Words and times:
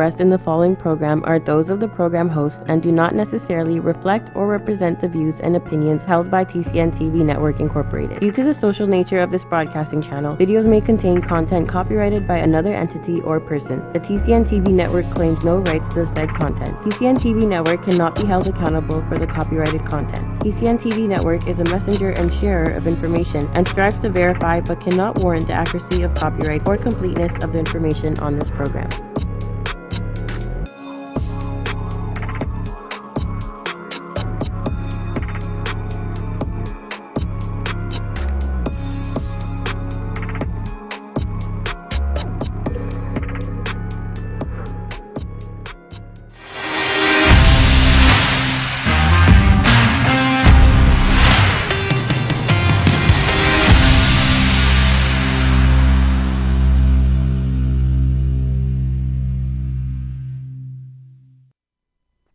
expressed 0.00 0.22
in 0.22 0.30
the 0.30 0.38
following 0.38 0.74
program 0.74 1.22
are 1.26 1.38
those 1.38 1.68
of 1.68 1.78
the 1.78 1.86
program 1.86 2.26
host 2.26 2.62
and 2.68 2.82
do 2.82 2.90
not 2.90 3.14
necessarily 3.14 3.80
reflect 3.80 4.34
or 4.34 4.46
represent 4.46 4.98
the 4.98 5.06
views 5.06 5.40
and 5.40 5.54
opinions 5.54 6.04
held 6.04 6.30
by 6.30 6.42
TCN 6.42 6.90
TV 6.90 7.22
Network 7.22 7.60
Incorporated. 7.60 8.18
Due 8.18 8.32
to 8.32 8.42
the 8.42 8.54
social 8.54 8.86
nature 8.86 9.18
of 9.18 9.30
this 9.30 9.44
broadcasting 9.44 10.00
channel, 10.00 10.38
videos 10.38 10.66
may 10.66 10.80
contain 10.80 11.20
content 11.20 11.68
copyrighted 11.68 12.26
by 12.26 12.38
another 12.38 12.74
entity 12.74 13.20
or 13.20 13.38
person. 13.40 13.80
The 13.92 14.00
TCN 14.00 14.48
TV 14.48 14.68
Network 14.68 15.04
claims 15.10 15.44
no 15.44 15.58
rights 15.58 15.90
to 15.90 15.96
the 15.96 16.06
said 16.06 16.30
content. 16.30 16.74
TCN 16.78 17.16
TV 17.18 17.46
Network 17.46 17.84
cannot 17.84 18.14
be 18.14 18.26
held 18.26 18.48
accountable 18.48 19.02
for 19.06 19.18
the 19.18 19.26
copyrighted 19.26 19.84
content. 19.84 20.24
TCN 20.40 20.80
TV 20.80 21.06
Network 21.06 21.46
is 21.46 21.58
a 21.58 21.64
messenger 21.64 22.12
and 22.12 22.32
sharer 22.32 22.70
of 22.72 22.86
information 22.86 23.46
and 23.52 23.68
strives 23.68 24.00
to 24.00 24.08
verify 24.08 24.62
but 24.62 24.80
cannot 24.80 25.18
warrant 25.18 25.46
the 25.46 25.52
accuracy 25.52 26.02
of 26.04 26.14
copyrights 26.14 26.66
or 26.66 26.78
completeness 26.78 27.32
of 27.42 27.52
the 27.52 27.58
information 27.58 28.18
on 28.20 28.38
this 28.38 28.50
program. 28.50 28.88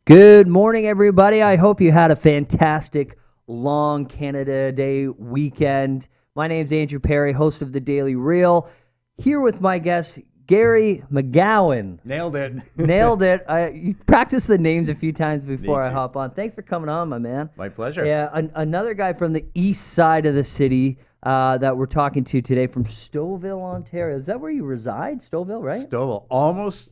Good 0.05 0.47
morning, 0.47 0.85
everybody. 0.85 1.41
I 1.41 1.55
hope 1.55 1.81
you 1.81 1.91
had 1.91 2.11
a 2.11 2.15
fantastic 2.15 3.17
long 3.47 4.05
Canada 4.05 4.71
Day 4.71 5.07
weekend. 5.07 6.07
My 6.35 6.47
name's 6.47 6.71
Andrew 6.71 6.99
Perry, 6.99 7.33
host 7.33 7.63
of 7.63 7.71
the 7.71 7.79
Daily 7.79 8.13
Reel, 8.13 8.69
here 9.17 9.41
with 9.41 9.61
my 9.61 9.79
guest, 9.79 10.19
Gary 10.45 11.03
McGowan. 11.11 11.97
Nailed 12.05 12.35
it. 12.35 12.53
Nailed 12.77 13.23
it. 13.23 13.43
I, 13.49 13.69
you 13.69 13.95
practiced 14.05 14.45
the 14.45 14.59
names 14.59 14.89
a 14.89 14.93
few 14.93 15.11
times 15.11 15.43
before 15.43 15.81
I 15.81 15.89
hop 15.89 16.15
on. 16.15 16.29
Thanks 16.29 16.53
for 16.53 16.61
coming 16.61 16.87
on, 16.87 17.09
my 17.09 17.17
man. 17.17 17.49
My 17.57 17.69
pleasure. 17.69 18.05
Yeah, 18.05 18.29
an, 18.31 18.51
another 18.53 18.93
guy 18.93 19.13
from 19.13 19.33
the 19.33 19.45
east 19.55 19.93
side 19.93 20.27
of 20.27 20.35
the 20.35 20.43
city 20.43 20.99
uh, 21.23 21.57
that 21.57 21.75
we're 21.75 21.87
talking 21.87 22.23
to 22.25 22.43
today 22.43 22.67
from 22.67 22.85
Stouffville, 22.85 23.63
Ontario. 23.63 24.19
Is 24.19 24.27
that 24.27 24.39
where 24.39 24.51
you 24.51 24.65
reside? 24.65 25.23
Stouffville, 25.23 25.63
right? 25.63 25.81
Stowell 25.81 26.27
almost, 26.29 26.89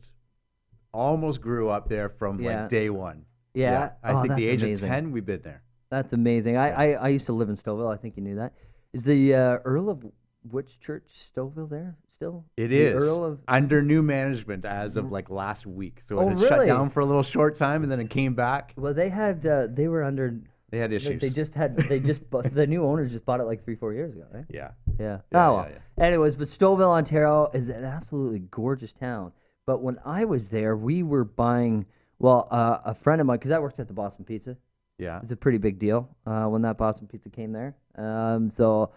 almost 0.94 1.40
grew 1.40 1.68
up 1.68 1.88
there 1.88 2.08
from 2.08 2.40
Yeah. 2.40 2.60
like 2.62 2.68
day 2.70 2.88
one. 2.90 3.24
Yeah. 3.52 3.90
I 4.02 4.12
Oh, 4.12 4.22
think 4.22 4.36
the 4.36 4.42
that's 4.44 4.52
age 4.54 4.62
amazing. 4.62 4.88
of 4.88 4.94
ten, 4.94 5.12
we've 5.12 5.26
been 5.26 5.42
there. 5.42 5.62
That's 5.90 6.12
amazing. 6.12 6.56
I, 6.56 6.70
I, 6.70 6.86
I 6.92 7.08
used 7.08 7.26
to 7.26 7.32
live 7.32 7.48
in 7.50 7.56
Stouffville. 7.56 7.92
I 7.92 7.96
think 7.96 8.16
you 8.16 8.22
knew 8.22 8.36
that. 8.36 8.52
Is 8.92 9.02
the 9.04 9.34
uh, 9.34 9.58
Earl 9.64 9.90
of 9.90 10.04
Whitchurch 10.50 11.02
Stouffville 11.36 11.68
there 11.70 11.96
still? 12.10 12.44
It 12.56 12.68
the 12.68 12.76
is 12.80 13.06
Earl 13.06 13.24
of. 13.24 13.38
under 13.48 13.82
new 13.82 14.02
management 14.02 14.64
as 14.64 14.96
of 14.96 15.10
like 15.12 15.30
last 15.30 15.66
week. 15.66 16.02
So 16.08 16.18
Oh, 16.18 16.26
it 16.28 16.30
had 16.30 16.40
shut 16.40 16.50
really? 16.52 16.66
down 16.66 16.90
for 16.90 17.00
a 17.00 17.04
little 17.06 17.22
short 17.22 17.54
time, 17.56 17.82
and 17.82 17.90
then 17.92 18.00
it 18.00 18.10
came 18.10 18.34
back. 18.34 18.72
Well, 18.76 18.94
they 18.94 19.08
had 19.08 19.46
uh, 19.46 19.66
they 19.70 19.88
were 19.88 20.02
under. 20.02 20.40
They 20.70 20.78
had 20.78 20.90
like, 20.90 20.96
issues. 21.02 21.20
They 21.20 21.30
just 21.30 21.54
had 21.54 21.76
they 21.76 22.00
just 22.00 22.28
bust, 22.30 22.52
the 22.60 22.66
new 22.66 22.84
owners 22.84 23.12
just 23.12 23.24
bought 23.24 23.38
it 23.40 23.44
like 23.44 23.64
three 23.64 23.76
four 23.76 23.92
years 23.92 24.12
ago, 24.14 24.24
right? 24.32 24.44
yeah. 24.50 24.70
Yeah. 24.98 25.18
Yeah, 25.32 25.48
oh 25.48 25.54
well. 25.56 25.68
Anyways, 26.00 26.34
but 26.36 26.48
Stouffville, 26.48 26.90
Ontario 26.90 27.50
is 27.54 27.68
an 27.68 27.84
absolutely 27.84 28.40
gorgeous 28.50 28.92
town. 28.92 29.32
But 29.66 29.82
when 29.82 29.98
I 30.04 30.24
was 30.24 30.48
there, 30.48 30.76
we 30.76 31.02
were 31.02 31.24
buying. 31.24 31.86
Well, 32.18 32.48
uh, 32.50 32.78
a 32.84 32.94
friend 32.94 33.20
of 33.20 33.26
mine, 33.26 33.38
because 33.38 33.50
I 33.50 33.58
worked 33.58 33.80
at 33.80 33.88
the 33.88 33.94
Boston 33.94 34.24
Pizza. 34.24 34.56
Yeah. 34.98 35.20
It's 35.22 35.32
a 35.32 35.36
pretty 35.36 35.58
big 35.58 35.78
deal 35.78 36.08
uh, 36.26 36.44
when 36.44 36.62
that 36.62 36.78
Boston 36.78 37.08
Pizza 37.08 37.28
came 37.28 37.50
there. 37.52 37.74
Um, 37.98 38.50
so 38.50 38.92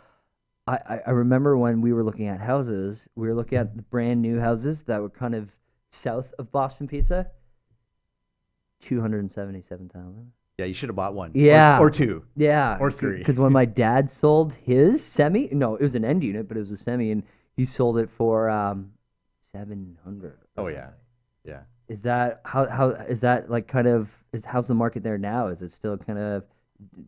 I, 0.68 0.76
I, 0.88 1.00
I 1.08 1.10
remember 1.12 1.58
when 1.58 1.82
we 1.82 1.92
were 1.94 2.04
looking 2.04 2.28
at 2.28 2.40
houses, 2.40 3.00
we 3.16 3.28
were 3.28 3.34
looking 3.34 3.58
at 3.58 3.76
the 3.76 3.82
brand 3.82 4.22
new 4.22 4.40
houses 4.40 4.84
that 4.84 5.02
were 5.02 5.10
kind 5.10 5.34
of 5.34 5.50
south 5.92 6.34
of 6.38 6.52
Boston 6.52 6.88
Pizza. 6.88 7.28
Two 8.80 9.02
hundred 9.02 9.20
and 9.20 9.32
seventy-seven 9.32 9.90
thousand. 9.90 10.32
Yeah. 10.60 10.66
You 10.66 10.74
should 10.76 10.90
have 10.90 10.96
bought 10.96 11.16
one. 11.16 11.32
Or- 11.32 11.38
Yeah. 11.38 11.80
Or, 11.80 11.90
two. 11.90 12.24
Yeah, 12.36 12.78
Or 12.80 12.92
three. 12.92 13.18
Because 13.18 13.40
when 13.40 13.52
my 13.52 13.66
dad 13.84 14.12
sold 14.12 14.54
his 14.54 15.04
semi, 15.04 15.50
no, 15.52 15.76
it 15.76 15.82
was 15.82 15.96
an 15.96 16.06
end 16.06 16.24
unit, 16.24 16.48
but 16.48 16.58
it 16.58 16.60
was 16.60 16.72
a 16.72 16.78
semi, 16.78 17.12
and 17.12 17.24
he 17.56 17.66
sold 17.66 17.98
it 17.98 18.10
for 18.12 18.50
um, 18.50 18.92
seven 19.54 19.98
hundred. 20.04 20.38
Oh 20.58 20.68
yeah. 20.68 20.90
Yeah. 21.44 21.62
Is 21.88 22.02
that 22.02 22.42
how 22.44 22.68
how 22.68 22.90
is 22.90 23.22
that 23.22 23.50
like 23.50 23.68
kind 23.68 23.88
of 23.88 24.10
is 24.34 24.44
how's 24.46 24.68
the 24.68 24.74
market 24.74 25.04
there 25.04 25.18
now? 25.18 25.48
Is 25.48 25.62
it 25.62 25.72
still 25.72 25.98
kind 25.98 26.20
of 26.20 26.44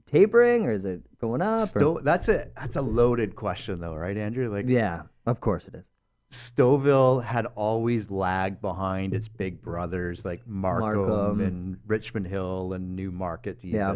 tapering 0.09 0.65
or 0.65 0.71
is 0.71 0.85
it 0.85 1.01
going 1.19 1.41
up? 1.41 1.75
or- 1.75 2.01
that's 2.01 2.27
a 2.29 2.47
that's 2.55 2.75
a 2.75 2.81
loaded 2.81 3.35
question 3.35 3.79
though, 3.79 3.95
right, 3.95 4.17
Andrew? 4.17 4.51
Like 4.53 4.65
yeah, 4.67 5.03
of 5.25 5.41
course 5.41 5.65
it 5.67 5.75
is. 5.75 5.83
Stouffville 6.31 7.23
had 7.23 7.47
always 7.55 8.11
lagged 8.11 8.61
behind 8.61 9.15
its 9.15 9.27
big 9.27 9.61
brothers 9.63 10.23
like 10.23 10.45
Markham, 10.47 11.07
Markham. 11.09 11.41
and 11.41 11.77
Richmond 11.87 12.27
Hill 12.27 12.73
and 12.73 12.95
Newmarket 12.95 13.57
even. 13.65 13.75
Yeah. 13.79 13.95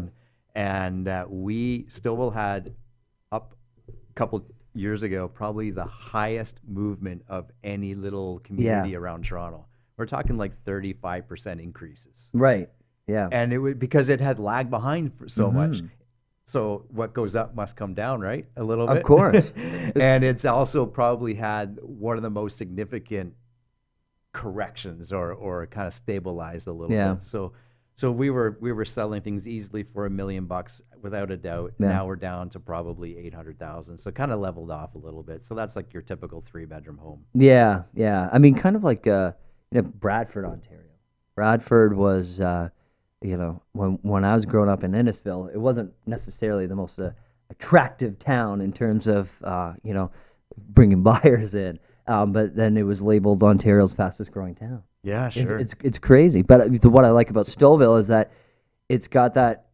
And 0.55 1.07
uh, 1.07 1.25
we 1.29 1.83
Stouffville 1.91 2.33
had 2.33 2.73
up 3.31 3.55
a 3.87 4.13
couple 4.15 4.45
years 4.73 5.03
ago 5.03 5.27
probably 5.27 5.71
the 5.71 5.85
highest 5.85 6.59
movement 6.67 7.23
of 7.27 7.51
any 7.63 7.93
little 7.95 8.39
community 8.39 8.95
around 8.95 9.23
Toronto. 9.25 9.65
We're 9.97 10.05
talking 10.07 10.37
like 10.37 10.51
35% 10.65 11.61
increases. 11.61 12.29
Right. 12.33 12.69
Yeah. 13.07 13.29
And 13.31 13.53
it 13.53 13.59
was 13.59 13.75
because 13.75 14.09
it 14.09 14.19
had 14.19 14.39
lagged 14.39 14.69
behind 14.69 15.13
for 15.17 15.27
so 15.29 15.51
much. 15.51 15.81
Mhm. 15.81 15.89
So 16.45 16.85
what 16.89 17.13
goes 17.13 17.35
up 17.35 17.55
must 17.55 17.75
come 17.75 17.93
down, 17.93 18.19
right? 18.19 18.45
A 18.57 18.63
little 18.63 18.87
bit. 18.87 18.97
Of 18.97 19.03
course. 19.03 19.51
and 19.95 20.23
it's 20.23 20.45
also 20.45 20.85
probably 20.85 21.35
had 21.35 21.79
one 21.81 22.17
of 22.17 22.23
the 22.23 22.29
most 22.29 22.57
significant 22.57 23.33
corrections 24.33 25.13
or 25.13 25.31
or 25.33 25.67
kind 25.67 25.87
of 25.87 25.93
stabilized 25.93 26.67
a 26.67 26.71
little 26.73 26.91
Yeah. 26.95 27.13
bit. 27.15 27.23
So 27.23 27.53
so 27.95 28.11
we 28.11 28.29
were 28.29 28.57
we 28.59 28.71
were 28.71 28.85
selling 28.85 29.21
things 29.21 29.47
easily 29.47 29.83
for 29.83 30.05
a 30.05 30.09
million 30.09 30.45
bucks 30.45 30.81
without 31.01 31.29
a 31.29 31.37
doubt. 31.37 31.73
Yeah. 31.79 31.89
Now 31.89 32.07
we're 32.07 32.15
down 32.15 32.49
to 32.51 32.59
probably 32.59 33.17
800,000. 33.17 33.99
So 33.99 34.09
kind 34.11 34.31
of 34.31 34.39
leveled 34.39 34.71
off 34.71 34.95
a 34.95 34.97
little 34.97 35.21
bit. 35.21 35.45
So 35.45 35.53
that's 35.53 35.75
like 35.75 35.93
your 35.93 36.01
typical 36.01 36.43
3-bedroom 36.53 36.97
home. 36.97 37.23
Yeah, 37.35 37.83
yeah. 37.93 38.29
I 38.31 38.39
mean, 38.39 38.55
kind 38.55 38.75
of 38.75 38.83
like 38.83 39.05
uh, 39.05 39.33
you 39.71 39.81
know, 39.81 39.87
Bradford, 39.87 40.45
Ontario. 40.45 40.81
Bradford 41.35 41.95
was, 41.95 42.39
uh, 42.39 42.69
you 43.21 43.37
know, 43.37 43.61
when 43.73 43.99
when 44.01 44.25
I 44.25 44.33
was 44.33 44.45
growing 44.45 44.69
up 44.69 44.83
in 44.83 44.91
Innisfil, 44.91 45.53
it 45.53 45.57
wasn't 45.57 45.91
necessarily 46.05 46.67
the 46.67 46.75
most 46.75 46.99
uh, 46.99 47.11
attractive 47.49 48.17
town 48.19 48.61
in 48.61 48.73
terms 48.73 49.07
of, 49.07 49.29
uh, 49.43 49.73
you 49.83 49.93
know, 49.93 50.11
bringing 50.57 51.03
buyers 51.03 51.53
in. 51.53 51.79
Um, 52.07 52.33
but 52.33 52.55
then 52.55 52.75
it 52.75 52.83
was 52.83 53.01
labeled 53.01 53.43
Ontario's 53.43 53.93
fastest 53.93 54.31
growing 54.31 54.55
town. 54.55 54.83
Yeah, 55.03 55.29
It's, 55.33 55.51
it's 55.51 55.73
it's 55.83 55.97
crazy. 55.99 56.41
But 56.41 56.81
the, 56.81 56.89
what 56.89 57.03
I 57.05 57.09
like 57.09 57.29
about 57.29 57.47
Stouffville 57.47 57.99
is 57.99 58.07
that 58.07 58.31
it's 58.89 59.07
got 59.07 59.33
that. 59.33 59.65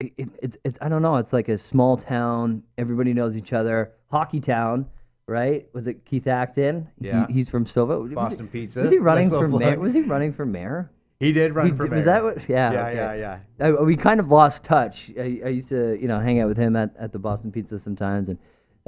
It, 0.00 0.12
it, 0.18 0.28
it's 0.42 0.56
it's 0.64 0.78
I 0.82 0.88
don't 0.88 1.00
know. 1.02 1.16
It's 1.16 1.32
like 1.32 1.48
a 1.48 1.56
small 1.56 1.96
town. 1.96 2.62
Everybody 2.76 3.14
knows 3.14 3.36
each 3.36 3.52
other. 3.54 3.92
Hockey 4.10 4.40
town, 4.40 4.86
right? 5.26 5.66
Was 5.72 5.86
it 5.86 6.04
Keith 6.04 6.26
Acton? 6.26 6.88
He- 7.00 7.06
Yeah. 7.08 7.26
he's 7.30 7.48
from 7.48 7.64
Stouffville. 7.64 8.02
Was 8.02 8.10
he- 8.10 8.14
Boston 8.14 8.48
Pizza. 8.48 8.80
Was 8.82 8.90
he 8.90 8.98
running 8.98 9.30
Nice 9.30 9.38
for 9.38 9.48
mayor? 9.48 9.58
plug. 9.72 9.78
Was 9.78 9.94
he 9.94 10.02
running 10.02 10.32
for 10.34 10.44
mayor? 10.44 10.90
He 11.20 11.32
did 11.32 11.54
run 11.54 11.66
He 11.70 11.72
for 11.72 11.84
mayor. 11.86 11.96
was 11.96 12.04
that 12.04 12.22
what? 12.22 12.48
Yeah. 12.48 12.72
Yeah, 12.72 12.86
okay. 12.88 12.96
yeah, 13.20 13.38
yeah. 13.60 13.66
I, 13.66 13.70
we 13.82 13.96
kind 13.96 14.20
of 14.20 14.28
lost 14.28 14.64
touch. 14.64 15.10
I, 15.18 15.40
I 15.44 15.48
used 15.48 15.68
to, 15.68 15.96
you 15.98 16.08
know, 16.08 16.20
hang 16.20 16.40
out 16.40 16.48
with 16.48 16.58
him 16.58 16.76
at, 16.76 16.90
at 16.98 17.12
the 17.12 17.18
Boston 17.18 17.50
Pizza 17.52 17.78
sometimes, 17.78 18.28
and 18.28 18.38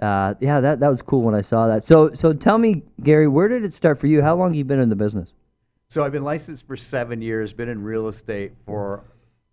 uh, 0.02 0.34
yeah, 0.40 0.60
that 0.60 0.80
that 0.80 0.88
was 0.90 1.00
cool 1.00 1.22
when 1.22 1.34
I 1.34 1.40
saw 1.40 1.68
that. 1.68 1.84
So 1.84 2.12
so 2.12 2.34
tell 2.34 2.58
me, 2.58 2.82
Gary, 3.02 3.28
where 3.28 3.48
did 3.48 3.64
it 3.64 3.72
start 3.72 3.98
for 3.98 4.08
you? 4.08 4.20
How 4.20 4.34
long 4.36 4.48
have 4.48 4.56
you 4.56 4.64
been 4.64 4.80
in 4.80 4.90
the 4.90 4.96
business? 4.96 5.32
So 5.88 6.02
I've 6.04 6.12
been 6.12 6.24
licensed 6.24 6.66
for 6.66 6.76
seven 6.76 7.22
years, 7.22 7.52
been 7.52 7.68
in 7.68 7.82
real 7.82 8.08
estate 8.08 8.52
for 8.66 9.04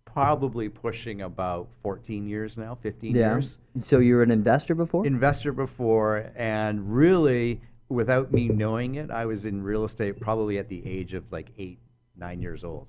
probably 0.04 0.68
pushing 0.68 1.22
about 1.22 1.68
14 1.82 2.26
years 2.28 2.56
now, 2.56 2.76
15 2.82 3.14
years. 3.36 3.58
So 3.84 3.98
you 3.98 4.16
were 4.16 4.22
an 4.22 4.30
investor 4.30 4.74
before? 4.74 5.06
Investor 5.06 5.52
before, 5.52 6.30
and 6.36 6.92
really, 6.94 7.60
without 7.88 8.32
me 8.32 8.48
knowing 8.48 8.96
it, 8.96 9.10
I 9.10 9.26
was 9.26 9.44
in 9.44 9.62
real 9.62 9.84
estate 9.84 10.20
probably 10.20 10.58
at 10.58 10.68
the 10.68 10.82
age 10.86 11.14
of 11.14 11.24
like 11.30 11.50
eight, 11.58 11.78
nine 12.16 12.40
years 12.42 12.64
old. 12.64 12.86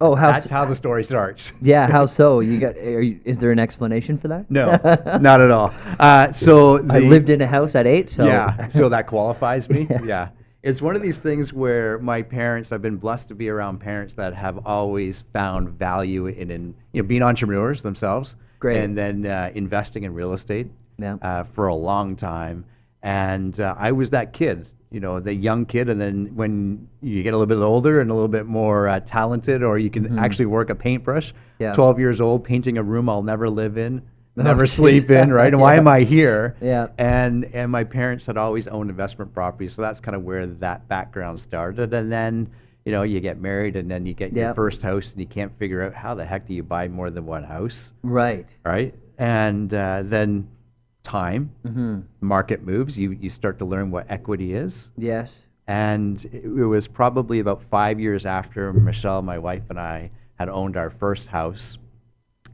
oh, 0.00 0.14
how? 0.14 0.30
That's 0.32 0.46
s- 0.46 0.50
how 0.50 0.64
the 0.64 0.76
story 0.76 1.02
starts. 1.04 1.50
yeah, 1.62 1.88
how 1.88 2.06
so? 2.06 2.38
You 2.40 2.58
got? 2.66 2.76
You, 2.82 3.20
is 3.24 3.38
there 3.38 3.50
an 3.50 3.58
explanation 3.58 4.16
for 4.18 4.28
that? 4.28 4.48
No, 4.50 4.70
not 5.20 5.40
at 5.40 5.50
all. 5.50 5.72
Uh, 5.98 6.32
so 6.32 6.78
I 6.88 7.00
lived 7.00 7.30
in 7.30 7.40
a 7.42 7.46
house 7.48 7.74
at 7.74 7.86
eight, 7.86 8.10
so 8.10 8.26
Yeah, 8.26 8.68
so 8.68 8.88
that 8.90 9.06
qualifies 9.08 9.68
me. 9.68 9.86
Yeah. 9.90 10.02
yeah. 10.04 10.28
It's 10.66 10.82
one 10.82 10.96
of 10.96 11.02
these 11.02 11.20
things 11.20 11.52
where 11.52 11.96
my 12.00 12.22
parents, 12.22 12.72
I've 12.72 12.82
been 12.82 12.96
blessed 12.96 13.28
to 13.28 13.36
be 13.36 13.48
around 13.48 13.78
parents 13.78 14.14
that 14.14 14.34
have 14.34 14.66
always 14.66 15.22
found 15.32 15.68
value 15.68 16.26
in, 16.26 16.50
in 16.50 16.74
you 16.92 17.02
know, 17.02 17.06
being 17.06 17.22
entrepreneurs 17.22 17.82
themselves. 17.82 18.34
Great. 18.58 18.82
And 18.82 18.98
then 18.98 19.26
uh, 19.26 19.52
investing 19.54 20.02
in 20.02 20.12
real 20.12 20.32
estate 20.32 20.68
Yeah. 20.98 21.18
uh, 21.22 21.44
for 21.44 21.68
a 21.68 21.74
long 21.74 22.16
time. 22.16 22.64
And 23.04 23.60
uh, 23.60 23.76
I 23.78 23.92
was 23.92 24.10
that 24.10 24.32
kid, 24.32 24.68
you 24.90 24.98
know 24.98 25.20
the 25.20 25.32
young 25.32 25.66
kid, 25.66 25.88
and 25.88 26.00
then 26.00 26.34
when 26.34 26.88
you 27.00 27.22
get 27.22 27.32
a 27.32 27.36
little 27.36 27.54
bit 27.54 27.62
older 27.62 28.00
and 28.00 28.10
a 28.10 28.14
little 28.14 28.26
bit 28.26 28.46
more 28.46 28.88
uh, 28.88 28.98
talented, 29.00 29.62
or 29.62 29.78
you 29.78 29.90
can 29.90 30.18
actually 30.18 30.46
work 30.46 30.70
a 30.70 30.74
paintbrush. 30.74 31.32
Yeah. 31.60 31.74
Twelve 31.74 32.00
years 32.00 32.20
old, 32.20 32.42
painting 32.42 32.78
a 32.78 32.82
room 32.82 33.08
I'll 33.08 33.22
never 33.22 33.48
live 33.48 33.78
in, 33.78 34.02
never 34.36 34.64
geez. 34.66 34.72
sleep 34.76 35.10
in, 35.10 35.32
right? 35.32 35.52
And 35.52 35.60
why 35.60 35.76
am 35.76 35.88
I 35.88 36.00
here? 36.00 36.56
Yeah. 36.60 36.88
And 36.98 37.44
and 37.54 37.70
my 37.72 37.84
parents 37.84 38.26
had 38.26 38.36
always 38.36 38.68
owned 38.68 38.90
investment 38.90 39.32
properties, 39.34 39.74
so 39.74 39.82
that's 39.82 40.00
kind 40.00 40.14
of 40.16 40.22
where 40.22 40.46
that 40.46 40.86
background 40.88 41.40
started. 41.40 41.92
And 41.94 42.10
then 42.12 42.48
you 42.84 42.92
know 42.92 43.02
you 43.02 43.20
get 43.20 43.40
married, 43.40 43.76
and 43.76 43.90
then 43.90 44.06
you 44.06 44.14
get 44.14 44.32
your 44.32 44.54
first 44.54 44.82
house, 44.82 45.10
and 45.12 45.20
you 45.20 45.26
can't 45.26 45.56
figure 45.58 45.82
out 45.82 45.94
how 45.94 46.14
the 46.14 46.24
heck 46.24 46.46
do 46.46 46.54
you 46.54 46.62
buy 46.62 46.88
more 46.88 47.10
than 47.10 47.26
one 47.26 47.42
house, 47.44 47.92
Right. 48.02 48.54
right? 48.64 48.94
And 49.18 49.72
uh, 49.72 50.02
then 50.04 50.46
time, 51.02 51.50
Mm-hmm. 51.66 52.00
market 52.20 52.62
moves, 52.64 52.96
you 52.98 53.12
you 53.12 53.30
start 53.30 53.58
to 53.60 53.64
learn 53.64 53.90
what 53.90 54.06
equity 54.10 54.54
is. 54.54 54.90
Yes. 54.96 55.34
And 55.68 56.24
it 56.26 56.44
it 56.44 56.66
was 56.66 56.86
probably 56.86 57.40
about 57.40 57.62
five 57.70 57.98
years 57.98 58.24
after 58.26 58.72
Michelle, 58.72 59.22
my 59.22 59.38
wife, 59.38 59.62
and 59.70 59.80
I 59.80 60.10
had 60.36 60.48
owned 60.48 60.76
our 60.76 60.90
first 60.90 61.26
house. 61.28 61.78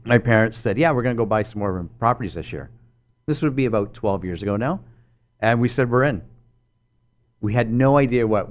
My 0.05 0.17
parents 0.17 0.57
said, 0.57 0.77
Yeah, 0.77 0.91
we're 0.91 1.03
going 1.03 1.15
to 1.15 1.21
go 1.21 1.25
buy 1.25 1.43
some 1.43 1.59
more 1.59 1.87
properties 1.99 2.33
this 2.33 2.51
year. 2.51 2.69
This 3.25 3.41
would 3.41 3.55
be 3.55 3.65
about 3.65 3.93
12 3.93 4.25
years 4.25 4.41
ago 4.41 4.57
now. 4.57 4.81
And 5.39 5.61
we 5.61 5.69
said, 5.69 5.89
We're 5.89 6.03
in. 6.03 6.21
We 7.41 7.53
had 7.53 7.71
no 7.71 7.97
idea 7.97 8.25
what 8.27 8.49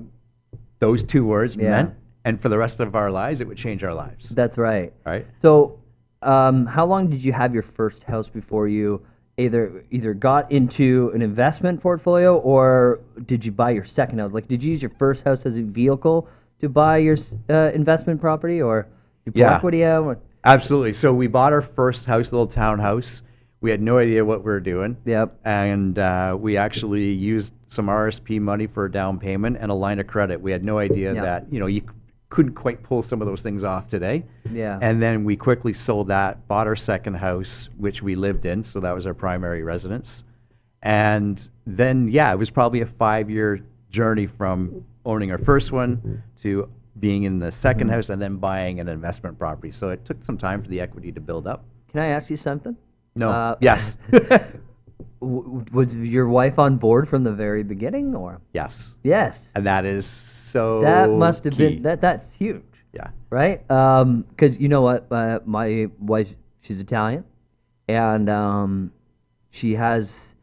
those 0.79 1.03
two 1.03 1.25
words 1.25 1.57
Yeah. 1.57 1.71
meant. 1.71 1.95
And 2.25 2.41
for 2.41 2.49
the 2.49 2.59
rest 2.59 2.79
of 2.81 2.95
our 2.95 3.11
lives, 3.11 3.41
it 3.41 3.49
would 3.49 3.57
change 3.57 3.83
our 3.83 3.95
lives. 3.95 4.29
That's 4.29 4.57
right. 4.57 4.93
Right? 5.05 5.27
So, 5.41 5.81
um, 6.23 6.67
how 6.67 6.87
long 6.87 7.09
did 7.11 7.25
you 7.25 7.33
have 7.33 7.53
your 7.53 7.65
first 7.65 8.05
house 8.05 8.29
before 8.29 8.69
you 8.69 9.05
either 9.39 9.83
either 9.91 10.15
got 10.15 10.53
into 10.53 11.11
an 11.15 11.23
investment 11.23 11.81
portfolio 11.81 12.37
or 12.39 13.01
did 13.27 13.45
you 13.45 13.51
buy 13.51 13.71
your 13.71 13.83
second 13.85 14.19
house? 14.21 14.31
Like, 14.31 14.47
did 14.47 14.63
you 14.63 14.71
use 14.71 14.83
your 14.83 14.93
first 14.99 15.25
house 15.25 15.45
as 15.47 15.57
a 15.59 15.63
vehicle 15.63 16.29
to 16.61 16.69
buy 16.69 16.99
your 16.99 17.17
uh, 17.51 17.73
investment 17.75 18.21
property, 18.21 18.63
or 18.63 18.87
you 19.27 19.33
Yeah. 19.35 19.57
equity 19.57 19.85
out? 19.85 20.21
Absolutely. 20.45 20.93
So 20.93 21.13
we 21.13 21.27
bought 21.27 21.53
our 21.53 21.63
first 21.63 22.07
house, 22.07 22.33
little 22.33 22.47
townhouse. 22.47 23.23
We 23.61 23.71
had 23.71 23.81
no 23.81 23.99
idea 23.99 24.25
what 24.25 24.41
we 24.41 24.47
were 24.51 24.61
doing. 24.61 24.97
Yep. 25.05 25.39
and 25.45 25.99
uh, 25.99 26.37
we 26.39 26.57
actually 26.57 27.13
used 27.13 27.53
some 27.69 27.87
RSP 27.87 28.41
money 28.41 28.67
for 28.67 28.85
a 28.87 28.91
down 28.91 29.19
payment 29.19 29.57
and 29.61 29.71
a 29.71 29.75
line 29.75 29.99
of 30.01 30.07
credit. 30.07 30.41
We 30.41 30.51
had 30.53 30.65
no 30.65 30.79
idea 30.79 31.15
Yeah. 31.15 31.23
that 31.23 31.47
you 31.51 31.59
know 31.61 31.67
you 31.67 31.81
c- 31.81 31.87
couldn't 32.29 32.55
quite 32.55 32.83
pull 32.83 33.03
some 33.03 33.23
of 33.23 33.29
those 33.29 33.41
things 33.43 33.63
off 33.65 33.87
today. 33.87 34.25
Yeah. 34.51 34.79
And 34.83 35.01
then 35.01 35.25
we 35.25 35.37
quickly 35.37 35.73
sold 35.75 36.09
that, 36.09 36.47
bought 36.49 36.67
our 36.67 36.77
second 36.77 37.15
house, 37.15 37.69
which 37.79 38.03
we 38.03 38.15
lived 38.17 38.45
in, 38.47 38.65
so 38.65 38.81
that 38.81 38.95
was 38.95 39.07
our 39.07 39.15
primary 39.15 39.63
residence. 39.63 40.25
And 40.83 41.49
then 41.67 42.09
yeah, 42.09 42.33
it 42.33 42.39
was 42.39 42.51
probably 42.51 42.81
a 42.81 42.87
five-year 42.87 43.61
journey 43.91 44.27
from 44.27 44.85
owning 45.07 45.31
our 45.31 45.39
first 45.39 45.73
one 45.73 46.23
to 46.43 46.69
being 46.99 47.23
in 47.25 47.39
the 47.39 47.47
2nd 47.47 47.75
Mm-hmm. 47.81 47.89
house 47.91 48.09
and 48.11 48.21
then 48.21 48.37
buying 48.37 48.81
an 48.81 48.89
investment 48.89 49.39
property. 49.39 49.73
So 49.73 49.91
it 49.91 50.05
took 50.05 50.25
some 50.25 50.37
time 50.39 50.63
for 50.63 50.69
the 50.69 50.81
equity 50.81 51.11
to 51.13 51.21
build 51.21 51.47
up. 51.47 51.65
Can 51.91 52.01
I 52.01 52.07
ask 52.09 52.31
you 52.31 52.37
something? 52.37 52.77
No. 53.15 53.31
Uh, 53.31 53.57
yes. 53.61 53.97
W- 55.21 55.65
was 55.73 55.95
your 55.95 56.29
wife 56.29 56.59
on 56.59 56.77
board 56.79 57.09
from 57.09 57.23
the 57.23 57.33
very 57.33 57.63
beginning, 57.63 58.15
or 58.15 58.41
yes. 58.53 58.93
yes? 59.05 59.49
And 59.55 59.65
that 59.67 59.85
is 59.85 60.07
so. 60.07 60.81
That 60.83 61.11
must 61.11 61.45
have 61.45 61.55
key. 61.55 61.75
been 61.75 61.83
that. 61.83 62.01
That's 62.01 62.33
huge. 62.33 62.63
Yeah. 62.93 63.09
right? 63.31 63.67
Because 63.69 64.59
you 64.59 64.69
know 64.69 64.83
what, 64.83 65.07
uh, 65.11 65.39
my 65.47 65.89
wife, 65.99 66.35
she's 66.61 66.81
Italian, 66.81 67.25
and 67.89 68.29
um, 68.29 68.93
she 69.51 69.75
has 69.77 70.35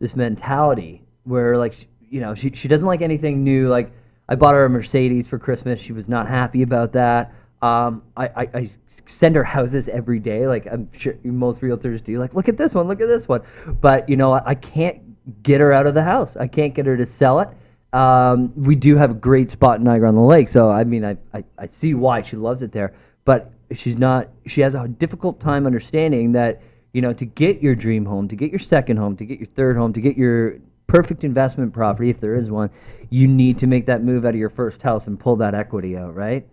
this 0.00 0.16
mentality 0.16 1.02
where, 1.24 1.56
like, 1.58 1.86
you 2.00 2.20
know, 2.20 2.34
she 2.34 2.50
she 2.54 2.66
doesn't 2.68 2.86
like 2.86 3.02
anything 3.02 3.44
new. 3.44 3.68
Like, 3.68 3.92
I 4.28 4.34
bought 4.34 4.54
her 4.54 4.64
a 4.64 4.70
Mercedes 4.70 5.28
for 5.28 5.38
Christmas. 5.38 5.80
She 5.80 5.92
was 5.92 6.08
not 6.08 6.28
happy 6.28 6.62
about 6.62 6.92
that. 6.92 7.34
Um, 7.60 8.02
I, 8.16 8.26
I, 8.26 8.48
I 8.54 8.70
send 9.06 9.36
her 9.36 9.44
houses 9.44 9.88
every 9.88 10.18
day. 10.18 10.46
Like 10.46 10.66
I'm 10.66 10.90
sure 10.92 11.14
most 11.24 11.60
realtors 11.60 12.02
do. 12.02 12.18
Like, 12.18 12.34
look 12.34 12.48
at 12.48 12.56
this 12.56 12.74
one, 12.74 12.88
look 12.88 13.00
at 13.00 13.08
this 13.08 13.28
one. 13.28 13.42
But 13.80 14.08
you 14.08 14.16
know, 14.16 14.30
what? 14.30 14.44
I 14.46 14.54
can't 14.54 15.00
get 15.42 15.60
her 15.60 15.72
out 15.72 15.86
of 15.86 15.94
the 15.94 16.02
house. 16.02 16.36
I 16.36 16.48
can't 16.48 16.74
get 16.74 16.86
her 16.86 16.96
to 16.96 17.06
sell 17.06 17.40
it. 17.40 17.48
Um, 17.96 18.52
we 18.56 18.74
do 18.74 18.96
have 18.96 19.10
a 19.10 19.14
great 19.14 19.50
spot 19.50 19.78
in 19.78 19.84
Niagara 19.84 20.08
on 20.08 20.14
the 20.14 20.22
Lake, 20.22 20.48
so 20.48 20.70
I 20.70 20.82
mean, 20.82 21.04
I, 21.04 21.16
I, 21.34 21.44
I 21.58 21.66
see 21.68 21.92
why 21.94 22.22
she 22.22 22.36
loves 22.36 22.62
it 22.62 22.72
there. 22.72 22.94
But 23.24 23.52
she's 23.74 23.96
not. 23.96 24.28
She 24.46 24.62
has 24.62 24.74
a 24.74 24.88
difficult 24.88 25.40
time 25.40 25.66
understanding 25.66 26.32
that 26.32 26.62
you 26.92 27.02
know 27.02 27.12
to 27.12 27.24
get 27.24 27.62
your 27.62 27.74
dream 27.74 28.06
home, 28.06 28.28
to 28.28 28.36
get 28.36 28.50
your 28.50 28.58
second 28.58 28.96
home, 28.96 29.16
to 29.18 29.24
get 29.24 29.38
your 29.38 29.46
third 29.46 29.76
home, 29.76 29.92
to 29.92 30.00
get 30.00 30.16
your 30.16 30.56
perfect 30.92 31.24
investment 31.24 31.72
property, 31.72 32.10
if 32.10 32.20
there 32.20 32.34
is 32.34 32.50
one, 32.50 32.68
you 33.08 33.26
need 33.26 33.56
to 33.58 33.66
make 33.66 33.86
that 33.86 34.04
move 34.04 34.26
out 34.26 34.30
of 34.30 34.36
your 34.36 34.50
first 34.50 34.82
house 34.82 35.06
and 35.06 35.18
pull 35.18 35.36
that 35.36 35.54
equity 35.54 35.96
out, 35.96 36.14
right? 36.14 36.46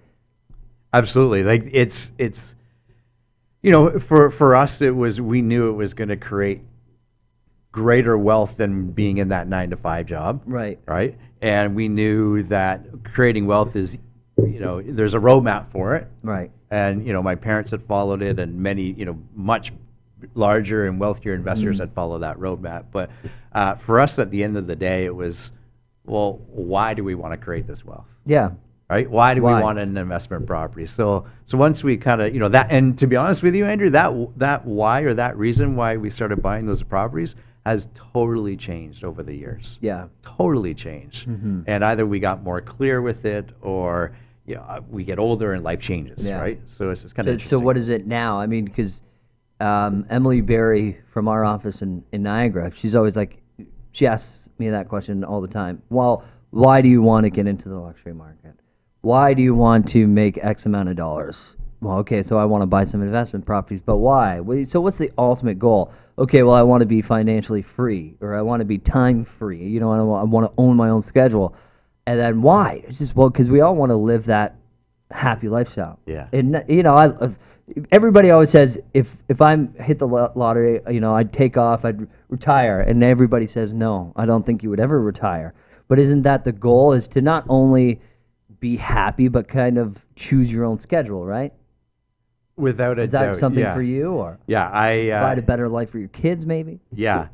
Absolutely. 0.93 1.43
Like 1.43 1.69
it's 1.74 2.12
it's 2.17 2.55
you 3.62 3.72
know, 3.72 4.00
for 4.00 4.29
for 4.29 4.55
us 4.55 4.81
it 4.81 4.96
was 4.96 5.19
we 5.19 5.41
knew 5.41 5.69
it 5.69 5.74
was 5.74 5.93
going 5.93 6.08
to 6.08 6.15
create 6.15 6.62
greater 7.74 8.17
wealth 8.17 8.55
than 8.55 8.91
being 8.91 9.17
in 9.17 9.27
that 9.27 9.48
9 9.48 9.72
to 9.72 9.77
5 9.77 10.05
job, 10.05 10.41
Right. 10.46 10.79
right? 10.88 11.17
And 11.41 11.75
we 11.75 11.88
knew 11.89 12.41
that 12.43 12.86
creating 13.13 13.46
wealth 13.46 13.75
is 13.75 13.98
you 14.38 14.62
know, 14.62 14.81
there's 14.81 15.13
a 15.15 15.19
roadmap 15.19 15.69
for 15.69 15.96
it. 15.96 16.08
Right. 16.24 16.50
And 16.72 17.05
you 17.05 17.12
know, 17.12 17.22
my 17.22 17.36
parents 17.36 17.72
had 17.72 17.84
followed 17.84 18.22
it 18.22 18.39
and 18.39 18.58
many, 18.58 18.93
you 18.93 19.03
know, 19.03 19.17
much 19.36 19.74
larger 20.36 20.86
and 20.88 21.00
wealthier 21.00 21.34
investors 21.34 21.76
Mm-hmm. 21.76 21.82
had 21.84 21.94
followed 21.94 22.20
that 22.20 22.38
roadmap. 22.38 22.86
But 22.92 23.10
uh, 23.54 23.76
for 23.76 24.00
us 24.02 24.18
at 24.20 24.30
the 24.32 24.44
end 24.44 24.58
of 24.58 24.68
the 24.68 24.76
day 24.76 25.06
it 25.06 25.16
was 25.16 25.52
well, 26.06 26.40
why 26.48 26.94
do 26.96 27.04
we 27.04 27.14
want 27.16 27.34
to 27.34 27.38
create 27.38 27.68
this 27.68 27.86
wealth? 27.86 28.08
Yeah. 28.26 28.52
right? 28.90 29.10
Why 29.10 29.36
do 29.36 29.44
Why? 29.44 29.58
we 29.58 29.64
want 29.64 29.78
an 29.78 29.96
investment 29.96 30.48
property? 30.48 30.88
So, 30.88 31.26
so 31.46 31.56
once 31.58 31.84
we 31.84 31.98
kind 31.98 32.20
of, 32.22 32.34
you 32.34 32.40
know, 32.40 32.50
that, 32.50 32.72
and 32.72 32.98
to 32.98 33.06
be 33.06 33.16
honest 33.16 33.44
with 33.44 33.54
you, 33.54 33.66
Andrew, 33.66 33.92
that 33.92 34.12
that 34.38 34.66
why 34.66 35.02
or 35.02 35.14
that 35.14 35.38
reason 35.38 35.76
why 35.76 35.98
we 35.98 36.10
started 36.10 36.42
buying 36.42 36.66
those 36.66 36.82
properties 36.82 37.36
has 37.66 37.88
totally 37.94 38.58
changed 38.58 39.04
over 39.04 39.22
the 39.22 39.36
years. 39.36 39.78
Yeah. 39.82 40.08
Totally 40.24 40.74
changed, 40.74 41.28
Mhm. 41.30 41.66
and 41.68 41.86
either 41.86 42.06
we 42.08 42.20
got 42.20 42.42
more 42.42 42.62
clear 42.62 43.02
with 43.02 43.26
it, 43.26 43.50
or 43.62 44.14
you 44.48 44.56
know, 44.56 44.62
uh, 44.62 44.80
we 44.90 45.04
get 45.04 45.20
older 45.20 45.54
and 45.54 45.64
life 45.64 45.80
changes, 45.82 46.28
Yeah. 46.28 46.40
right? 46.40 46.60
So 46.66 46.90
it's 46.90 47.04
just 47.04 47.14
kind 47.14 47.28
So, 47.28 47.34
of 47.34 47.42
so 47.44 47.60
what 47.60 47.78
is 47.78 47.90
it 47.90 48.08
now? 48.08 48.40
I 48.40 48.48
mean, 48.48 48.66
because 48.66 49.04
um, 49.60 50.06
Emily 50.10 50.42
Berry 50.42 51.00
from 51.12 51.28
our 51.28 51.44
office 51.44 51.82
in, 51.82 52.04
in 52.12 52.24
Niagara, 52.24 52.72
she's 52.74 52.96
always 52.96 53.16
like, 53.16 53.42
she 53.92 54.08
asks 54.08 54.50
me 54.58 54.70
that 54.70 54.88
question 54.88 55.24
all 55.24 55.42
the 55.42 55.48
time. 55.48 55.82
Well, 55.89 56.24
why 56.51 56.82
do 56.82 56.89
you 56.89 57.01
want 57.01 57.25
to 57.25 57.30
get 57.30 57.48
into 57.48 57.70
the 57.70 57.78
luxury 57.78 58.13
market? 58.13 58.56
Why 59.01 59.34
do 59.34 59.42
you 59.42 59.56
want 59.56 59.88
to 59.89 60.08
make 60.08 60.38
X 60.38 60.66
amount 60.66 60.89
of 60.89 60.96
dollars? 60.96 61.56
Well, 61.82 61.98
okay, 62.00 62.24
so 62.24 62.38
I 62.38 62.44
want 62.46 62.62
to 62.62 62.66
buy 62.66 62.84
some 62.84 63.01
investment 63.01 63.46
properties, 63.46 63.80
but 63.80 63.98
why? 63.98 64.42
So 64.68 64.82
what's 64.82 64.98
the 64.98 65.12
ultimate 65.18 65.60
goal? 65.60 65.94
Okay, 66.18 66.44
well, 66.44 66.56
I 66.56 66.63
want 66.63 66.82
to 66.82 66.86
be 66.86 67.01
financially 67.01 67.62
free, 67.62 68.16
or 68.20 68.36
I 68.36 68.42
want 68.42 68.60
to 68.60 68.66
be 68.66 68.78
time 68.78 69.24
free. 69.24 69.66
You 69.66 69.80
know, 69.80 69.92
I 69.94 70.24
want, 70.24 70.46
to 70.46 70.54
own 70.58 70.75
my 70.75 70.89
own 70.89 71.01
schedule. 71.01 71.56
And 72.06 72.20
then 72.20 72.42
why? 72.42 72.84
It's 72.86 72.98
just 72.98 73.16
well, 73.16 73.30
because 73.30 73.50
we 73.50 73.62
all 73.62 73.75
want 73.75 73.92
to 73.92 73.96
live 73.96 74.25
that 74.25 74.56
happy 75.12 75.48
lifestyle. 75.48 76.00
Yeah. 76.06 76.28
And 76.34 76.66
you 76.68 76.84
know, 76.84 76.96
I 76.96 77.08
uh, 77.08 77.32
everybody 77.92 78.32
always 78.32 78.50
says 78.50 78.78
if 78.94 79.16
if 79.28 79.42
I'm 79.42 79.74
hit 79.76 80.00
the 80.00 80.08
lottery, 80.08 80.82
you 80.90 81.00
know, 81.00 81.16
I'd 81.16 81.34
take 81.34 81.58
off, 81.58 81.86
I'd 81.86 82.08
retire, 82.30 82.82
and 82.82 83.04
everybody 83.04 83.48
says 83.48 83.74
no. 83.74 84.14
I 84.16 84.26
don't 84.26 84.46
think 84.46 84.64
you 84.64 84.70
would 84.70 84.80
ever 84.80 85.02
retire. 85.02 85.54
But 85.88 86.00
isn't 86.00 86.22
that 86.24 86.44
the 86.44 86.52
goal? 86.52 86.94
Is 86.94 87.08
to 87.10 87.22
not 87.22 87.46
only 87.50 88.02
be 88.60 88.78
happy, 88.78 89.28
but 89.28 89.48
kind 89.48 89.78
of 89.78 90.06
choose 90.16 90.52
your 90.52 90.66
own 90.66 90.80
schedule, 90.80 91.26
right? 91.26 91.54
without 92.60 93.00
a 93.00 93.04
Is 93.04 93.12
that 93.12 93.22
doubt, 93.24 93.38
something 93.38 93.64
yeah. 93.64 93.74
for 93.74 93.82
you, 93.82 94.12
or 94.12 94.38
Yeah, 94.46 94.70
I 94.70 95.10
uh, 95.10 95.20
provide 95.20 95.40
a 95.40 95.44
better 95.44 95.70
life 95.70 95.90
for 95.92 96.00
your 96.00 96.10
kids, 96.10 96.46
maybe? 96.46 96.80
yeah. 96.94 97.30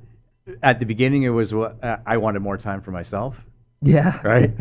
At 0.62 0.78
the 0.80 0.86
beginning, 0.86 1.24
it 1.24 1.30
was 1.30 1.52
what 1.52 1.84
uh, 1.84 1.98
I 2.06 2.18
wanted 2.18 2.42
more 2.42 2.56
time 2.58 2.80
for 2.82 2.92
myself. 2.92 3.36
Yeah. 3.82 4.20
right? 4.24 4.52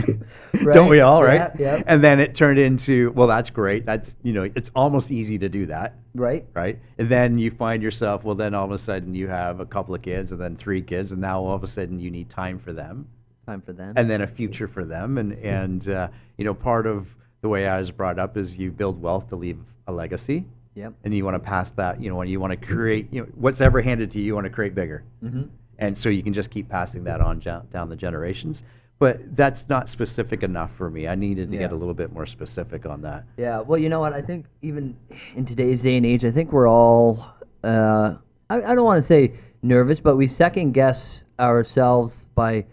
Right. 0.53 0.73
Don't 0.75 0.89
we 0.91 1.01
all, 1.01 1.23
right? 1.23 1.51
Yeah, 1.59 1.77
yeah. 1.77 1.83
And 1.87 2.03
then 2.03 2.21
it 2.21 2.35
turned 2.35 2.59
into, 2.59 3.11
well, 3.13 3.27
that's 3.29 3.51
great. 3.51 3.87
That's, 3.87 4.15
you 4.23 4.33
know, 4.33 4.43
it's 4.55 4.71
almost 4.75 5.11
easy 5.11 5.39
to 5.39 5.49
do 5.49 5.67
that, 5.67 5.95
Right. 6.15 6.45
right? 6.55 6.79
And 6.99 7.09
then 7.09 7.39
you 7.39 7.51
find 7.51 7.83
yourself, 7.83 8.25
well, 8.25 8.35
then 8.35 8.55
all 8.55 8.65
of 8.65 8.73
a 8.73 8.79
sudden 8.79 9.15
you 9.15 9.29
have 9.29 9.61
a 9.61 9.67
couple 9.67 9.95
of 9.95 10.03
kids 10.03 10.33
and 10.33 10.41
then 10.41 10.57
three 10.57 10.83
kids, 10.83 11.13
and 11.13 11.21
now 11.21 11.41
all 11.43 11.55
of 11.55 11.63
a 11.63 11.69
sudden 11.69 11.99
you 12.01 12.11
need 12.11 12.29
time 12.29 12.59
for 12.59 12.73
them 12.73 13.07
Time 13.47 13.61
for 13.63 13.73
them. 13.73 13.95
and 13.97 14.09
then 14.11 14.21
a 14.23 14.27
future 14.27 14.69
for 14.69 14.85
them. 14.85 15.19
And, 15.19 15.33
and 15.35 15.89
uh, 15.89 16.09
you 16.39 16.45
know, 16.45 16.55
part 16.55 16.87
of 16.87 17.07
the 17.41 17.49
way 17.49 17.67
I 17.69 17.79
was 17.79 17.91
brought 17.91 18.19
up 18.19 18.37
is 18.37 18.57
you 18.57 18.71
build 18.71 19.01
wealth 19.01 19.29
to 19.31 19.37
leave 19.37 19.59
a 19.87 19.93
legacy. 19.93 20.45
Yep. 20.77 20.93
And 21.05 21.15
you 21.15 21.25
want 21.25 21.37
to 21.37 21.39
pass 21.39 21.71
that, 21.73 22.03
you 22.03 22.11
know, 22.11 22.21
and 22.21 22.29
you 22.31 22.41
want 22.41 22.51
to 22.59 22.67
create, 22.67 23.07
you 23.13 23.21
know, 23.23 23.29
what's 23.37 23.61
ever 23.61 23.81
handed 23.81 24.11
to 24.13 24.19
you, 24.19 24.25
you 24.25 24.35
want 24.35 24.45
to 24.47 24.51
create 24.51 24.75
bigger 24.75 25.05
Mm-hmm. 25.25 25.43
and 25.79 25.97
so 25.97 26.09
you 26.09 26.23
can 26.23 26.33
just 26.33 26.51
keep 26.51 26.69
passing 26.69 27.05
that 27.05 27.21
on 27.21 27.39
down 27.39 27.89
the 27.89 27.97
generations. 27.97 28.63
But 28.99 29.37
that's 29.37 29.69
not 29.69 29.89
specific 29.89 30.43
enough 30.43 30.75
for 30.77 30.89
me. 30.89 31.09
I 31.09 31.15
needed 31.15 31.51
to 31.51 31.57
get 31.59 31.73
a 31.73 31.75
little 31.75 31.95
bit 31.95 32.13
more 32.13 32.27
specific 32.27 32.87
on 32.87 33.03
that. 33.03 33.25
Yeah, 33.37 33.61
well, 33.61 33.79
you 33.79 33.89
know 33.89 34.01
what? 34.01 34.13
I 34.13 34.23
think 34.23 34.47
even 34.63 34.97
in 35.35 35.45
today's 35.45 35.83
day 35.83 35.97
and 35.97 36.07
age, 36.07 36.25
I 36.25 36.31
think 36.31 36.53
we're 36.53 36.69
all, 36.69 37.27
uh, 37.65 38.15
I, 38.49 38.57
I 38.63 38.75
don't 38.75 38.85
want 38.85 39.03
to 39.03 39.07
say 39.07 39.35
nervous, 39.63 40.01
but 40.01 40.17
we 40.17 40.29
second 40.29 40.73
guess 40.73 41.23
ourselves 41.39 42.29
by 42.35 42.65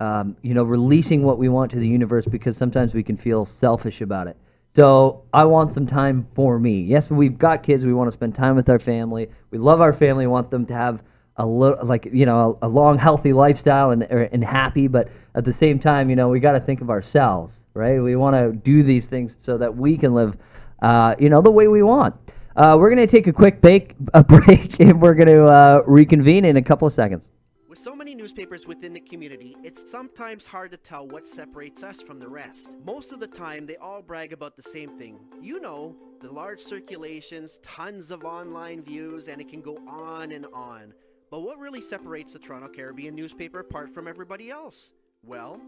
um, 0.00 0.36
you 0.42 0.54
know, 0.54 0.62
releasing 0.62 1.22
what 1.22 1.38
we 1.38 1.48
want 1.48 1.70
to 1.72 1.78
the 1.78 1.88
universe 1.88 2.26
because 2.26 2.56
sometimes 2.56 2.94
we 2.94 3.02
can 3.02 3.16
feel 3.16 3.46
selfish 3.46 4.00
about 4.00 4.26
it. 4.26 4.36
So 4.74 5.24
I 5.32 5.44
want 5.44 5.72
some 5.72 5.86
time 5.86 6.28
for 6.34 6.58
me. 6.58 6.82
Yes, 6.82 7.10
we've 7.10 7.38
got 7.38 7.62
kids. 7.62 7.84
We 7.84 7.94
want 7.94 8.08
to 8.08 8.12
spend 8.12 8.34
time 8.34 8.56
with 8.56 8.68
our 8.68 8.78
family. 8.78 9.30
We 9.50 9.56
love 9.56 9.80
our 9.80 9.94
family. 9.94 10.26
Want 10.26 10.50
them 10.50 10.66
to 10.66 10.74
have 10.74 11.02
a 11.38 11.46
little, 11.46 11.84
like 11.84 12.08
you 12.12 12.26
know, 12.26 12.58
a, 12.62 12.66
a 12.66 12.68
long, 12.68 12.98
healthy 12.98 13.32
lifestyle 13.32 13.90
and 13.90 14.02
er, 14.04 14.28
and 14.32 14.44
happy. 14.44 14.88
But 14.88 15.08
at 15.34 15.44
the 15.44 15.52
same 15.52 15.78
time, 15.78 16.10
you 16.10 16.16
know, 16.16 16.28
we 16.28 16.40
got 16.40 16.52
to 16.52 16.60
think 16.60 16.80
of 16.80 16.90
ourselves, 16.90 17.60
right? 17.74 18.00
We 18.00 18.16
want 18.16 18.36
to 18.36 18.52
do 18.52 18.82
these 18.82 19.06
things 19.06 19.36
so 19.40 19.58
that 19.58 19.76
we 19.76 19.96
can 19.96 20.14
live, 20.14 20.36
uh, 20.82 21.14
you 21.18 21.28
know, 21.28 21.42
the 21.42 21.50
way 21.50 21.68
we 21.68 21.82
want. 21.82 22.14
Uh, 22.56 22.74
we're 22.78 22.88
gonna 22.88 23.06
take 23.06 23.26
a 23.26 23.32
quick 23.32 23.60
break, 23.60 23.94
a 24.14 24.24
break, 24.24 24.80
and 24.80 25.00
we're 25.00 25.14
gonna 25.14 25.44
uh, 25.44 25.82
reconvene 25.86 26.44
in 26.46 26.56
a 26.56 26.62
couple 26.62 26.86
of 26.86 26.92
seconds. 26.92 27.30
With 27.68 27.78
so 27.78 27.94
many 27.94 28.14
newspapers 28.14 28.66
within 28.66 28.94
the 28.94 29.00
community, 29.00 29.54
it's 29.62 29.90
sometimes 29.90 30.46
hard 30.46 30.70
to 30.70 30.78
tell 30.78 31.06
what 31.06 31.28
separates 31.28 31.84
us 31.84 32.00
from 32.00 32.18
the 32.18 32.26
rest. 32.26 32.70
Most 32.86 33.12
of 33.12 33.20
the 33.20 33.26
time, 33.26 33.66
they 33.66 33.76
all 33.76 34.00
brag 34.00 34.32
about 34.32 34.56
the 34.56 34.62
same 34.62 34.88
thing. 34.88 35.18
You 35.42 35.60
know, 35.60 35.94
the 36.20 36.32
large 36.32 36.60
circulations, 36.60 37.58
tons 37.62 38.10
of 38.10 38.24
online 38.24 38.82
views, 38.82 39.28
and 39.28 39.38
it 39.42 39.50
can 39.50 39.60
go 39.60 39.76
on 39.86 40.32
and 40.32 40.46
on. 40.54 40.94
But 41.30 41.40
what 41.40 41.58
really 41.58 41.80
separates 41.80 42.34
the 42.34 42.38
Toronto 42.38 42.68
Caribbean 42.68 43.14
newspaper 43.14 43.60
apart 43.60 43.92
from 43.92 44.06
everybody 44.06 44.50
else? 44.50 44.92
Well, 45.24 45.60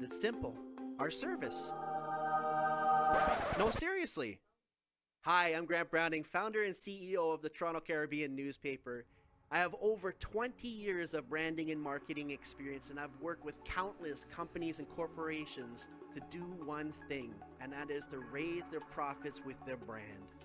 it's 0.00 0.20
simple 0.20 0.56
our 0.98 1.10
service. 1.10 1.72
No, 3.58 3.70
seriously. 3.70 4.40
Hi, 5.22 5.48
I'm 5.48 5.66
Grant 5.66 5.90
Browning, 5.90 6.24
founder 6.24 6.62
and 6.64 6.74
CEO 6.74 7.34
of 7.34 7.42
the 7.42 7.48
Toronto 7.48 7.80
Caribbean 7.80 8.36
newspaper. 8.36 9.04
I 9.50 9.58
have 9.58 9.74
over 9.80 10.12
20 10.12 10.66
years 10.66 11.14
of 11.14 11.28
branding 11.28 11.70
and 11.70 11.80
marketing 11.80 12.30
experience, 12.30 12.90
and 12.90 12.98
I've 12.98 13.14
worked 13.20 13.44
with 13.44 13.62
countless 13.64 14.24
companies 14.24 14.78
and 14.78 14.88
corporations 14.88 15.88
to 16.14 16.20
do 16.30 16.44
one 16.64 16.92
thing, 17.08 17.34
and 17.60 17.72
that 17.72 17.90
is 17.90 18.06
to 18.06 18.18
raise 18.32 18.68
their 18.68 18.80
profits 18.80 19.42
with 19.44 19.56
their 19.66 19.76
brand. 19.76 20.35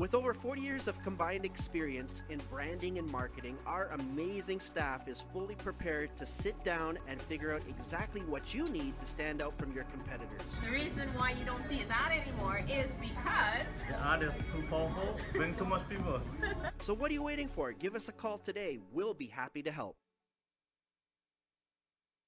With 0.00 0.12
over 0.12 0.34
40 0.34 0.60
years 0.60 0.88
of 0.88 1.00
combined 1.04 1.44
experience 1.44 2.24
in 2.28 2.40
branding 2.50 2.98
and 2.98 3.08
marketing, 3.12 3.56
our 3.64 3.90
amazing 3.92 4.58
staff 4.58 5.06
is 5.06 5.22
fully 5.32 5.54
prepared 5.54 6.16
to 6.16 6.26
sit 6.26 6.62
down 6.64 6.98
and 7.06 7.22
figure 7.22 7.54
out 7.54 7.62
exactly 7.68 8.20
what 8.22 8.52
you 8.52 8.68
need 8.68 9.00
to 9.00 9.06
stand 9.06 9.40
out 9.40 9.56
from 9.56 9.72
your 9.72 9.84
competitors. 9.84 10.40
The 10.64 10.72
reason 10.72 11.08
why 11.14 11.30
you 11.38 11.44
don't 11.44 11.64
see 11.68 11.76
his 11.76 11.86
ad 11.90 12.10
anymore 12.10 12.64
is 12.68 12.88
because 13.00 13.66
the 13.88 14.04
ad 14.04 14.24
is 14.24 14.36
too 14.52 14.64
powerful, 14.68 15.16
bring 15.32 15.54
too 15.54 15.64
much 15.64 15.88
people. 15.88 16.20
so 16.80 16.92
what 16.92 17.12
are 17.12 17.14
you 17.14 17.22
waiting 17.22 17.46
for? 17.46 17.70
Give 17.70 17.94
us 17.94 18.08
a 18.08 18.12
call 18.12 18.38
today. 18.38 18.80
We'll 18.92 19.14
be 19.14 19.28
happy 19.28 19.62
to 19.62 19.70
help. 19.70 19.94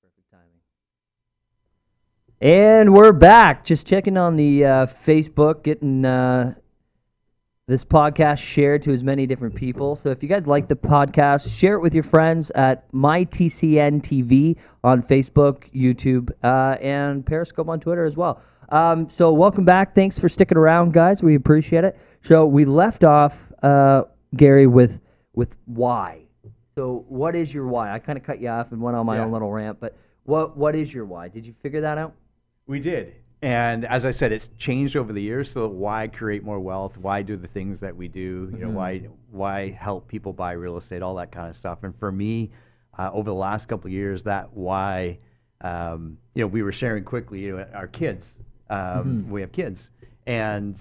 Perfect 0.01 0.31
timing. 0.31 0.61
And 2.41 2.95
we're 2.95 3.13
back. 3.13 3.65
Just 3.65 3.89
checking 3.89 4.17
on 4.17 4.37
the 4.37 4.65
uh, 4.65 4.87
Facebook, 4.87 5.65
getting 5.65 6.05
uh, 6.05 6.55
this 7.69 7.83
podcast 7.83 8.39
shared 8.39 8.81
to 8.85 8.93
as 8.93 9.03
many 9.03 9.27
different 9.27 9.53
people. 9.53 9.97
So 9.97 10.11
if 10.11 10.23
you 10.23 10.29
guys 10.29 10.47
like 10.47 10.69
the 10.69 10.77
podcast, 10.77 11.53
share 11.59 11.75
it 11.75 11.81
with 11.81 11.95
your 11.95 12.05
friends 12.05 12.51
at 12.55 12.91
MyTCN 12.93 14.03
TV 14.03 14.57
on 14.85 15.03
Facebook, 15.03 15.65
YouTube, 15.75 16.31
uh, 16.45 16.77
and 16.81 17.27
Periscope 17.27 17.69
on 17.69 17.81
Twitter 17.81 18.05
as 18.05 18.17
well. 18.17 18.41
Um, 18.69 19.11
so 19.11 19.33
welcome 19.33 19.65
back. 19.65 19.97
Thanks 19.97 20.17
for 20.17 20.29
sticking 20.29 20.57
around, 20.57 20.93
guys. 20.93 21.25
We 21.25 21.35
appreciate 21.35 21.83
it. 21.83 21.99
So 22.23 22.47
we 22.47 22.65
left 22.65 23.03
off, 23.03 23.37
uh, 23.65 24.03
Gary, 24.37 24.69
with 24.69 25.01
with 25.35 25.57
why. 25.67 26.21
So 26.77 27.05
what 27.09 27.35
is 27.35 27.53
your 27.53 27.67
why? 27.67 27.93
I 27.93 27.99
kind 27.99 28.17
of 28.17 28.25
cut 28.25 28.41
you 28.41 28.49
off 28.49 28.71
and 28.71 28.81
went 28.81 28.97
on 28.97 29.07
my 29.07 29.17
Yeah. 29.17 29.25
own 29.25 29.33
little 29.33 29.51
rant, 29.51 29.81
but 29.81 29.97
what 30.25 30.57
what 30.57 30.77
is 30.77 30.95
your 30.95 31.05
why? 31.05 31.27
Did 31.29 31.45
you 31.45 31.53
figure 31.63 31.81
that 31.81 31.99
out? 31.99 32.13
We 32.69 32.79
did. 32.79 33.15
And 33.47 33.85
as 33.85 34.05
I 34.05 34.11
said, 34.11 34.33
it's 34.33 34.49
changed 34.59 34.97
over 34.97 35.13
the 35.13 35.23
years. 35.23 35.49
So 35.53 35.69
why 35.69 36.09
create 36.09 36.43
more 36.43 36.59
wealth? 36.59 36.97
Why 36.99 37.23
do 37.23 37.37
the 37.37 37.47
things 37.47 37.79
that 37.79 37.95
we 37.95 38.09
do? 38.09 38.53
You 38.53 38.65
know, 38.65 38.71
why 38.71 39.03
why 39.31 39.71
help 39.71 40.09
people 40.09 40.33
buy 40.33 40.51
real 40.51 40.77
estate? 40.79 41.01
All 41.01 41.15
that 41.15 41.31
kind 41.31 41.49
of 41.49 41.57
stuff. 41.57 41.85
And 41.85 41.97
for 41.97 42.11
me, 42.11 42.51
uh, 42.99 43.09
over 43.13 43.31
the 43.31 43.35
last 43.37 43.69
couple 43.69 43.87
of 43.87 43.93
years, 43.93 44.25
that 44.25 44.53
why, 44.53 45.19
um, 45.61 46.19
you 46.35 46.43
know, 46.43 46.49
we 46.49 46.65
were 46.65 46.73
sharing 46.73 47.05
quickly. 47.05 47.39
You 47.39 47.59
know, 47.59 47.67
our 47.73 47.87
kids. 47.87 48.27
Um, 48.69 49.31
We 49.31 49.43
have 49.43 49.53
kids, 49.53 49.91
and 50.27 50.77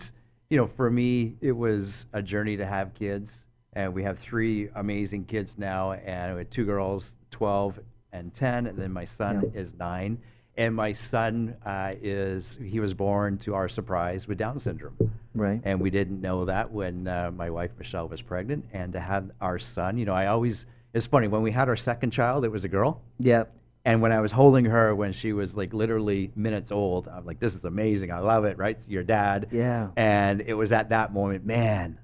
you 0.49 0.57
know, 0.57 0.65
for 0.65 0.89
me, 0.89 1.35
it 1.41 1.51
was 1.51 2.07
a 2.13 2.21
journey 2.23 2.57
to 2.57 2.65
have 2.65 2.95
kids. 2.95 3.45
And 3.73 3.93
we 3.93 4.01
have 4.01 4.17
three 4.17 4.69
amazing 4.73 5.25
kids 5.25 5.55
now, 5.59 5.91
and 5.91 6.33
we 6.33 6.39
have 6.39 6.49
two 6.49 6.65
girls, 6.65 7.13
12 7.29 7.79
and 8.11 8.33
10, 8.33 8.65
and 8.67 8.75
then 8.79 8.91
my 8.91 9.05
son 9.05 9.51
Yeah. 9.53 9.59
is 9.61 9.75
nine. 9.75 10.17
And 10.57 10.73
my 10.73 10.93
son 10.93 11.55
uh, 11.65 11.93
is, 12.01 12.57
he 12.63 12.79
was 12.79 12.93
born 12.93 13.37
to 13.39 13.53
our 13.55 13.67
surprise 13.67 14.27
with 14.27 14.37
Down 14.37 14.59
syndrome. 14.59 14.95
Right. 15.33 15.61
And 15.65 15.81
we 15.81 15.89
didn't 15.89 16.21
know 16.21 16.45
that 16.45 16.71
when 16.71 17.07
uh, 17.07 17.31
my 17.35 17.49
wife 17.49 17.71
Michelle 17.77 18.07
was 18.07 18.21
pregnant. 18.21 18.65
And 18.71 18.93
to 18.93 18.99
have 18.99 19.29
our 19.41 19.59
son, 19.59 19.97
you 19.97 20.05
know, 20.05 20.13
I 20.13 20.27
always, 20.27 20.65
it's 20.93 21.05
funny, 21.05 21.27
when 21.27 21.41
we 21.41 21.51
had 21.51 21.67
our 21.67 21.75
second 21.75 22.11
child, 22.11 22.45
it 22.45 22.49
was 22.49 22.63
a 22.63 22.69
girl. 22.69 23.01
Yeah. 23.19 23.43
And 23.83 24.01
when 24.01 24.13
I 24.13 24.21
was 24.21 24.31
holding 24.31 24.65
her 24.65 24.95
when 24.95 25.11
she 25.11 25.33
was 25.33 25.55
like 25.55 25.73
literally 25.73 26.31
minutes 26.35 26.71
old, 26.71 27.07
I'm 27.07 27.25
like, 27.25 27.39
this 27.39 27.53
is 27.53 27.65
amazing. 27.65 28.11
I 28.11 28.19
love 28.19 28.45
it, 28.45 28.57
right? 28.57 28.77
Your 28.87 29.03
dad. 29.03 29.49
Yeah. 29.51 29.89
And 29.97 30.41
it 30.41 30.53
was 30.53 30.71
at 30.71 30.89
that 30.89 31.13
moment, 31.13 31.45
man, 31.45 31.99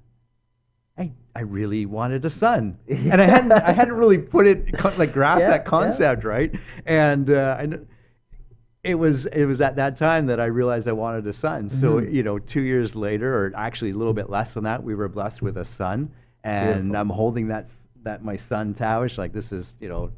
I, 0.96 1.10
I 1.34 1.40
really 1.40 1.86
wanted 1.86 2.24
a 2.26 2.30
son. 2.30 2.78
And 2.88 3.20
I 3.20 3.24
hadn't, 3.24 3.50
I 3.52 3.72
hadn't 3.72 3.94
really 3.94 4.18
put 4.18 4.46
it, 4.46 4.66
like 4.98 5.14
grasped 5.14 5.42
Yeah, 5.42 5.50
that 5.52 5.62
yeah. 5.64 5.70
concept, 5.70 6.24
right? 6.24 6.54
And 6.84 7.30
uh, 7.30 7.56
I, 7.58 7.66
it 8.84 8.96
was, 8.96 9.26
it 9.26 9.44
was 9.44 9.60
at 9.60 9.76
that 9.76 9.96
time 9.96 10.26
that 10.26 10.40
I 10.40 10.46
realized 10.46 10.88
I 10.88 10.92
wanted 10.92 11.26
a 11.26 11.32
son. 11.32 11.70
So, 11.70 12.00
Mhm. 12.00 12.12
you 12.12 12.22
know, 12.24 12.38
two 12.38 12.62
years 12.62 12.96
later, 12.96 13.32
or 13.46 13.52
actually 13.54 13.92
a 13.92 13.96
little 13.96 14.12
bit 14.12 14.28
less 14.28 14.54
than 14.54 14.64
that, 14.64 14.82
we 14.82 14.94
were 14.94 15.08
blessed 15.08 15.40
with 15.40 15.56
a 15.56 15.64
son. 15.64 16.10
And 16.42 16.74
Beautiful. 16.88 16.96
I'm 16.96 17.08
holding 17.10 17.48
that, 17.48 17.70
that 18.02 18.24
my 18.24 18.36
son, 18.36 18.74
Tavish, 18.74 19.18
like 19.18 19.32
this 19.32 19.52
is, 19.52 19.76
you 19.78 19.88
know, 19.88 20.10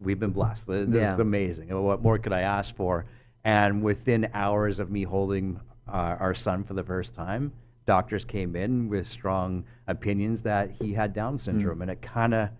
we've 0.00 0.18
been 0.18 0.30
blessed. 0.30 0.66
This 0.66 0.88
Yeah. 0.88 1.12
is 1.14 1.20
amazing. 1.20 1.68
What 1.82 2.02
more 2.02 2.16
could 2.18 2.32
I 2.32 2.40
ask 2.40 2.74
for? 2.74 3.04
And 3.44 3.82
within 3.82 4.28
hours 4.32 4.78
of 4.78 4.90
me 4.90 5.02
holding 5.02 5.60
uh, 5.86 6.16
our 6.20 6.34
son 6.34 6.64
for 6.64 6.74
the 6.74 6.82
first 6.84 7.14
time, 7.14 7.52
doctors 7.86 8.24
came 8.24 8.54
in 8.56 8.88
with 8.88 9.06
strong 9.06 9.64
opinions 9.86 10.42
that 10.42 10.70
he 10.70 10.92
had 10.94 11.12
Down 11.14 11.36
Mm. 11.36 11.40
syndrome, 11.40 11.82
and 11.82 11.90
it 11.90 12.00
kind 12.02 12.32
of 12.34 12.50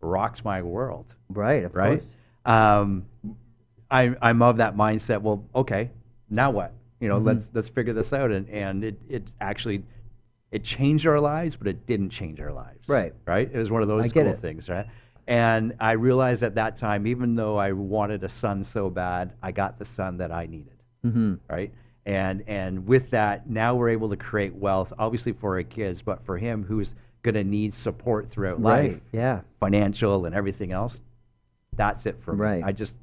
rocked 0.00 0.44
my 0.44 0.62
world. 0.62 1.14
Right. 1.28 1.64
Of 1.64 1.74
Right? 1.76 2.00
course. 2.00 2.14
Um, 2.44 3.04
I, 3.90 4.14
I'm 4.20 4.42
of 4.42 4.56
that 4.58 4.76
mindset. 4.76 5.22
Well, 5.22 5.44
okay, 5.54 5.90
now 6.28 6.50
what? 6.50 6.72
You 7.00 7.08
know, 7.08 7.20
Mhm. 7.20 7.26
let's 7.26 7.48
let's 7.52 7.68
figure 7.68 7.92
this 7.92 8.12
out. 8.12 8.30
And 8.32 8.48
and 8.48 8.84
it 8.84 8.98
it 9.08 9.22
actually 9.40 9.82
it 10.50 10.64
changed 10.64 11.06
our 11.06 11.20
lives, 11.20 11.56
but 11.56 11.66
it 11.68 11.86
didn't 11.86 12.10
change 12.10 12.40
our 12.40 12.52
lives. 12.52 12.88
Right. 12.88 13.12
Right. 13.26 13.50
It 13.52 13.58
was 13.58 13.70
one 13.70 13.82
of 13.82 13.88
those 13.88 14.12
cool 14.12 14.26
it. 14.28 14.38
things, 14.38 14.68
right? 14.68 14.86
And 15.28 15.74
I 15.80 15.92
realized 15.92 16.42
at 16.44 16.54
that 16.54 16.76
time, 16.76 17.06
even 17.06 17.34
though 17.34 17.56
I 17.56 17.72
wanted 17.72 18.22
a 18.22 18.28
son 18.28 18.62
so 18.64 18.88
bad, 18.88 19.32
I 19.42 19.50
got 19.50 19.78
the 19.78 19.84
son 19.84 20.18
that 20.18 20.30
I 20.32 20.46
needed 20.46 20.72
Mm-hmm. 21.04 21.34
right? 21.50 21.72
And 22.06 22.44
and 22.46 22.86
with 22.86 23.10
that, 23.10 23.48
now 23.50 23.74
we're 23.74 23.88
able 23.90 24.08
to 24.10 24.16
create 24.16 24.54
wealth, 24.54 24.92
obviously 24.98 25.32
for 25.32 25.56
our 25.56 25.62
kids, 25.64 26.00
but 26.02 26.24
for 26.24 26.38
him 26.38 26.62
who's 26.64 26.94
going 27.22 27.34
to 27.34 27.44
need 27.44 27.74
support 27.74 28.30
throughout 28.30 28.62
Right. 28.62 28.92
life, 28.92 29.00
Yeah. 29.12 29.40
financial 29.60 30.26
and 30.26 30.34
everything 30.34 30.70
else. 30.72 31.02
That's 31.74 32.06
it 32.06 32.16
for 32.20 32.32
me. 32.34 32.40
Right. 32.40 32.64
I 32.64 32.70
just 32.72 32.94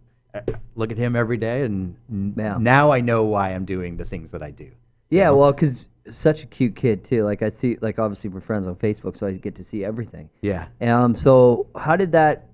look 0.76 0.92
at 0.92 0.98
him 0.98 1.16
every 1.16 1.38
day, 1.38 1.64
and 1.64 1.96
Yeah. 2.38 2.58
now 2.60 2.92
I 2.92 3.02
know 3.02 3.24
why 3.24 3.50
I'm 3.54 3.66
doing 3.66 3.98
the 3.98 4.06
things 4.06 4.32
that 4.32 4.42
I 4.44 4.52
do. 4.52 4.70
Yeah. 5.10 5.26
know? 5.26 5.38
Well, 5.38 5.52
because 5.54 5.88
such 6.10 6.44
a 6.44 6.48
cute 6.48 6.76
kid 6.76 7.04
too. 7.04 7.24
Like 7.24 7.42
I 7.42 7.50
see, 7.50 7.78
like 7.82 8.00
obviously 8.00 8.30
we're 8.30 8.42
friends 8.42 8.68
on 8.68 8.76
Facebook, 8.76 9.18
so 9.18 9.28
I 9.28 9.34
get 9.34 9.56
to 9.56 9.64
see 9.64 9.86
everything. 9.86 10.30
Yeah. 10.42 10.68
Um. 10.82 11.16
So 11.16 11.68
how 11.78 11.96
did 11.96 12.12
that? 12.14 12.48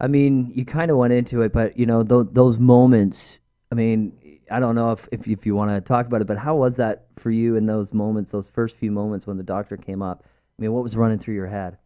I 0.00 0.06
mean, 0.06 0.50
you 0.54 0.64
kind 0.64 0.90
of 0.90 0.96
went 0.96 1.12
into 1.12 1.42
it, 1.42 1.52
but 1.52 1.78
you 1.78 1.86
know 1.86 2.02
th- 2.02 2.28
those 2.32 2.58
moments. 2.58 3.38
I 3.70 3.74
mean, 3.76 4.12
I 4.50 4.58
don't 4.58 4.74
know 4.74 4.90
if 4.92 5.06
if, 5.12 5.28
if 5.28 5.46
you 5.46 5.54
want 5.54 5.70
to 5.70 5.80
talk 5.86 6.06
about 6.06 6.22
it, 6.22 6.26
but 6.26 6.38
how 6.38 6.56
was 6.56 6.74
that 6.76 7.06
for 7.18 7.30
you 7.30 7.56
in 7.56 7.66
those 7.66 7.92
moments, 7.92 8.32
those 8.32 8.48
first 8.48 8.76
few 8.76 8.90
moments 8.90 9.26
when 9.26 9.36
the 9.36 9.42
doctor 9.44 9.76
came 9.76 10.02
up? 10.02 10.24
I 10.58 10.62
mean, 10.62 10.72
what 10.72 10.82
was 10.82 10.96
running 10.96 11.18
through 11.18 11.34
your 11.34 11.46
head? 11.46 11.76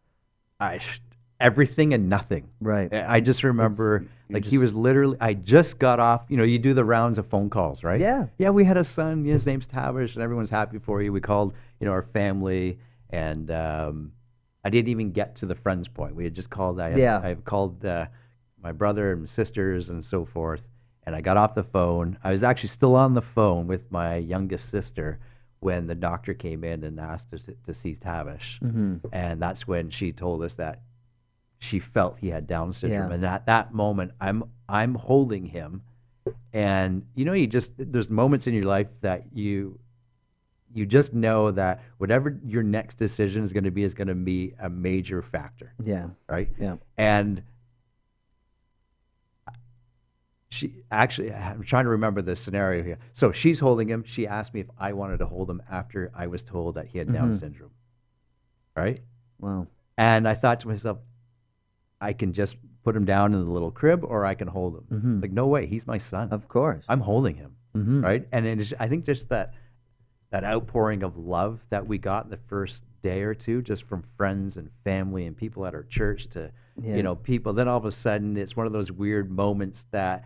I 0.59 0.77
sh- 0.79 1.01
everything 1.39 1.93
and 1.93 2.09
nothing. 2.09 2.47
Right. 2.61 2.91
I 2.93 3.19
just 3.19 3.43
remember, 3.43 4.05
like 4.29 4.45
he 4.45 4.57
was 4.57 4.73
literally. 4.73 5.17
I 5.21 5.33
just 5.33 5.77
got 5.79 5.99
off. 5.99 6.25
You 6.29 6.37
know, 6.37 6.43
you 6.43 6.57
do 6.59 6.73
the 6.73 6.83
rounds 6.85 7.17
of 7.17 7.27
phone 7.27 7.49
calls, 7.49 7.83
right? 7.83 7.99
Yeah. 7.99 8.25
Yeah, 8.37 8.49
we 8.49 8.65
had 8.65 8.77
a 8.77 8.83
son. 8.83 9.23
His 9.25 9.45
name's 9.45 9.67
Tavish, 9.67 10.15
and 10.15 10.23
everyone's 10.23 10.49
happy 10.49 10.79
for 10.79 11.01
you. 11.01 11.11
We 11.13 11.21
called, 11.21 11.53
you 11.79 11.85
know, 11.85 11.91
our 11.91 12.01
family, 12.03 12.79
and 13.09 13.51
um, 13.51 14.11
I 14.63 14.69
didn't 14.69 14.89
even 14.89 15.11
get 15.11 15.35
to 15.37 15.45
the 15.45 15.55
friends 15.55 15.87
point. 15.87 16.15
We 16.15 16.23
had 16.23 16.33
just 16.33 16.49
called. 16.49 16.79
I 16.79 16.89
had, 16.89 16.99
Yeah. 16.99 17.19
I 17.23 17.27
had 17.29 17.45
called 17.45 17.85
uh, 17.85 18.07
my 18.61 18.71
brother 18.71 19.11
and 19.13 19.29
sisters 19.29 19.89
and 19.89 20.03
so 20.03 20.25
forth, 20.25 20.67
and 21.05 21.15
I 21.15 21.21
got 21.21 21.37
off 21.37 21.53
the 21.53 21.63
phone. 21.63 22.17
I 22.23 22.31
was 22.31 22.41
actually 22.43 22.69
still 22.69 22.95
on 22.95 23.13
the 23.13 23.21
phone 23.21 23.67
with 23.67 23.91
my 23.91 24.15
youngest 24.17 24.69
sister 24.69 25.19
when 25.59 25.87
the 25.87 25.95
doctor 25.95 26.33
came 26.33 26.63
in 26.63 26.83
and 26.83 26.99
asked 26.99 27.33
us 27.33 27.43
to, 27.45 27.53
to 27.65 27.73
see 27.73 27.95
Tavish, 27.95 28.59
Mm-hmm. 28.63 29.07
and 29.13 29.41
that's 29.41 29.67
when 29.67 29.89
she 29.89 30.11
told 30.11 30.43
us 30.43 30.53
that 30.55 30.81
she 31.59 31.79
felt 31.79 32.17
he 32.19 32.29
had 32.29 32.47
Down 32.47 32.73
syndrome, 32.73 33.09
Yeah. 33.09 33.15
and 33.15 33.25
at 33.25 33.45
that 33.47 33.73
moment, 33.73 34.11
I'm 34.21 34.43
I'm 34.67 34.95
holding 34.95 35.45
him, 35.45 35.81
and 36.53 37.05
you 37.15 37.25
know, 37.25 37.33
you 37.33 37.47
just 37.47 37.73
there's 37.77 38.09
moments 38.09 38.47
in 38.47 38.53
your 38.53 38.63
life 38.63 38.87
that 39.01 39.23
you 39.33 39.79
you 40.73 40.85
just 40.85 41.13
know 41.13 41.51
that 41.51 41.81
whatever 41.99 42.37
your 42.45 42.61
next 42.63 42.95
decision 42.95 43.43
is 43.45 43.53
going 43.53 43.63
to 43.63 43.71
be 43.71 43.83
is 43.83 43.93
going 43.93 44.09
to 44.09 44.15
be 44.15 44.53
a 44.59 44.69
major 44.69 45.21
factor, 45.21 45.73
Yeah. 45.83 46.07
right? 46.27 46.49
Yeah. 46.59 46.75
And 46.97 47.41
she 50.49 50.83
actually, 50.91 51.33
I'm 51.33 51.63
trying 51.63 51.85
to 51.85 51.89
remember 51.91 52.21
the 52.21 52.35
scenario 52.35 52.83
here. 52.83 52.97
So 53.13 53.31
she's 53.31 53.59
holding 53.59 53.87
him. 53.89 54.03
She 54.05 54.27
asked 54.27 54.53
me 54.53 54.61
if 54.61 54.67
I 54.77 54.93
wanted 54.93 55.17
to 55.19 55.25
hold 55.25 55.49
him 55.49 55.61
after 55.69 56.11
I 56.15 56.27
was 56.27 56.43
told 56.43 56.75
that 56.75 56.87
he 56.87 56.97
had 56.97 57.11
Down 57.11 57.31
Mhm. 57.31 57.39
syndrome, 57.39 57.71
right? 58.75 59.01
Wow. 59.39 59.67
And 59.97 60.27
I 60.27 60.33
thought 60.33 60.59
to 60.61 60.67
myself, 60.67 60.99
I 62.01 62.13
can 62.13 62.33
just 62.33 62.55
put 62.83 62.95
him 62.95 63.05
down 63.05 63.33
in 63.33 63.43
the 63.43 63.49
little 63.51 63.71
crib 63.71 64.03
or 64.03 64.25
I 64.25 64.35
can 64.35 64.47
hold 64.47 64.75
him. 64.75 65.01
Mhm. 65.01 65.21
Like, 65.21 65.31
no 65.31 65.47
way, 65.47 65.65
he's 65.65 65.87
my 65.87 65.97
son. 65.97 66.29
Of 66.31 66.47
course. 66.47 66.85
I'm 66.87 66.99
holding 66.99 67.35
him, 67.35 67.55
Mhm. 67.75 68.03
right? 68.03 68.27
And 68.31 68.45
it 68.45 68.59
is, 68.59 68.73
I 68.79 68.87
think 68.87 69.05
just 69.05 69.29
that 69.29 69.53
that 70.31 70.43
outpouring 70.43 71.01
of 71.03 71.17
love 71.17 71.61
that 71.69 71.87
we 71.87 71.97
got 71.97 72.29
the 72.29 72.35
first 72.37 72.83
day 73.01 73.21
or 73.21 73.33
two, 73.33 73.61
just 73.61 73.83
from 73.83 74.03
friends 74.17 74.57
and 74.57 74.69
family 74.83 75.25
and 75.27 75.37
people 75.37 75.65
at 75.65 75.73
our 75.73 75.83
church 75.83 76.27
to, 76.27 76.51
Yeah. 76.81 76.95
you 76.97 77.03
know, 77.03 77.15
people. 77.15 77.53
Then 77.53 77.69
all 77.69 77.77
of 77.77 77.85
a 77.85 77.91
sudden, 77.91 78.35
it's 78.35 78.57
one 78.57 78.67
of 78.67 78.73
those 78.73 78.91
weird 78.91 79.31
moments 79.31 79.85
that 79.91 80.25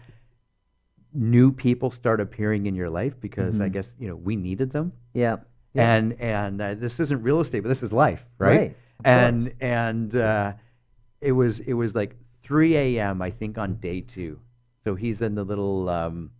new 1.13 1.51
people 1.51 1.91
start 1.91 2.19
appearing 2.21 2.65
in 2.65 2.75
your 2.75 2.89
life 2.89 3.19
because 3.19 3.61
I 3.61 3.69
Mhm. 3.69 3.73
guess 3.73 3.93
you 3.99 4.07
know 4.07 4.15
we 4.15 4.35
needed 4.35 4.71
them. 4.71 4.93
Yeah. 5.13 5.37
Yeah. 5.73 5.93
And 5.95 6.13
and 6.19 6.59
uh, 6.61 6.73
this 6.75 6.99
isn't 6.99 7.21
real 7.21 7.39
estate, 7.39 7.59
but 7.61 7.69
this 7.69 7.83
is 7.83 7.91
life, 7.91 8.25
right? 8.39 8.57
Right, 8.59 8.77
And 9.05 9.53
and 9.59 10.15
uh, 10.15 10.53
it 11.21 11.31
was 11.31 11.59
it 11.59 11.73
was 11.73 11.95
like 11.95 12.15
3 12.43 12.75
a.m. 12.75 13.21
I 13.21 13.31
think 13.31 13.57
on 13.57 13.75
day 13.75 14.01
two. 14.01 14.39
So 14.83 14.95
he's 14.95 15.21
in 15.21 15.35
the 15.35 15.43
little 15.43 15.89
um, 15.89 16.31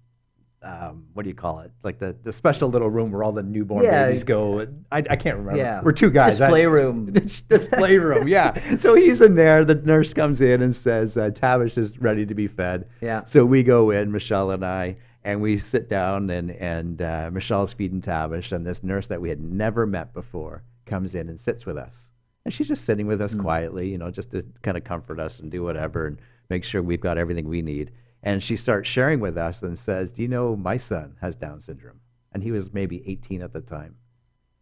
um, 0.62 1.06
what 1.14 1.24
do 1.24 1.30
you 1.30 1.36
call 1.36 1.60
it? 1.62 1.72
Like 1.84 2.00
the, 2.00 2.16
the 2.24 2.34
special 2.34 2.70
little 2.70 2.90
room 2.90 3.12
where 3.12 3.24
all 3.24 3.32
the 3.32 3.44
newborn 3.44 3.84
Yeah. 3.86 4.06
babies 4.08 4.24
go. 4.26 4.68
I, 4.92 4.98
I 4.98 5.16
can't 5.16 5.38
remember. 5.38 5.58
Yeah. 5.58 5.82
We're 5.82 5.94
two 5.94 6.10
guys. 6.10 6.42
I- 6.42 6.48
Display 6.48 6.66
room. 6.66 7.14
display 7.50 7.98
room. 8.10 8.28
Yeah. 8.28 8.60
So 8.78 8.94
he's 8.96 9.22
in 9.22 9.36
there. 9.36 9.64
The 9.64 9.76
nurse 9.76 10.14
comes 10.14 10.42
in 10.42 10.62
and 10.62 10.76
says, 10.76 11.16
uh, 11.18 11.30
"Tavish 11.34 11.78
is 11.78 11.98
ready 12.00 12.26
to 12.26 12.34
be 12.34 12.48
fed." 12.48 12.88
Yeah. 13.02 13.26
So 13.26 13.46
we 13.46 13.64
go 13.64 13.92
in, 13.92 14.12
Michelle 14.12 14.52
and 14.52 14.66
I, 14.66 14.96
and 15.24 15.42
we 15.42 15.58
sit 15.60 15.90
down, 15.90 16.30
and 16.30 16.52
and 16.52 17.02
uh, 17.02 17.30
Michelle's 17.32 17.74
feeding 17.74 18.02
Tavish, 18.02 18.52
and 18.52 18.66
this 18.66 18.84
nurse 18.84 19.08
that 19.08 19.22
we 19.22 19.30
had 19.30 19.42
never 19.42 19.86
met 19.86 20.14
before 20.14 20.64
comes 20.86 21.14
in 21.16 21.30
and 21.30 21.40
sits 21.40 21.66
with 21.66 21.78
us, 21.78 22.09
and 22.50 22.54
she's 22.56 22.68
just 22.68 22.84
sitting 22.84 23.06
with 23.06 23.22
us 23.22 23.36
Mm. 23.36 23.42
quietly, 23.42 23.90
you 23.90 24.00
know, 24.00 24.10
just 24.10 24.32
to 24.32 24.44
kind 24.64 24.76
of 24.76 24.84
comfort 24.84 25.20
us 25.20 25.38
and 25.40 25.52
do 25.52 25.62
whatever 25.62 26.08
and 26.08 26.18
make 26.50 26.64
sure 26.64 26.82
we've 26.82 27.00
got 27.00 27.16
everything 27.20 27.48
we 27.48 27.62
need. 27.62 27.92
And 28.24 28.42
she 28.42 28.58
starts 28.58 28.90
sharing 28.90 29.20
with 29.20 29.38
us 29.38 29.62
and 29.62 29.78
says, 29.78 30.10
"Do 30.10 30.24
you 30.24 30.28
know 30.28 30.56
my 30.56 30.78
son 30.78 31.16
has 31.22 31.36
Down 31.36 31.62
syndrome?" 31.62 32.00
And 32.32 32.42
he 32.42 32.52
was 32.52 32.74
maybe 32.74 33.04
18 33.08 33.44
at 33.44 33.54
the 33.54 33.62
time. 33.62 33.98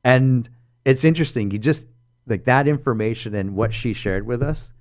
And 0.04 0.50
it's 0.84 1.06
interesting. 1.06 1.50
You 1.50 1.60
just 1.60 1.86
like 2.28 2.44
that 2.44 2.68
information 2.68 3.34
and 3.34 3.56
what 3.56 3.74
she 3.74 3.94
shared 3.94 4.26
with 4.26 4.44
us 4.44 4.74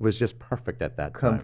was 0.00 0.18
just 0.18 0.40
perfect 0.40 0.82
at 0.82 0.96
that 0.96 1.12
time. 1.14 1.38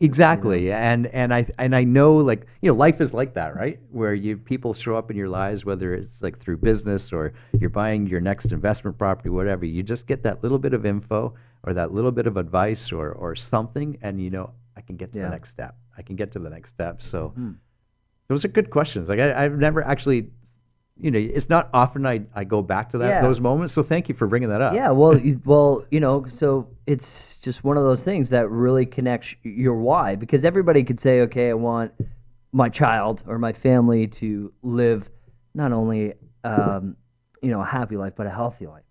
Exactly, 0.00 0.72
and 0.72 1.06
and 1.06 1.32
I 1.32 1.46
and 1.58 1.74
I 1.74 1.84
know 1.84 2.16
like 2.16 2.46
you 2.60 2.70
know 2.70 2.76
life 2.76 3.00
is 3.00 3.14
like 3.14 3.34
that, 3.34 3.54
right? 3.54 3.78
Where 3.92 4.12
you 4.12 4.36
people 4.36 4.74
show 4.74 4.96
up 4.96 5.10
in 5.10 5.16
your 5.16 5.28
lives, 5.28 5.64
whether 5.64 5.94
it's 5.94 6.20
like 6.20 6.38
through 6.40 6.56
business 6.58 7.12
or 7.12 7.32
you're 7.60 7.70
buying 7.70 8.06
your 8.08 8.20
next 8.20 8.50
investment 8.52 8.98
property, 8.98 9.28
whatever. 9.30 9.64
You 9.64 9.82
just 9.84 10.06
get 10.08 10.24
that 10.24 10.42
little 10.42 10.58
bit 10.58 10.74
of 10.74 10.84
info 10.84 11.34
or 11.62 11.74
that 11.74 11.92
little 11.94 12.10
bit 12.10 12.26
of 12.26 12.36
advice 12.36 12.90
or 12.90 13.12
or 13.12 13.36
something, 13.36 13.96
and 14.02 14.20
you 14.20 14.30
know 14.30 14.50
I 14.76 14.80
can 14.80 14.96
get 14.96 15.12
to 15.12 15.18
Yeah. 15.20 15.26
the 15.26 15.30
next 15.30 15.50
step. 15.50 15.76
I 15.96 16.02
can 16.02 16.16
get 16.16 16.32
to 16.32 16.40
the 16.40 16.50
next 16.50 16.70
step. 16.70 17.00
So 17.00 17.32
Mhm. 17.38 17.54
those 18.26 18.44
are 18.44 18.48
good 18.48 18.70
questions. 18.70 19.08
Like 19.08 19.20
I, 19.20 19.44
I've 19.44 19.56
never 19.58 19.80
actually, 19.82 20.28
you 21.00 21.10
know, 21.10 21.18
it's 21.18 21.48
not 21.48 21.68
often 21.74 22.06
I 22.06 22.22
I 22.34 22.44
go 22.44 22.62
back 22.62 22.90
to 22.90 22.98
that 22.98 23.08
Yeah. 23.08 23.22
those 23.22 23.40
moments. 23.40 23.74
So 23.74 23.82
thank 23.82 24.08
you 24.08 24.14
for 24.14 24.26
bringing 24.26 24.48
that 24.50 24.60
up. 24.60 24.74
Yeah, 24.74 24.90
well, 24.90 25.18
you, 25.18 25.40
well, 25.44 25.84
you 25.90 26.00
know, 26.00 26.24
so 26.28 26.68
it's 26.86 27.36
just 27.38 27.64
one 27.64 27.76
of 27.76 27.82
those 27.84 28.02
things 28.02 28.30
that 28.30 28.48
really 28.50 28.86
connects 28.86 29.34
your 29.42 29.74
why 29.76 30.14
because 30.14 30.44
everybody 30.44 30.84
could 30.84 31.00
say, 31.00 31.22
okay, 31.22 31.50
I 31.50 31.54
want 31.54 31.92
my 32.52 32.68
child 32.68 33.24
or 33.26 33.38
my 33.38 33.52
family 33.52 34.06
to 34.06 34.52
live 34.62 35.10
not 35.54 35.72
only 35.72 36.14
um, 36.44 36.96
you 37.42 37.50
know 37.50 37.60
a 37.60 37.64
happy 37.64 37.96
life 37.96 38.12
but 38.16 38.26
a 38.26 38.30
healthy 38.30 38.66
life. 38.66 38.82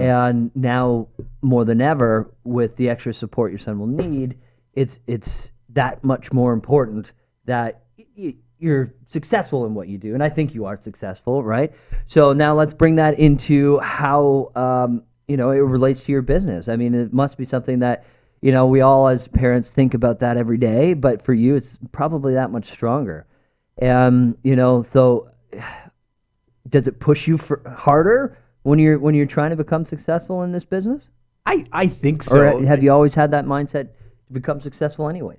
And 0.00 0.52
now 0.54 1.08
more 1.42 1.64
than 1.64 1.80
ever, 1.80 2.32
with 2.44 2.76
the 2.76 2.88
extra 2.88 3.12
support 3.12 3.50
your 3.50 3.58
son 3.58 3.80
will 3.80 3.88
need, 3.88 4.38
it's 4.74 5.00
it's 5.08 5.50
that 5.70 6.04
much 6.04 6.32
more 6.32 6.52
important 6.52 7.10
that 7.46 7.82
y- 8.16 8.36
you're 8.62 8.94
successful 9.08 9.66
in 9.66 9.74
what 9.74 9.88
you 9.88 9.98
do, 9.98 10.14
and 10.14 10.22
I 10.22 10.28
think 10.28 10.54
you 10.54 10.64
are 10.66 10.80
successful, 10.80 11.42
right? 11.42 11.72
So 12.06 12.32
now 12.32 12.54
let's 12.54 12.72
bring 12.72 12.94
that 12.96 13.18
into 13.18 13.78
how 13.80 14.52
um, 14.54 15.02
you 15.26 15.36
know 15.36 15.50
it 15.50 15.58
relates 15.58 16.04
to 16.04 16.12
your 16.12 16.22
business. 16.22 16.68
I 16.68 16.76
mean, 16.76 16.94
it 16.94 17.12
must 17.12 17.36
be 17.36 17.44
something 17.44 17.80
that 17.80 18.04
you 18.40 18.52
know 18.52 18.66
we 18.66 18.80
all 18.80 19.08
as 19.08 19.26
parents 19.28 19.70
think 19.70 19.94
about 19.94 20.20
that 20.20 20.36
every 20.36 20.58
day, 20.58 20.94
but 20.94 21.22
for 21.24 21.34
you, 21.34 21.56
it's 21.56 21.76
probably 21.90 22.34
that 22.34 22.50
much 22.50 22.70
stronger. 22.70 23.26
And 23.78 24.36
you 24.42 24.54
know, 24.54 24.82
so 24.82 25.30
does 26.68 26.86
it 26.86 27.00
push 27.00 27.26
you 27.26 27.36
for 27.36 27.60
harder 27.76 28.38
when 28.62 28.78
you're 28.78 28.98
when 28.98 29.14
you're 29.14 29.26
trying 29.26 29.50
to 29.50 29.56
become 29.56 29.84
successful 29.84 30.42
in 30.44 30.52
this 30.52 30.64
business? 30.64 31.08
I 31.44 31.66
I 31.72 31.88
think 31.88 32.22
so. 32.22 32.38
or 32.38 32.64
have 32.64 32.82
you 32.82 32.92
always 32.92 33.14
had 33.14 33.32
that 33.32 33.44
mindset 33.44 33.88
to 34.28 34.32
become 34.32 34.60
successful 34.60 35.08
anyway? 35.08 35.38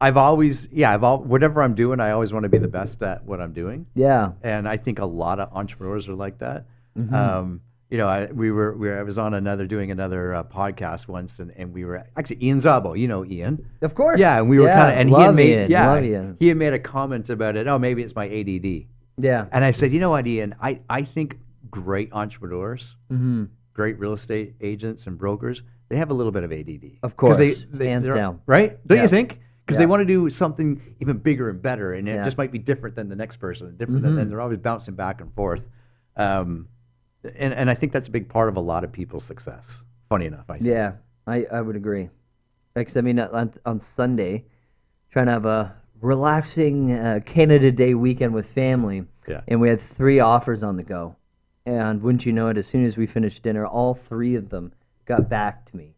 I've 0.00 0.16
always, 0.16 0.68
yeah, 0.70 0.92
I've 0.92 1.02
all, 1.02 1.18
whatever 1.18 1.62
I'm 1.62 1.74
doing, 1.74 1.98
I 1.98 2.12
always 2.12 2.32
want 2.32 2.44
to 2.44 2.48
be 2.48 2.58
the 2.58 2.68
best 2.68 3.02
at 3.02 3.24
what 3.24 3.40
I'm 3.40 3.52
doing, 3.52 3.86
Yeah. 3.94 4.32
and 4.42 4.68
I 4.68 4.76
think 4.76 5.00
a 5.00 5.04
lot 5.04 5.40
of 5.40 5.52
entrepreneurs 5.52 6.08
are 6.08 6.14
like 6.14 6.38
that. 6.38 6.66
Mm-hmm. 6.96 7.12
Um, 7.14 7.60
you 7.90 7.98
know, 7.98 8.06
I, 8.06 8.26
we 8.26 8.52
were, 8.52 8.76
we 8.76 8.88
were, 8.88 8.98
I 9.00 9.02
was 9.02 9.18
on 9.18 9.34
another 9.34 9.66
doing 9.66 9.90
another 9.90 10.34
uh, 10.34 10.44
podcast 10.44 11.08
once, 11.08 11.40
and, 11.40 11.50
and 11.56 11.72
we 11.72 11.84
were 11.84 12.04
actually 12.16 12.38
Ian 12.44 12.58
Zabo, 12.60 12.96
you 12.98 13.08
know 13.08 13.24
Ian, 13.24 13.64
Of 13.82 13.94
course. 13.96 14.20
yeah, 14.20 14.38
and 14.38 14.48
we 14.48 14.60
were 14.60 14.66
Yeah, 14.66 14.76
kind 14.76 14.92
of, 14.92 14.98
and 14.98 15.08
he 15.10 15.16
had 15.16 15.34
made, 15.34 15.48
Ian, 15.58 15.70
yeah, 15.70 16.32
he 16.38 16.48
had 16.48 16.56
made 16.56 16.74
a 16.74 16.78
comment 16.78 17.28
about 17.30 17.56
it. 17.56 17.66
Oh, 17.66 17.78
maybe 17.78 18.02
it's 18.04 18.14
my 18.14 18.26
ADD, 18.28 18.84
Yeah. 19.16 19.46
and 19.50 19.64
I 19.64 19.72
said, 19.72 19.92
you 19.92 19.98
know 19.98 20.10
what, 20.10 20.26
Ian, 20.28 20.54
I, 20.62 20.78
I 20.88 21.02
think 21.02 21.38
great 21.72 22.12
entrepreneurs, 22.12 22.94
Mm-hmm. 23.10 23.44
great 23.74 23.98
real 23.98 24.12
estate 24.12 24.54
agents 24.60 25.08
and 25.08 25.18
brokers, 25.18 25.62
they 25.88 25.96
have 25.96 26.10
a 26.10 26.14
little 26.14 26.32
bit 26.32 26.44
of 26.44 26.52
ADD. 26.52 26.98
Of 27.02 27.16
course, 27.16 27.38
hands 27.38 27.64
they're- 27.72 28.14
down. 28.14 28.42
Right? 28.46 28.78
Don't 28.86 28.98
Yeah. 28.98 29.02
you 29.04 29.08
think? 29.08 29.40
Because 29.68 29.76
Yeah. 29.76 29.80
they 29.82 29.86
want 29.90 30.00
to 30.00 30.06
do 30.06 30.30
something 30.30 30.80
even 30.98 31.18
bigger 31.18 31.50
and 31.50 31.60
better, 31.60 31.92
and 31.92 32.08
it 32.08 32.14
Yeah. 32.14 32.24
just 32.24 32.38
might 32.38 32.50
be 32.50 32.58
different 32.58 32.96
than 32.96 33.10
the 33.10 33.14
next 33.16 33.36
person, 33.36 33.76
different 33.76 34.00
than, 34.00 34.14
Mhm. 34.16 34.22
and 34.22 34.30
they're 34.30 34.40
always 34.40 34.56
bouncing 34.56 34.94
back 34.94 35.20
and 35.20 35.30
forth. 35.34 35.60
Um, 36.16 36.68
and, 37.22 37.52
and 37.52 37.68
I 37.68 37.74
think 37.74 37.92
that's 37.92 38.08
a 38.08 38.10
big 38.10 38.30
part 38.30 38.48
of 38.48 38.56
a 38.56 38.60
lot 38.60 38.82
of 38.82 38.92
people's 38.92 39.24
success. 39.24 39.84
Funny 40.08 40.24
enough, 40.24 40.48
I 40.48 40.54
think. 40.54 40.64
Yeah, 40.64 40.92
I, 41.26 41.44
I 41.52 41.60
would 41.60 41.76
agree. 41.76 42.08
Because 42.72 42.96
I 42.96 43.02
mean, 43.02 43.18
on, 43.20 43.52
on 43.66 43.78
Sunday, 43.78 44.46
trying 45.10 45.26
to 45.26 45.32
have 45.32 45.44
a 45.44 45.74
relaxing 46.00 46.92
uh, 46.92 47.20
Canada 47.26 47.70
Day 47.70 47.92
weekend 47.92 48.32
with 48.32 48.46
family, 48.46 49.04
Yeah. 49.28 49.42
and 49.48 49.60
we 49.60 49.68
had 49.68 49.82
three 49.82 50.18
offers 50.18 50.62
on 50.62 50.76
the 50.78 50.82
go. 50.82 51.16
And 51.66 52.00
wouldn't 52.00 52.24
you 52.24 52.32
know 52.32 52.48
it, 52.48 52.56
as 52.56 52.66
soon 52.66 52.86
as 52.86 52.96
we 52.96 53.06
finished 53.06 53.42
dinner, 53.42 53.66
all 53.66 53.92
three 53.92 54.34
of 54.34 54.48
them 54.48 54.72
got 55.04 55.28
back 55.28 55.66
to 55.66 55.76
me. 55.76 55.94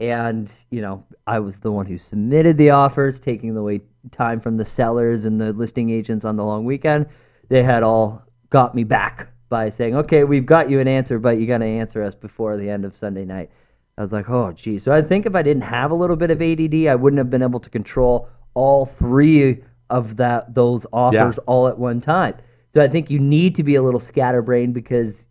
And, 0.00 0.50
you 0.70 0.80
know, 0.80 1.04
I 1.26 1.40
was 1.40 1.56
the 1.56 1.72
one 1.72 1.86
who 1.86 1.98
submitted 1.98 2.56
the 2.56 2.70
offers, 2.70 3.18
taking 3.18 3.56
away 3.56 3.80
time 4.12 4.40
from 4.40 4.56
the 4.56 4.64
sellers 4.64 5.24
and 5.24 5.40
the 5.40 5.52
listing 5.52 5.90
agents 5.90 6.24
on 6.24 6.36
the 6.36 6.44
long 6.44 6.64
weekend. 6.64 7.06
They 7.48 7.62
had 7.62 7.82
all 7.82 8.22
got 8.50 8.74
me 8.74 8.84
back 8.84 9.28
by 9.48 9.70
saying, 9.70 9.96
okay, 9.96 10.24
we've 10.24 10.46
got 10.46 10.70
you 10.70 10.80
an 10.80 10.88
answer, 10.88 11.18
but 11.18 11.38
you 11.38 11.46
got 11.46 11.58
to 11.58 11.66
answer 11.66 12.02
us 12.02 12.14
before 12.14 12.56
the 12.56 12.70
end 12.70 12.84
of 12.84 12.96
Sunday 12.96 13.24
night. 13.24 13.50
I 13.96 14.02
was 14.02 14.12
like, 14.12 14.30
oh, 14.30 14.52
geez. 14.52 14.84
So 14.84 14.92
I 14.92 15.02
think 15.02 15.26
if 15.26 15.34
I 15.34 15.42
didn't 15.42 15.62
have 15.62 15.90
a 15.90 15.94
little 15.94 16.16
bit 16.16 16.30
of 16.30 16.40
ADD, 16.40 16.86
I 16.86 16.94
wouldn't 16.94 17.18
have 17.18 17.30
been 17.30 17.42
able 17.42 17.60
to 17.60 17.70
control 17.70 18.28
all 18.54 18.86
three 18.86 19.62
of 19.90 20.16
that 20.16 20.54
those 20.54 20.86
offers 20.92 21.38
all 21.46 21.66
at 21.66 21.78
one 21.78 22.00
time. 22.00 22.34
So 22.74 22.82
I 22.82 22.88
think 22.88 23.10
you 23.10 23.18
need 23.18 23.54
to 23.56 23.64
be 23.64 23.74
a 23.74 23.82
little 23.82 24.00
scatterbrained 24.00 24.74
because 24.74 25.26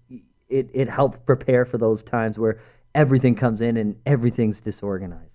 it, 0.49 0.69
it 0.73 0.89
helps 0.89 1.19
prepare 1.19 1.63
for 1.65 1.77
those 1.77 2.01
times 2.03 2.38
where 2.38 2.60
everything 2.97 3.36
comes 3.36 3.62
in 3.62 3.77
and 3.77 3.95
everything's 4.05 4.60
disorganized. 4.60 5.31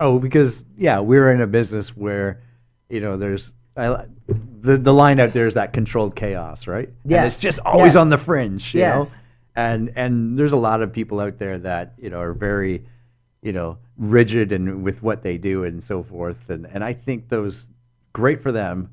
Oh, 0.00 0.18
because 0.18 0.64
yeah, 0.76 0.98
we're 0.98 1.32
in 1.32 1.40
a 1.40 1.46
business 1.46 1.96
where, 1.96 2.42
you 2.88 3.00
know, 3.00 3.16
there's 3.16 3.50
I, 3.76 4.06
the 4.60 4.76
the 4.76 4.92
line 4.92 5.20
out 5.20 5.32
there 5.32 5.46
is 5.46 5.54
that 5.54 5.72
controlled 5.72 6.16
chaos, 6.16 6.66
right? 6.66 6.90
Yes, 7.04 7.34
it's 7.34 7.40
just 7.40 7.60
always 7.60 7.94
yes. 7.94 8.00
on 8.00 8.08
the 8.10 8.18
fringe, 8.18 8.74
you 8.74 8.80
know. 8.80 9.08
And 9.54 9.92
and 9.96 10.38
there's 10.38 10.52
a 10.52 10.56
lot 10.56 10.82
of 10.82 10.92
people 10.92 11.20
out 11.20 11.38
there 11.38 11.58
that 11.58 11.94
you 11.98 12.10
know 12.10 12.20
are 12.20 12.32
very, 12.32 12.84
you 13.42 13.52
know, 13.52 13.78
rigid 13.96 14.52
and 14.52 14.82
with 14.82 15.02
what 15.02 15.22
they 15.22 15.38
do 15.38 15.64
and 15.64 15.82
so 15.82 16.02
forth. 16.02 16.50
And 16.50 16.66
and 16.66 16.82
I 16.82 16.92
think 16.92 17.28
those 17.28 17.66
great 18.12 18.40
for 18.40 18.52
them. 18.52 18.90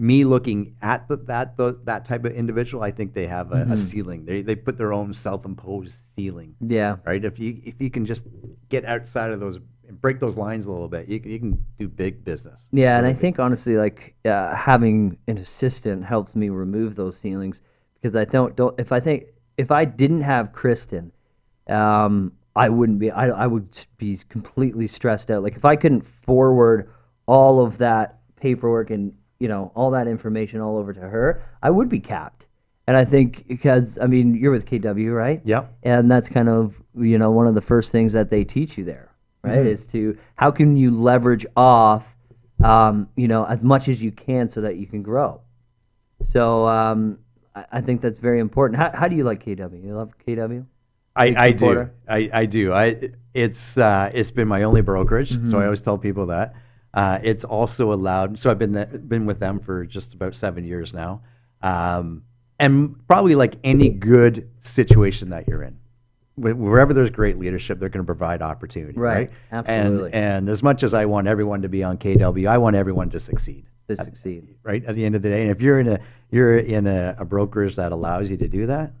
Me 0.00 0.24
looking 0.24 0.76
at 0.80 1.08
the, 1.08 1.16
that 1.16 1.56
the, 1.56 1.78
that 1.84 2.04
type 2.04 2.24
of 2.24 2.32
individual, 2.32 2.82
I 2.84 2.92
think 2.92 3.14
they 3.14 3.26
have 3.26 3.50
a, 3.52 3.56
Mm-hmm. 3.56 3.72
a 3.72 3.76
ceiling. 3.76 4.24
They 4.24 4.42
they 4.42 4.54
put 4.54 4.78
their 4.78 4.92
own 4.92 5.12
self-imposed 5.12 5.92
ceiling. 6.14 6.54
Yeah. 6.60 6.96
Right. 7.04 7.24
If 7.24 7.38
you 7.38 7.60
if 7.64 7.80
you 7.80 7.90
can 7.90 8.06
just 8.06 8.22
get 8.68 8.84
outside 8.84 9.30
of 9.32 9.40
those 9.40 9.58
and 9.88 10.00
break 10.00 10.20
those 10.20 10.36
lines 10.36 10.66
a 10.66 10.70
little 10.70 10.88
bit, 10.88 11.08
you 11.08 11.18
can, 11.18 11.30
you 11.30 11.38
can 11.38 11.64
do 11.78 11.88
big 11.88 12.22
business. 12.24 12.68
Yeah, 12.72 12.98
and 12.98 13.06
I 13.06 13.14
think 13.14 13.38
honestly, 13.38 13.76
like 13.76 14.14
uh, 14.24 14.54
having 14.54 15.18
an 15.26 15.38
assistant 15.38 16.04
helps 16.04 16.36
me 16.36 16.50
remove 16.50 16.94
those 16.94 17.16
ceilings 17.18 17.62
because 18.00 18.14
I 18.14 18.24
don't 18.24 18.54
don't 18.54 18.78
if 18.78 18.92
I 18.92 19.00
think 19.00 19.24
if 19.56 19.70
I 19.72 19.84
didn't 19.84 20.20
have 20.22 20.52
Kristen, 20.52 21.10
um, 21.68 22.32
I 22.54 22.68
wouldn't 22.68 22.98
be 23.00 23.10
I 23.10 23.28
I 23.28 23.46
would 23.46 23.68
be 23.96 24.18
completely 24.28 24.86
stressed 24.86 25.30
out. 25.30 25.42
Like 25.42 25.56
if 25.56 25.64
I 25.64 25.74
couldn't 25.74 26.02
forward 26.06 26.90
all 27.26 27.60
of 27.64 27.78
that 27.78 28.20
paperwork 28.36 28.90
and 28.90 29.12
you 29.40 29.48
know 29.48 29.70
all 29.74 29.90
that 29.92 30.06
information 30.08 30.60
all 30.60 30.76
over 30.76 30.92
to 30.92 31.00
her, 31.00 31.42
I 31.62 31.70
would 31.70 31.88
be 31.88 32.00
capped. 32.00 32.46
And 32.86 32.96
I 32.96 33.04
think 33.04 33.46
because 33.48 33.98
I 34.00 34.06
mean 34.06 34.34
you're 34.34 34.50
with 34.52 34.64
KW, 34.66 35.14
right? 35.14 35.40
Yeah. 35.44 35.66
and 35.82 36.10
that's 36.10 36.28
kind 36.28 36.48
of 36.48 36.74
you 36.96 37.18
know 37.18 37.30
one 37.30 37.46
of 37.46 37.54
the 37.54 37.60
first 37.60 37.92
things 37.92 38.12
that 38.14 38.30
they 38.30 38.44
teach 38.44 38.76
you 38.78 38.84
there 38.84 39.10
right 39.42 39.64
is 39.64 39.84
to 39.86 40.18
how 40.34 40.50
can 40.50 40.76
you 40.76 40.90
leverage 40.90 41.46
off 41.56 42.04
um, 42.64 43.08
you 43.14 43.28
know 43.28 43.44
as 43.44 43.62
much 43.62 43.88
as 43.88 44.02
you 44.02 44.10
can 44.10 44.48
so 44.48 44.60
that 44.62 44.76
you 44.76 44.86
can 44.86 45.00
grow 45.02 45.40
so 46.24 46.66
um, 46.66 47.18
I, 47.54 47.64
I 47.72 47.80
think 47.80 48.00
that's 48.00 48.18
very 48.18 48.40
important 48.40 48.80
how, 48.80 48.90
how 48.92 49.06
do 49.06 49.14
you 49.14 49.22
like 49.22 49.44
kw 49.44 49.84
you 49.84 49.94
love 49.94 50.10
kw 50.26 50.66
I, 51.14 51.34
I 51.36 51.50
do. 51.52 51.88
I, 52.08 52.30
I 52.32 52.46
do. 52.46 52.72
I 52.72 53.10
it's 53.34 53.76
uh, 53.78 54.10
it's 54.14 54.30
been 54.30 54.46
my 54.48 54.62
only 54.62 54.80
brokerage, 54.82 55.32
Mm-hmm. 55.32 55.50
so 55.50 55.58
I 55.60 55.64
always 55.64 55.80
tell 55.82 55.98
people 55.98 56.26
that. 56.26 56.54
Uh, 56.94 57.18
it's 57.22 57.44
also 57.44 57.92
allowed. 57.92 58.38
So 58.38 58.50
I've 58.50 58.58
been 58.58 58.72
th- 58.74 58.88
been 59.08 59.26
with 59.26 59.38
them 59.38 59.60
for 59.60 59.84
just 59.84 60.14
about 60.14 60.34
seven 60.34 60.64
years 60.64 60.92
now, 60.92 61.20
um, 61.62 62.22
and 62.58 62.96
probably 63.06 63.34
like 63.34 63.56
any 63.62 63.88
good 63.88 64.48
situation 64.62 65.30
that 65.30 65.46
you're 65.46 65.62
in, 65.62 65.76
wherever 66.36 66.92
there's 66.94 67.10
great 67.10 67.38
leadership, 67.38 67.78
they're 67.78 67.88
going 67.88 68.04
to 68.04 68.06
provide 68.06 68.42
opportunity. 68.42 68.98
Right. 68.98 69.16
Right. 69.16 69.30
Absolutely. 69.52 70.12
And 70.12 70.24
and 70.24 70.48
as 70.48 70.62
much 70.62 70.82
as 70.82 70.94
I 70.94 71.04
want 71.04 71.26
everyone 71.28 71.62
to 71.62 71.68
be 71.68 71.82
on 71.84 71.98
KW, 71.98 72.48
I 72.48 72.58
want 72.58 72.74
everyone 72.76 73.10
to 73.10 73.20
succeed 73.20 73.64
to 73.88 73.96
succeed 73.96 74.54
right 74.62 74.84
at 74.84 74.94
the 74.96 75.02
end 75.04 75.14
of 75.14 75.22
the 75.22 75.30
day 75.30 75.40
and 75.40 75.50
if 75.50 75.62
you're 75.62 75.80
in 75.80 75.88
a 75.88 75.98
you're 76.30 76.58
in 76.58 76.86
a, 76.86 77.16
a 77.18 77.24
brokerage 77.24 77.74
that 77.76 77.90
allows 77.90 78.30
you 78.30 78.36
to 78.36 78.46
do 78.46 78.66
that 78.66 78.92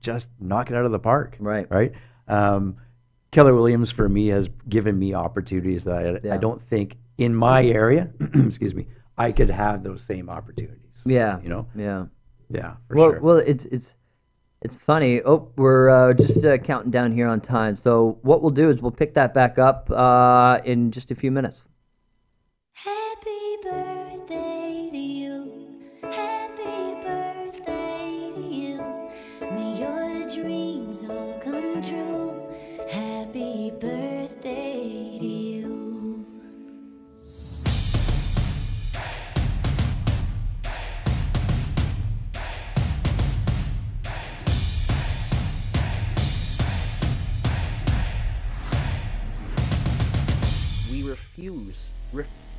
just 0.00 0.26
knock 0.40 0.70
it 0.70 0.74
out 0.74 0.86
of 0.86 0.90
the 0.90 0.98
park 0.98 1.34
Mm-hmm. 1.34 1.44
Right. 1.46 1.70
right 1.70 1.92
um, 2.28 2.76
keller 3.30 3.54
williams 3.54 3.90
for 3.90 4.08
me 4.08 4.28
has 4.28 4.48
given 4.70 4.98
me 4.98 5.12
opportunities 5.12 5.84
that 5.84 5.94
I, 5.94 6.20
Yeah. 6.26 6.34
I 6.34 6.36
don't 6.38 6.62
think 6.70 6.96
in 7.18 7.34
my 7.34 7.64
area 7.64 8.10
excuse 8.34 8.74
me 8.74 8.86
i 9.18 9.30
could 9.30 9.50
have 9.50 9.82
those 9.82 10.02
same 10.02 10.28
opportunities 10.28 11.02
yeah 11.04 11.40
you 11.42 11.48
know 11.48 11.66
yeah 11.76 12.04
yeah 12.50 12.74
for 12.88 12.96
well, 12.96 13.10
sure 13.10 13.20
well, 13.20 13.36
it's 13.38 13.64
it's 13.66 13.94
it's 14.62 14.76
funny. 14.76 15.20
Oh, 15.22 15.50
we're 15.56 15.90
uh, 15.90 16.14
just 16.14 16.44
uh, 16.44 16.56
counting 16.56 16.92
down 16.92 17.12
here 17.12 17.26
on 17.26 17.40
time. 17.40 17.74
So 17.74 18.18
what 18.22 18.42
we'll 18.42 18.52
do 18.52 18.70
is 18.70 18.80
we'll 18.80 18.92
pick 18.92 19.14
that 19.14 19.34
back 19.34 19.58
up 19.58 19.90
uh, 19.90 20.60
in 20.64 20.92
just 20.92 21.10
a 21.10 21.16
few 21.16 21.32
minutes. 21.32 21.64
Happy 22.72 23.56
birthday 23.62 24.88
to 24.90 24.96
you. 24.96 25.80
Happy 26.02 26.94
birthday 27.04 28.30
to 28.34 28.40
you. 28.40 28.78
May 29.50 29.80
your 29.80 30.28
dreams 30.32 31.04
all 31.10 31.40
come 31.42 31.82
true. 31.82 32.40
Happy 32.88 33.72
birthday 33.72 34.11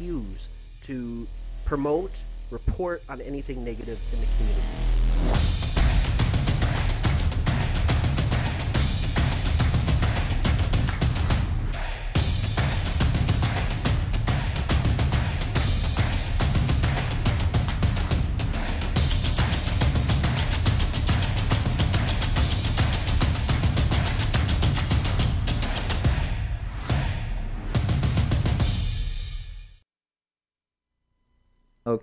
refuse 0.03 0.49
to 0.81 1.27
promote, 1.63 2.11
report 2.49 3.01
on 3.07 3.21
anything 3.21 3.63
negative 3.63 3.99
in 4.11 4.19
the 4.19 4.27
community. 4.37 5.62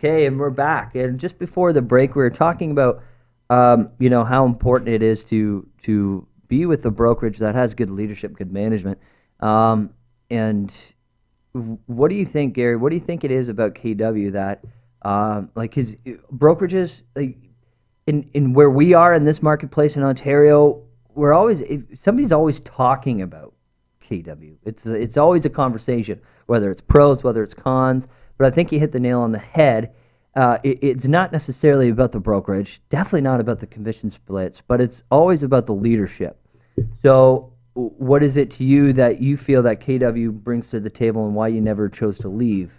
Okay, 0.00 0.24
and 0.24 0.40
we're 0.40 0.48
back. 0.48 0.94
And 0.94 1.20
just 1.20 1.38
before 1.38 1.74
the 1.74 1.82
break, 1.82 2.14
we 2.14 2.22
were 2.22 2.30
talking 2.30 2.70
about, 2.70 3.02
um, 3.50 3.90
you 3.98 4.08
know, 4.08 4.24
how 4.24 4.46
important 4.46 4.88
it 4.88 5.02
is 5.02 5.22
to 5.24 5.68
to 5.82 6.26
be 6.48 6.64
with 6.64 6.86
a 6.86 6.90
brokerage 6.90 7.36
that 7.36 7.54
has 7.54 7.74
good 7.74 7.90
leadership, 7.90 8.34
good 8.34 8.50
management. 8.50 8.98
Um, 9.40 9.90
and 10.30 10.74
what 11.84 12.08
do 12.08 12.14
you 12.14 12.24
think, 12.24 12.54
Gary? 12.54 12.76
What 12.76 12.88
do 12.88 12.94
you 12.94 13.02
think 13.02 13.24
it 13.24 13.30
is 13.30 13.50
about 13.50 13.74
KW 13.74 14.32
that, 14.32 14.64
um, 15.02 15.50
like, 15.54 15.74
his 15.74 15.96
brokerages, 16.34 17.02
like, 17.14 17.36
in 18.06 18.30
in 18.32 18.54
where 18.54 18.70
we 18.70 18.94
are 18.94 19.12
in 19.12 19.24
this 19.24 19.42
marketplace 19.42 19.96
in 19.96 20.02
Ontario, 20.02 20.82
we're 21.14 21.34
always 21.34 21.62
somebody's 21.92 22.32
always 22.32 22.60
talking 22.60 23.20
about 23.20 23.52
KW. 24.02 24.56
It's 24.64 24.86
it's 24.86 25.18
always 25.18 25.44
a 25.44 25.50
conversation, 25.50 26.22
whether 26.46 26.70
it's 26.70 26.80
pros, 26.80 27.22
whether 27.22 27.42
it's 27.42 27.52
cons. 27.52 28.06
But 28.40 28.46
I 28.46 28.50
think 28.52 28.72
you 28.72 28.80
hit 28.80 28.92
the 28.92 29.00
nail 29.00 29.20
on 29.20 29.32
the 29.32 29.38
head. 29.38 29.92
Uh, 30.34 30.56
it, 30.62 30.78
it's 30.80 31.06
not 31.06 31.30
necessarily 31.30 31.90
about 31.90 32.10
the 32.12 32.20
brokerage, 32.20 32.80
definitely 32.88 33.20
not 33.20 33.38
about 33.38 33.60
the 33.60 33.66
commission 33.66 34.08
splits, 34.10 34.62
but 34.66 34.80
it's 34.80 35.02
always 35.10 35.42
about 35.42 35.66
the 35.66 35.74
leadership. 35.74 36.40
So, 37.02 37.52
what 37.74 38.22
is 38.22 38.38
it 38.38 38.50
to 38.52 38.64
you 38.64 38.94
that 38.94 39.20
you 39.20 39.36
feel 39.36 39.62
that 39.64 39.82
KW 39.82 40.32
brings 40.32 40.70
to 40.70 40.80
the 40.80 40.88
table, 40.88 41.26
and 41.26 41.34
why 41.34 41.48
you 41.48 41.60
never 41.60 41.90
chose 41.90 42.18
to 42.20 42.30
leave? 42.30 42.72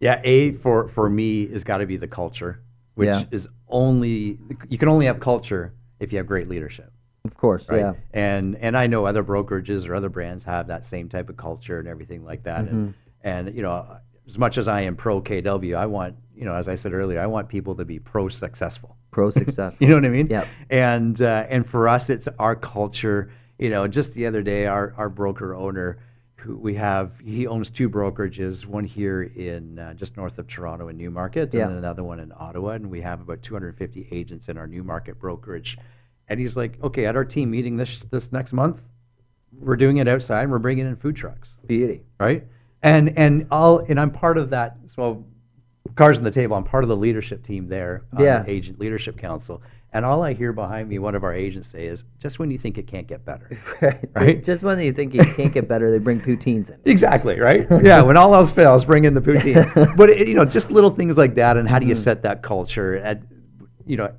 Yeah, 0.00 0.18
A 0.24 0.52
for 0.52 0.88
for 0.88 1.10
me 1.10 1.48
has 1.48 1.62
got 1.62 1.78
to 1.78 1.86
be 1.86 1.98
the 1.98 2.08
culture, 2.08 2.62
which 2.94 3.08
Yeah. 3.08 3.24
is 3.30 3.48
only 3.68 4.38
you 4.70 4.78
can 4.78 4.88
only 4.88 5.04
have 5.04 5.20
culture 5.20 5.74
if 6.00 6.10
you 6.10 6.16
have 6.16 6.26
great 6.26 6.48
leadership. 6.48 6.90
Of 7.26 7.36
course, 7.36 7.68
right? 7.68 7.80
yeah, 7.80 7.92
And 8.14 8.56
and 8.56 8.78
I 8.78 8.86
know 8.86 9.04
other 9.04 9.22
brokerages 9.22 9.86
or 9.86 9.94
other 9.94 10.08
brands 10.08 10.42
have 10.44 10.68
that 10.68 10.86
same 10.86 11.10
type 11.10 11.28
of 11.28 11.36
culture 11.36 11.78
and 11.80 11.86
everything 11.86 12.24
like 12.24 12.44
that. 12.44 12.64
Mm-hmm. 12.64 12.74
And 12.76 12.94
and 13.24 13.54
you 13.54 13.62
know, 13.62 13.98
as 14.28 14.38
much 14.38 14.58
as 14.58 14.68
I 14.68 14.82
am 14.82 14.94
pro 14.96 15.20
KW, 15.22 15.76
I 15.76 15.86
want 15.86 16.16
you 16.36 16.44
know, 16.44 16.54
as 16.54 16.68
I 16.68 16.76
said 16.76 16.92
earlier, 16.92 17.18
I 17.20 17.26
want 17.26 17.48
people 17.48 17.74
to 17.76 17.84
be 17.84 17.98
pro 17.98 18.28
successful. 18.28 18.96
pro 19.10 19.30
successful. 19.30 19.76
You 19.80 19.88
know 19.88 19.96
what 19.96 20.04
I 20.04 20.08
mean? 20.10 20.28
Yep. 20.28 20.46
And 20.70 21.20
uh, 21.22 21.46
and 21.48 21.66
for 21.66 21.88
us, 21.88 22.10
it's 22.10 22.28
our 22.38 22.54
culture. 22.54 23.30
You 23.58 23.70
know, 23.70 23.88
just 23.88 24.12
the 24.14 24.26
other 24.26 24.42
day, 24.42 24.66
our 24.66 24.94
our 24.96 25.08
broker 25.08 25.54
owner, 25.54 25.98
who 26.36 26.56
we 26.56 26.74
have, 26.76 27.12
he 27.24 27.48
owns 27.48 27.70
two 27.70 27.90
brokerages, 27.90 28.64
one 28.64 28.84
here 28.84 29.22
in 29.24 29.80
uh, 29.80 29.94
just 29.94 30.16
north 30.16 30.38
of 30.38 30.46
Toronto 30.46 30.86
in 30.88 30.96
Newmarket, 30.96 31.52
Yeah. 31.52 31.66
and 31.68 31.76
another 31.78 32.04
one 32.04 32.20
in 32.20 32.32
Ottawa, 32.36 32.70
and 32.72 32.88
we 32.88 33.00
have 33.00 33.20
about 33.20 33.42
250 33.42 34.06
agents 34.12 34.48
in 34.48 34.56
our 34.56 34.68
Newmarket 34.68 35.18
brokerage. 35.18 35.76
And 36.28 36.38
he's 36.38 36.56
like, 36.56 36.78
okay, 36.84 37.06
at 37.06 37.16
our 37.16 37.24
team 37.24 37.50
meeting 37.50 37.76
this 37.78 38.04
this 38.12 38.30
next 38.30 38.52
month, 38.52 38.80
we're 39.58 39.74
doing 39.76 39.96
it 39.96 40.06
outside, 40.06 40.42
and 40.42 40.52
we're 40.52 40.58
bringing 40.60 40.86
in 40.86 40.94
food 40.94 41.16
trucks 41.16 41.56
Beauty. 41.66 42.02
right? 42.20 42.46
And 42.82 43.18
and 43.18 43.46
all 43.50 43.78
and 43.80 43.98
I'm 43.98 44.10
part 44.10 44.38
of 44.38 44.50
that. 44.50 44.76
So, 44.94 45.24
cars 45.96 46.18
on 46.18 46.24
the 46.24 46.30
table. 46.30 46.56
I'm 46.56 46.64
part 46.64 46.84
of 46.84 46.88
the 46.88 46.96
leadership 46.96 47.42
team 47.42 47.68
there, 47.68 48.02
on 48.12 48.22
Yeah. 48.22 48.42
the 48.42 48.50
Agent 48.50 48.78
Leadership 48.78 49.16
Council. 49.16 49.62
And 49.90 50.04
all 50.04 50.22
I 50.22 50.34
hear 50.34 50.52
behind 50.52 50.88
me, 50.88 50.98
one 50.98 51.14
of 51.14 51.24
our 51.24 51.32
agents 51.32 51.68
say 51.70 51.86
is, 51.86 52.04
"Just 52.18 52.38
when 52.38 52.50
you 52.50 52.58
think 52.58 52.76
it 52.76 52.86
can't 52.86 53.06
get 53.06 53.24
better." 53.24 53.58
right. 53.80 54.08
Right? 54.14 54.44
Just 54.44 54.62
when 54.62 54.78
you 54.80 54.92
think 54.92 55.14
you 55.14 55.24
can't 55.24 55.52
get 55.52 55.66
better, 55.66 55.90
they 55.90 55.98
bring 55.98 56.20
poutines 56.20 56.68
in. 56.68 56.76
exactly 56.84 57.40
right. 57.40 57.66
Yeah. 57.82 58.02
When 58.02 58.16
all 58.16 58.34
else 58.34 58.50
fails, 58.50 58.84
bring 58.84 59.04
in 59.04 59.14
the 59.14 59.20
poutine. 59.20 59.96
but 59.96 60.10
it, 60.10 60.28
you 60.28 60.34
know, 60.34 60.44
just 60.44 60.70
little 60.70 60.90
things 60.90 61.16
like 61.16 61.34
that, 61.36 61.56
and 61.56 61.66
how 61.68 61.78
do 61.78 61.86
you 61.86 61.94
mm. 61.94 61.98
set 62.04 62.22
that 62.22 62.42
culture? 62.42 62.96
At, 62.96 63.22
you 63.86 63.96
know, 63.96 64.12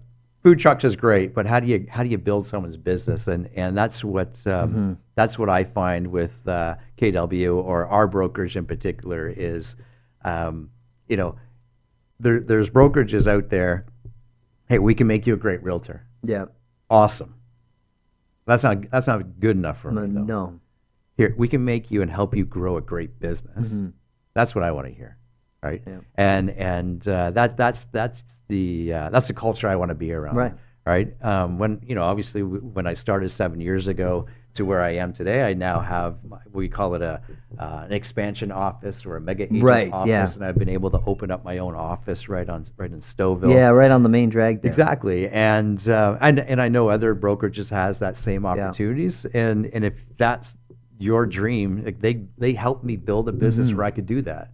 food 0.50 0.58
trucks 0.58 0.84
is 0.84 0.96
great, 0.96 1.36
but 1.36 1.46
how 1.46 1.60
do 1.60 1.68
you 1.68 1.86
how 1.92 2.02
do 2.02 2.10
you 2.10 2.18
build 2.18 2.48
someone's 2.48 2.76
business? 2.76 3.28
And 3.28 3.48
and 3.56 3.78
that's 3.78 4.04
what 4.04 4.42
um, 4.48 4.98
that's 5.14 5.38
what 5.38 5.48
I 5.48 5.64
find 5.64 6.08
with 6.08 6.40
uh, 6.48 6.74
KW 6.98 7.56
or 7.56 7.86
our 7.86 8.08
brokers 8.08 8.56
in 8.56 8.66
particular 8.66 9.30
is, 9.30 9.76
um, 10.26 10.72
you 11.08 11.18
know, 11.18 11.36
there 12.20 12.40
there's 12.40 12.72
brokerages 12.72 13.28
out 13.28 13.50
there. 13.50 13.86
Hey, 14.68 14.80
we 14.80 14.96
can 14.96 15.06
make 15.06 15.28
you 15.28 15.36
a 15.36 15.38
great 15.38 15.62
realtor. 15.62 16.04
Yeah. 16.24 16.46
Awesome. 16.90 17.36
That's 18.48 18.64
not 18.64 18.90
that's 18.90 19.06
not 19.06 19.40
good 19.40 19.56
enough 19.56 19.80
for 19.80 19.92
me. 19.92 20.02
though. 20.02 20.24
No. 20.24 20.60
Here, 21.16 21.36
we 21.38 21.48
can 21.48 21.64
make 21.64 21.92
you 21.92 22.02
and 22.02 22.10
help 22.10 22.36
you 22.36 22.44
grow 22.44 22.78
a 22.78 22.82
great 22.82 23.20
business. 23.20 23.68
Mm-hmm. 23.68 23.90
That's 24.34 24.56
what 24.56 24.64
I 24.64 24.72
want 24.72 24.88
to 24.88 24.94
hear. 24.94 25.19
Right? 25.64 25.82
Yeah. 25.86 26.00
And 26.16 26.50
and 26.52 27.08
uh, 27.08 27.32
that 27.32 27.58
that's 27.58 27.86
that's 27.86 28.24
the 28.48 28.94
uh, 28.94 29.10
that's 29.10 29.28
the 29.28 29.34
culture 29.34 29.68
I 29.68 29.76
want 29.76 29.90
to 29.90 29.96
be 29.96 30.12
around. 30.12 30.36
Right. 30.36 30.54
Right. 30.86 31.14
Um, 31.24 31.60
when 31.60 31.82
you 31.86 31.94
know, 31.94 32.04
obviously, 32.04 32.42
w- 32.42 32.62
when 32.62 32.88
I 32.88 32.94
started 32.96 33.30
seven 33.32 33.60
years 33.62 33.88
ago 33.88 34.26
to 34.56 34.66
where 34.66 34.82
I 34.82 34.96
am 34.96 35.14
today, 35.14 35.44
I 35.44 35.54
now 35.54 35.80
have 35.82 36.16
my- 36.28 36.40
we 36.52 36.68
call 36.68 36.96
it 36.96 37.04
a 37.04 37.22
uh, 37.60 37.84
an 37.86 37.92
expansion 37.94 38.52
office 38.52 39.06
or 39.06 39.18
a 39.18 39.22
mega 39.22 39.44
agent 39.44 39.62
Right, 39.62 39.92
office, 39.94 40.10
yeah. 40.10 40.34
and 40.34 40.44
I've 40.44 40.58
been 40.58 40.70
able 40.70 40.90
to 40.92 41.00
open 41.06 41.30
up 41.30 41.44
my 41.46 41.60
own 41.60 41.76
office 41.76 42.28
right 42.28 42.50
on 42.50 42.66
right 42.78 42.90
in 42.92 43.02
Stouffville. 43.02 43.54
Yeah, 43.54 43.68
right 43.68 43.92
on 43.92 44.02
the 44.02 44.10
main 44.10 44.30
drag. 44.30 44.62
There. 44.64 44.70
Exactly, 44.70 45.28
and 45.30 45.88
uh, 45.88 46.18
and 46.22 46.40
and 46.40 46.60
I 46.60 46.70
know 46.70 46.90
other 46.90 47.14
brokerages 47.14 47.70
has 47.70 48.00
that 48.00 48.18
same 48.18 48.44
Yeah. 48.46 48.50
opportunities, 48.52 49.26
and 49.26 49.68
and 49.68 49.84
if 49.86 49.94
that's 50.18 50.56
your 50.98 51.28
dream, 51.28 51.84
like 51.86 52.00
they 52.00 52.24
they 52.40 52.54
helped 52.54 52.84
me 52.84 52.96
build 52.96 53.30
a 53.30 53.34
business 53.34 53.68
Mm-hmm. 53.68 53.78
where 53.78 53.86
I 53.86 53.92
could 53.92 54.08
do 54.08 54.24
that. 54.24 54.50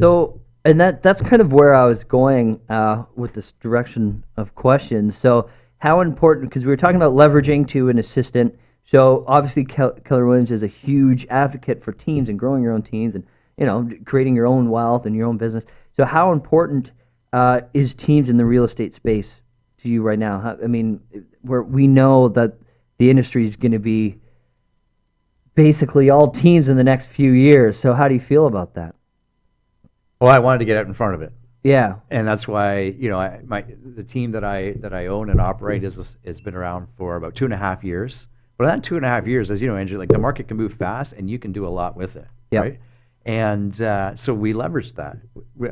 So, 0.00 0.42
and 0.68 0.78
that 0.82 1.02
that's 1.02 1.22
kind 1.22 1.40
of 1.40 1.50
where 1.50 1.74
I 1.74 1.86
was 1.86 2.04
going 2.04 2.60
uh, 2.68 3.04
with 3.16 3.32
this 3.32 3.52
direction 3.52 4.22
of 4.36 4.54
questions. 4.54 5.16
So, 5.16 5.48
how 5.78 6.02
important? 6.02 6.50
Because 6.50 6.66
we 6.66 6.68
were 6.68 6.76
talking 6.76 6.96
about 6.96 7.14
leveraging 7.14 7.66
to 7.68 7.88
an 7.88 7.98
assistant. 7.98 8.54
So, 8.84 9.24
obviously, 9.26 9.64
Kel- 9.64 9.98
Keller 10.04 10.26
Williams 10.26 10.50
is 10.50 10.62
a 10.62 10.66
huge 10.66 11.26
advocate 11.30 11.82
for 11.82 11.92
teams 11.92 12.28
and 12.28 12.38
growing 12.38 12.62
your 12.62 12.72
own 12.72 12.82
teams 12.82 13.14
and 13.14 13.26
you 13.56 13.64
know 13.64 13.88
creating 14.04 14.36
your 14.36 14.46
own 14.46 14.68
wealth 14.68 15.06
and 15.06 15.16
your 15.16 15.26
own 15.26 15.38
business. 15.38 15.64
So, 15.96 16.04
how 16.04 16.32
important 16.32 16.90
uh, 17.32 17.62
is 17.72 17.94
teams 17.94 18.28
in 18.28 18.36
the 18.36 18.44
real 18.44 18.64
estate 18.64 18.94
space 18.94 19.40
to 19.78 19.88
you 19.88 20.02
right 20.02 20.18
now? 20.18 20.38
How, 20.38 20.58
I 20.62 20.66
mean, 20.66 21.00
where 21.40 21.62
we 21.62 21.86
know 21.86 22.28
that 22.28 22.58
the 22.98 23.08
industry 23.08 23.46
is 23.46 23.56
going 23.56 23.72
to 23.72 23.78
be 23.78 24.18
basically 25.54 26.10
all 26.10 26.30
teams 26.30 26.68
in 26.68 26.76
the 26.76 26.84
next 26.84 27.06
few 27.06 27.30
years. 27.30 27.78
So, 27.78 27.94
how 27.94 28.06
do 28.06 28.12
you 28.12 28.20
feel 28.20 28.46
about 28.46 28.74
that? 28.74 28.94
Well, 30.20 30.30
I 30.32 30.38
wanted 30.38 30.58
to 30.58 30.64
get 30.64 30.76
out 30.76 30.86
in 30.86 30.94
front 30.94 31.14
of 31.14 31.22
it. 31.22 31.32
Yeah. 31.64 31.96
and 32.10 32.26
that's 32.26 32.46
why 32.48 32.80
you 32.82 33.10
know 33.10 33.18
I, 33.18 33.40
my 33.44 33.64
the 33.96 34.04
team 34.04 34.32
that 34.32 34.44
I 34.44 34.72
that 34.80 34.94
I 34.94 35.06
own 35.06 35.28
and 35.28 35.40
operate 35.40 35.84
is 35.84 36.16
has 36.24 36.40
been 36.40 36.54
around 36.54 36.86
for 36.96 37.16
about 37.16 37.34
two 37.34 37.44
and 37.44 37.52
a 37.52 37.58
half 37.58 37.82
years. 37.84 38.26
But 38.56 38.64
in 38.64 38.70
that 38.70 38.82
two 38.84 38.96
and 38.96 39.04
a 39.04 39.08
half 39.08 39.26
years, 39.26 39.50
as 39.50 39.60
you 39.60 39.68
know, 39.68 39.76
Andrew, 39.76 39.98
like 39.98 40.08
the 40.08 40.18
market 40.18 40.48
can 40.48 40.56
move 40.56 40.72
fast, 40.74 41.12
and 41.12 41.28
you 41.30 41.38
can 41.38 41.52
do 41.52 41.66
a 41.66 41.68
lot 41.68 41.96
with 41.96 42.16
it, 42.16 42.26
Yep. 42.50 42.62
right? 42.62 42.80
And 43.24 43.80
uh, 43.82 44.16
so 44.16 44.32
we 44.34 44.52
leveraged 44.52 44.94
that. 44.96 45.18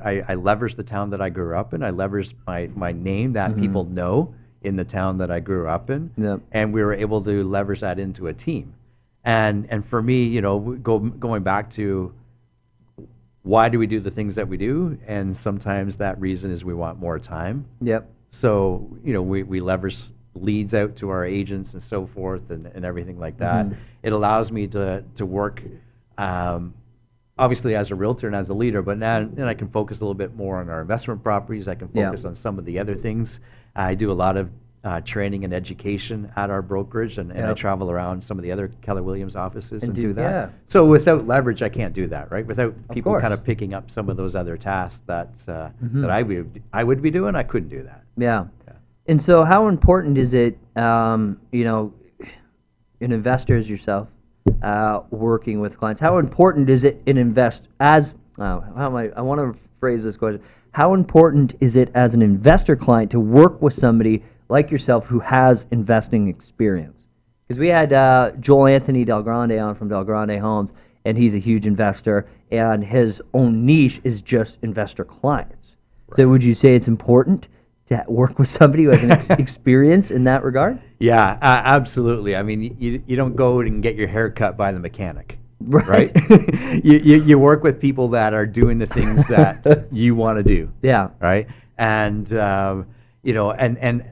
I, 0.05 0.21
I 0.29 0.35
leveraged 0.37 0.77
the 0.77 0.83
town 0.85 1.11
that 1.11 1.21
I 1.21 1.31
grew 1.31 1.57
up 1.57 1.73
in. 1.75 1.83
I 1.83 1.91
leveraged 1.91 2.35
my 2.47 2.69
my 2.75 2.93
name 2.93 3.33
that 3.35 3.57
people 3.57 3.85
know 3.85 4.35
in 4.63 4.77
the 4.77 4.85
town 4.85 5.19
that 5.19 5.31
I 5.31 5.41
grew 5.41 5.69
up 5.69 5.89
in, 5.91 6.11
Yep. 6.17 6.41
and 6.53 6.73
we 6.75 6.83
were 6.83 6.93
able 6.95 7.23
to 7.23 7.45
leverage 7.45 7.81
that 7.81 7.99
into 7.99 8.27
a 8.27 8.35
team. 8.35 8.75
And 9.25 9.67
and 9.71 9.85
for 9.87 10.03
me, 10.03 10.25
you 10.25 10.41
know, 10.43 10.59
go, 10.83 10.99
going 10.99 11.43
back 11.43 11.71
to 11.71 12.13
why 13.47 13.69
do 13.69 13.79
we 13.79 13.87
do 13.87 14.01
the 14.01 14.11
things 14.11 14.35
that 14.35 14.49
we 14.49 14.57
do? 14.57 14.99
And 15.07 15.37
sometimes 15.37 15.99
that 15.99 16.21
reason 16.21 16.51
is 16.51 16.65
we 16.65 16.75
want 16.75 16.99
more 16.99 17.17
time. 17.21 17.65
Yep. 17.81 18.11
So, 18.33 18.91
you 19.05 19.13
know, 19.13 19.23
we, 19.23 19.45
we 19.45 19.61
leverage 19.61 19.99
leads 20.35 20.75
out 20.75 20.97
to 20.97 21.11
our 21.11 21.25
agents 21.25 21.73
and 21.73 21.81
so 21.83 22.07
forth 22.09 22.51
and, 22.51 22.67
and 22.67 22.85
everything 22.85 23.21
like 23.21 23.39
that. 23.39 23.67
Mm-hmm. 23.67 23.81
It 24.03 24.13
allows 24.13 24.51
me 24.51 24.67
to, 24.67 25.05
to 25.15 25.25
work, 25.25 25.63
um, 26.19 26.75
obviously 27.39 27.77
as 27.77 27.93
a 27.93 27.95
realtor 27.95 28.27
and 28.27 28.35
as 28.35 28.49
a 28.49 28.55
leader, 28.55 28.83
but 28.83 28.99
now 28.99 29.29
then 29.33 29.47
I 29.47 29.55
can 29.55 29.69
focus 29.69 29.99
a 29.99 30.01
little 30.01 30.15
bit 30.15 30.35
more 30.35 30.59
on 30.59 30.69
our 30.69 30.81
investment 30.81 31.23
properties. 31.23 31.69
I 31.69 31.77
can 31.77 31.89
Yeah. 31.95 32.07
focus 32.07 32.25
on 32.25 32.35
some 32.35 32.59
of 32.59 32.65
the 32.65 32.81
other 32.81 32.97
things. 32.97 33.39
I 33.77 33.95
do 33.95 34.11
a 34.11 34.19
lot 34.25 34.37
of 34.37 34.51
uh, 34.87 35.01
training 35.01 35.43
and 35.45 35.53
education 35.53 36.31
at 36.37 36.49
our 36.49 36.63
brokerage, 36.63 37.19
and, 37.19 37.33
and 37.33 37.45
I 37.45 37.55
travel 37.55 37.91
around 37.91 38.23
some 38.23 38.39
of 38.39 38.45
the 38.45 38.53
other 38.53 38.71
Keller 38.83 39.03
Williams 39.03 39.35
offices 39.35 39.83
And 39.83 39.91
and, 39.91 39.95
do- 39.95 40.03
do, 40.03 40.13
that. 40.15 40.23
yeah. 40.31 40.49
So 40.69 40.85
without 40.87 41.27
leverage, 41.27 41.61
I 41.61 41.69
can't 41.69 41.93
do 41.93 42.07
that, 42.07 42.31
right? 42.31 42.47
Without 42.47 42.73
people 42.93 43.11
course. 43.11 43.21
kind 43.21 43.35
of 43.35 43.43
picking 43.43 43.75
up 43.75 43.91
some 43.91 44.09
of 44.09 44.17
those 44.17 44.37
other 44.37 44.57
tasks 44.57 45.01
that 45.07 45.31
uh, 45.49 45.71
Mhm. 45.85 46.03
that 46.03 46.11
I 46.11 46.23
would 46.23 46.63
I 46.73 46.85
would 46.85 47.03
be 47.03 47.11
doing, 47.11 47.35
I 47.35 47.43
couldn't 47.43 47.69
do 47.69 47.83
that. 47.83 48.05
Yeah. 48.17 48.45
Yeah. 48.69 48.75
And 49.09 49.21
so, 49.21 49.43
how 49.45 49.67
important 49.67 50.19
is 50.19 50.35
it, 50.35 50.57
um, 50.77 51.41
you 51.51 51.65
know, 51.65 51.93
an 53.01 53.11
investor 53.13 53.57
as 53.57 53.69
yourself, 53.69 54.07
uh, 54.63 55.01
working 55.11 55.59
with 55.59 55.77
clients? 55.79 56.01
How 56.01 56.19
important 56.19 56.71
is 56.71 56.85
it 56.85 57.03
in 57.07 57.19
invest 57.19 57.63
as? 57.81 58.15
Uh, 58.39 58.61
how 58.77 58.87
am 58.87 58.95
I? 58.95 59.11
I 59.17 59.21
want 59.23 59.41
to 59.41 59.59
phrase 59.81 60.05
this 60.05 60.17
question. 60.17 60.41
How 60.71 60.95
important 60.95 61.57
is 61.59 61.75
it 61.75 61.91
as 61.95 62.15
an 62.15 62.23
investor 62.23 62.77
client 62.77 63.11
to 63.11 63.19
work 63.19 63.61
with 63.61 63.75
somebody 63.75 64.23
like 64.49 64.71
yourself 64.71 65.07
who 65.07 65.21
has 65.21 65.67
investing 65.71 66.29
experience? 66.29 67.07
Because 67.47 67.61
we 67.61 67.69
had 67.69 67.93
uh, 67.93 68.33
Joel 68.41 68.67
Anthony 68.67 69.05
Del 69.05 69.23
Grande 69.23 69.53
on 69.53 69.75
from 69.75 69.89
Del 69.89 70.05
Grande 70.05 70.39
Homes, 70.39 70.73
and 71.05 71.17
he's 71.17 71.35
a 71.35 71.39
huge 71.39 71.67
investor, 71.67 72.29
and 72.51 72.83
his 72.85 73.23
own 73.35 73.65
niche 73.65 74.01
is 74.03 74.21
just 74.21 74.59
investor 74.63 75.05
clients. 75.05 75.77
So, 76.17 76.29
would 76.29 76.43
you 76.43 76.55
say 76.55 76.75
it's 76.75 76.89
important 76.89 77.47
to 77.89 78.05
work 78.09 78.39
with 78.39 78.49
somebody 78.49 78.85
who 78.85 78.91
has 78.91 79.03
an 79.05 79.13
ex- 79.13 79.31
experience 79.39 80.11
in 80.11 80.25
that 80.25 80.43
regard? 80.43 80.81
Yeah, 80.99 81.33
uh, 81.43 81.63
absolutely. 81.65 82.35
I 82.35 82.43
mean, 82.43 82.77
you 82.81 83.03
you 83.07 83.17
don't 83.17 83.37
go 83.37 83.61
and 83.61 83.83
get 83.83 83.95
your 83.95 84.09
hair 84.09 84.31
cut 84.31 84.57
by 84.57 84.73
the 84.73 84.81
mechanic, 84.81 85.39
Right. 85.61 85.87
right? 85.87 86.17
you, 86.85 86.99
you 86.99 87.23
you 87.23 87.39
work 87.39 87.63
with 87.63 87.81
people 87.81 88.09
that 88.09 88.35
are 88.35 88.47
doing 88.47 88.79
the 88.79 88.87
things 88.87 89.25
that 89.29 89.87
you 89.93 90.15
want 90.17 90.39
to 90.39 90.43
do. 90.43 90.69
Yeah. 90.83 91.11
right? 91.21 91.47
And 91.79 92.33
um, 92.37 92.87
you 93.23 93.35
know, 93.35 93.53
and 93.53 93.79
and 93.79 94.05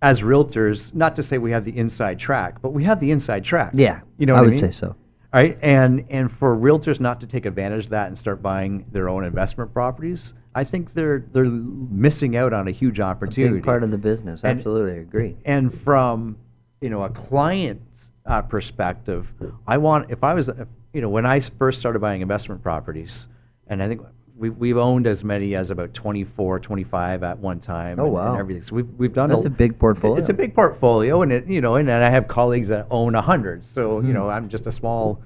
as 0.00 0.22
realtors, 0.22 0.94
not 0.94 1.16
to 1.16 1.22
say 1.22 1.38
we 1.38 1.50
have 1.50 1.64
the 1.64 1.76
inside 1.76 2.18
track, 2.18 2.62
but 2.62 2.70
we 2.70 2.84
have 2.84 3.00
the 3.00 3.10
inside 3.10 3.44
track. 3.44 3.72
Yeah. 3.74 4.00
you 4.16 4.26
know, 4.26 4.34
I 4.34 4.40
what 4.40 4.44
would 4.46 4.58
I 4.58 4.60
mean? 4.60 4.72
say 4.72 4.76
so. 4.76 4.96
Right, 5.32 5.58
and 5.60 6.06
and 6.08 6.32
for 6.32 6.56
realtors 6.56 7.00
not 7.00 7.20
to 7.20 7.26
take 7.26 7.44
advantage 7.44 7.84
of 7.84 7.90
that 7.90 8.06
and 8.06 8.16
start 8.16 8.40
buying 8.40 8.86
their 8.92 9.10
own 9.10 9.24
investment 9.24 9.74
properties, 9.74 10.32
I 10.54 10.64
think 10.64 10.94
they're 10.94 11.22
they're 11.32 11.44
missing 11.44 12.34
out 12.34 12.54
on 12.54 12.66
a 12.66 12.70
huge 12.70 12.98
opportunity. 12.98 13.56
Big 13.56 13.64
part 13.64 13.82
of 13.82 13.90
the 13.90 13.98
business. 13.98 14.42
And- 14.42 14.56
Absolutely, 14.58 14.98
agree. 15.00 15.36
And 15.44 15.72
from 15.82 16.38
you 16.80 16.88
know 16.88 17.02
a 17.02 17.10
client's 17.10 18.10
uh, 18.24 18.40
perspective, 18.40 19.30
I 19.66 19.76
want 19.76 20.10
if 20.10 20.24
I 20.24 20.32
was 20.32 20.48
you 20.94 21.02
know 21.02 21.10
when 21.10 21.26
I 21.26 21.40
first 21.40 21.78
started 21.78 21.98
buying 21.98 22.22
investment 22.22 22.62
properties, 22.62 23.26
and 23.66 23.82
I 23.82 23.88
think 23.88 24.00
we, 24.38 24.50
we've 24.50 24.76
owned 24.76 25.06
as 25.06 25.24
many 25.24 25.54
as 25.56 25.70
about 25.70 25.92
24, 25.94 26.60
25 26.60 27.22
at 27.24 27.38
one 27.38 27.58
time. 27.60 27.98
Oh, 27.98 28.04
and, 28.04 28.12
wow. 28.12 28.30
And 28.32 28.40
everything. 28.40 28.62
So 28.62 28.76
we've 28.76 28.88
we've 28.96 29.12
done 29.12 29.30
That's 29.30 29.44
a 29.44 29.50
big 29.50 29.78
portfolio. 29.78 30.16
It's 30.16 30.28
a 30.28 30.32
big 30.34 30.54
portfolio, 30.54 31.22
and 31.22 31.32
it 31.32 31.46
you 31.48 31.60
know, 31.60 31.74
and, 31.74 31.90
I 31.90 32.08
have 32.08 32.28
colleagues 32.28 32.68
that 32.68 32.86
own 32.90 33.14
a 33.14 33.22
hundred. 33.22 33.66
So 33.66 33.98
Mm-hmm. 33.98 34.06
you 34.08 34.14
know, 34.14 34.28
I'm 34.30 34.48
just 34.48 34.66
a 34.66 34.72
small 34.72 35.20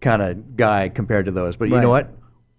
kind 0.00 0.20
of 0.22 0.56
guy 0.56 0.88
compared 0.88 1.24
to 1.26 1.32
those. 1.32 1.56
But 1.56 1.68
you 1.68 1.74
Right. 1.76 1.82
know 1.82 1.90
what? 1.90 2.10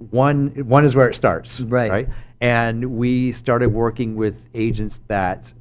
One 0.10 0.48
one 0.68 0.84
is 0.86 0.96
where 0.96 1.08
it 1.08 1.16
starts. 1.16 1.60
Right. 1.62 1.92
Right. 1.92 2.10
And 2.40 2.98
we 2.98 3.32
started 3.32 3.70
working 3.70 4.16
with 4.16 4.48
agents 4.56 5.02
that 5.08 5.54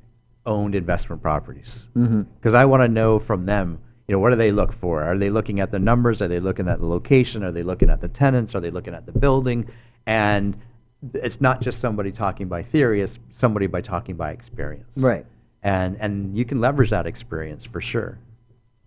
owned 0.46 0.74
investment 0.74 1.20
properties 1.20 1.86
hmm 1.92 2.22
because 2.22 2.54
I 2.54 2.64
want 2.64 2.82
to 2.82 2.88
know 2.88 3.18
from 3.18 3.44
them, 3.44 3.78
you 4.08 4.14
know, 4.14 4.18
what 4.18 4.30
do 4.30 4.36
they 4.36 4.50
look 4.50 4.72
for? 4.72 5.02
Are 5.02 5.18
they 5.18 5.28
looking 5.28 5.60
at 5.60 5.70
the 5.70 5.78
numbers? 5.78 6.22
Are 6.22 6.28
they 6.28 6.40
looking 6.40 6.66
at 6.68 6.80
the 6.80 6.86
location? 6.86 7.44
Are 7.44 7.52
they 7.52 7.62
looking 7.62 7.90
at 7.90 8.00
the 8.00 8.08
tenants? 8.08 8.54
Are 8.54 8.60
they 8.60 8.70
looking 8.70 8.94
at 8.94 9.04
the 9.04 9.12
building? 9.12 9.68
And 10.06 10.58
it's 11.14 11.40
not 11.40 11.60
just 11.60 11.80
somebody 11.80 12.12
talking 12.12 12.48
by 12.48 12.62
theory; 12.62 13.02
it's 13.02 13.18
somebody 13.32 13.66
by 13.66 13.80
talking 13.80 14.16
by 14.16 14.32
experience. 14.32 14.96
Right. 14.96 15.26
And 15.62 15.96
and 16.00 16.36
you 16.36 16.44
can 16.44 16.60
leverage 16.60 16.90
that 16.90 17.06
experience 17.06 17.64
for 17.64 17.80
sure. 17.80 18.18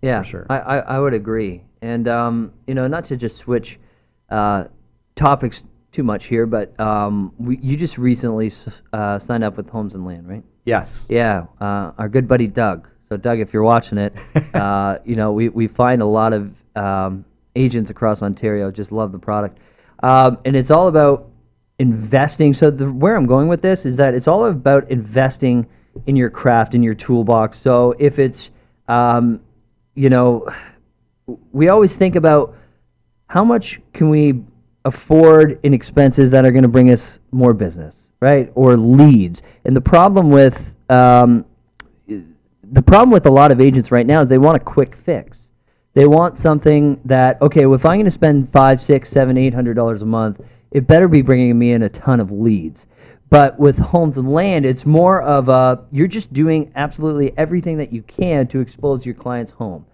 Yeah, 0.03 0.21
sure. 0.21 0.45
I, 0.49 0.59
I, 0.59 0.77
I 0.79 0.99
would 0.99 1.13
agree. 1.13 1.63
And, 1.81 2.09
um, 2.09 2.51
you 2.67 2.75
know, 2.75 2.87
not 2.87 3.05
to 3.05 3.15
just 3.15 3.37
switch 3.37 3.79
uh, 4.29 4.65
topics 5.15 5.63
too 5.93 6.03
much 6.03 6.25
here, 6.25 6.45
but 6.45 6.77
um, 6.77 7.31
we, 7.37 7.57
you 7.59 7.77
just 7.77 7.97
recently 7.97 8.51
uh, 8.91 9.17
signed 9.17 9.45
up 9.45 9.55
with 9.55 9.69
Homes 9.69 9.95
and 9.95 10.05
Land, 10.05 10.27
right? 10.27 10.43
Yes. 10.65 11.05
Yeah, 11.07 11.45
uh, 11.61 11.91
our 11.97 12.09
good 12.09 12.27
buddy 12.27 12.47
Doug. 12.47 12.89
So, 13.07 13.15
Doug, 13.15 13.39
if 13.39 13.53
you're 13.53 13.63
watching 13.63 13.97
it, 13.97 14.13
uh, 14.53 14.97
you 15.05 15.15
know, 15.15 15.31
we, 15.31 15.47
we 15.47 15.67
find 15.67 16.01
a 16.01 16.05
lot 16.05 16.33
of 16.33 16.53
um, 16.75 17.23
agents 17.55 17.89
across 17.89 18.21
Ontario 18.21 18.71
just 18.71 18.91
love 18.91 19.13
the 19.13 19.19
product. 19.19 19.59
Um, 20.03 20.37
and 20.45 20.55
it's 20.55 20.69
all 20.69 20.87
about 20.87 21.29
investing. 21.79 22.53
So, 22.53 22.69
the, 22.69 22.91
where 22.91 23.15
I'm 23.15 23.25
going 23.25 23.47
with 23.47 23.61
this 23.61 23.85
is 23.85 23.95
that 23.95 24.13
it's 24.13 24.27
all 24.27 24.45
about 24.45 24.91
investing 24.91 25.65
in 26.05 26.15
your 26.15 26.29
craft, 26.29 26.75
in 26.75 26.83
your 26.83 26.93
toolbox. 26.93 27.59
So, 27.59 27.95
if 27.97 28.19
it's, 28.19 28.51
um, 28.87 29.39
you 29.95 30.09
know, 30.09 30.47
we 31.51 31.69
always 31.69 31.95
think 31.95 32.15
about 32.15 32.55
how 33.27 33.43
much 33.43 33.81
can 33.93 34.09
we 34.09 34.43
afford 34.85 35.59
in 35.63 35.73
expenses 35.73 36.29
that 36.31 36.45
are 36.45 36.51
going 36.51 36.63
to 36.63 36.69
bring 36.69 36.91
us 36.91 37.19
more 37.31 37.53
business, 37.53 38.09
right? 38.19 38.51
Or 38.53 38.75
leads. 38.75 39.41
And 39.63 39.75
the 39.75 39.81
problem 39.81 40.29
with 40.29 40.75
um, 40.89 41.45
the 42.07 42.81
problem 42.81 43.11
with 43.11 43.25
a 43.25 43.31
lot 43.31 43.51
of 43.51 43.61
agents 43.61 43.91
right 43.91 44.05
now 44.05 44.21
is 44.21 44.29
they 44.29 44.37
want 44.37 44.57
a 44.57 44.63
quick 44.63 44.95
fix. 44.95 45.42
They 45.93 46.07
want 46.07 46.39
something 46.39 46.99
that 47.05 47.41
okay, 47.41 47.65
well, 47.65 47.75
if 47.75 47.85
I'm 47.85 47.93
going 47.95 48.05
to 48.05 48.11
spend 48.11 48.51
five, 48.51 48.81
six, 48.81 49.09
seven, 49.09 49.37
eight 49.37 49.53
hundred 49.53 49.75
dollars 49.75 50.01
a 50.01 50.05
month, 50.05 50.41
it 50.71 50.87
better 50.87 51.07
be 51.07 51.21
bringing 51.21 51.57
me 51.57 51.71
in 51.71 51.83
a 51.83 51.89
ton 51.89 52.19
of 52.19 52.31
leads. 52.31 52.87
But 53.29 53.59
with 53.59 53.77
homes 53.77 54.17
and 54.17 54.31
land, 54.31 54.65
it's 54.65 54.85
more 54.85 55.21
of 55.21 55.49
a 55.49 55.83
you're 55.91 56.07
just 56.07 56.33
doing 56.33 56.71
absolutely 56.75 57.33
everything 57.37 57.77
that 57.77 57.91
you 57.91 58.03
can 58.03 58.47
to 58.47 58.59
expose 58.59 59.05
your 59.05 59.15
client's 59.15 59.51
home. 59.51 59.85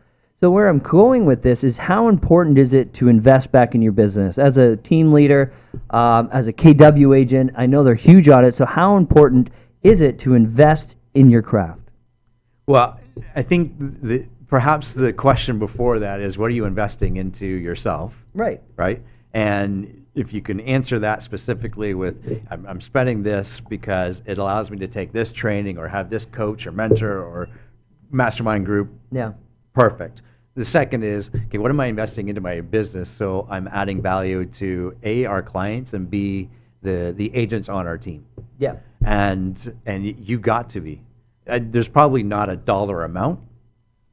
So 0.41 0.49
where 0.49 0.69
I'm 0.69 0.79
going 0.79 1.25
with 1.25 1.41
this 1.41 1.65
is 1.65 1.77
how 1.77 2.07
important 2.07 2.57
is 2.57 2.73
it 2.73 2.93
to 2.93 3.09
invest 3.09 3.51
back 3.51 3.75
in 3.75 3.81
your 3.81 3.91
business 3.91 4.37
as 4.37 4.55
a 4.55 4.77
team 4.77 5.11
leader, 5.11 5.51
um, 5.89 6.29
as 6.31 6.47
a 6.47 6.53
KW 6.53 7.17
agent? 7.17 7.51
I 7.57 7.65
know 7.65 7.83
they're 7.83 7.95
huge 7.95 8.29
on 8.29 8.45
it. 8.45 8.55
So 8.55 8.65
how 8.65 8.95
important 8.95 9.49
is 9.83 9.99
it 9.99 10.17
to 10.19 10.35
invest 10.35 10.95
in 11.13 11.29
your 11.29 11.41
craft? 11.41 11.81
Well, 12.67 12.99
I 13.35 13.41
think 13.41 13.73
the, 14.01 14.27
perhaps 14.49 14.93
the 14.93 15.13
question 15.13 15.59
before 15.59 15.99
that 15.99 16.19
is, 16.19 16.37
what 16.37 16.47
are 16.47 16.53
you 16.55 16.65
investing 16.65 17.17
into 17.17 17.45
yourself? 17.45 18.13
Right. 18.33 18.61
Right. 18.75 19.01
And 19.33 20.05
if 20.15 20.33
you 20.33 20.41
can 20.41 20.59
answer 20.61 20.99
that 20.99 21.21
specifically 21.23 21.93
with, 21.93 22.41
I'm, 22.49 22.65
I'm 22.65 22.81
spending 22.81 23.23
this 23.23 23.61
because 23.69 24.21
it 24.25 24.37
allows 24.39 24.69
me 24.71 24.77
to 24.79 24.87
take 24.87 25.13
this 25.13 25.31
training 25.31 25.77
or 25.77 25.87
have 25.87 26.09
this 26.09 26.25
coach 26.25 26.65
or 26.67 26.71
mentor 26.71 27.19
or 27.23 27.47
mastermind 28.11 28.65
group, 28.65 28.89
Yeah. 29.11 29.33
perfect. 29.73 30.23
The 30.55 30.65
second 30.65 31.03
is, 31.03 31.29
okay, 31.45 31.59
what 31.59 31.69
am 31.71 31.79
I 31.79 31.85
investing 31.85 32.27
into 32.27 32.41
my 32.41 32.59
business 32.59 33.09
so 33.09 33.47
I'm 33.49 33.67
adding 33.71 34.01
value 34.01 34.45
to 34.45 34.97
A, 35.03 35.25
our 35.25 35.41
clients, 35.43 35.93
and 35.93 36.09
B, 36.09 36.49
the, 36.81 37.13
the 37.15 37.33
agents 37.35 37.69
on 37.69 37.85
our 37.87 37.97
team? 37.97 38.25
Yeah. 38.57 38.75
and 39.05 39.73
and 39.85 40.03
you 40.05 40.37
got 40.39 40.69
to 40.71 40.81
be. 40.81 41.01
Uh, 41.47 41.59
there's 41.61 41.87
probably 41.87 42.23
not 42.23 42.49
a 42.49 42.57
dollar 42.57 43.05
amount. 43.05 43.39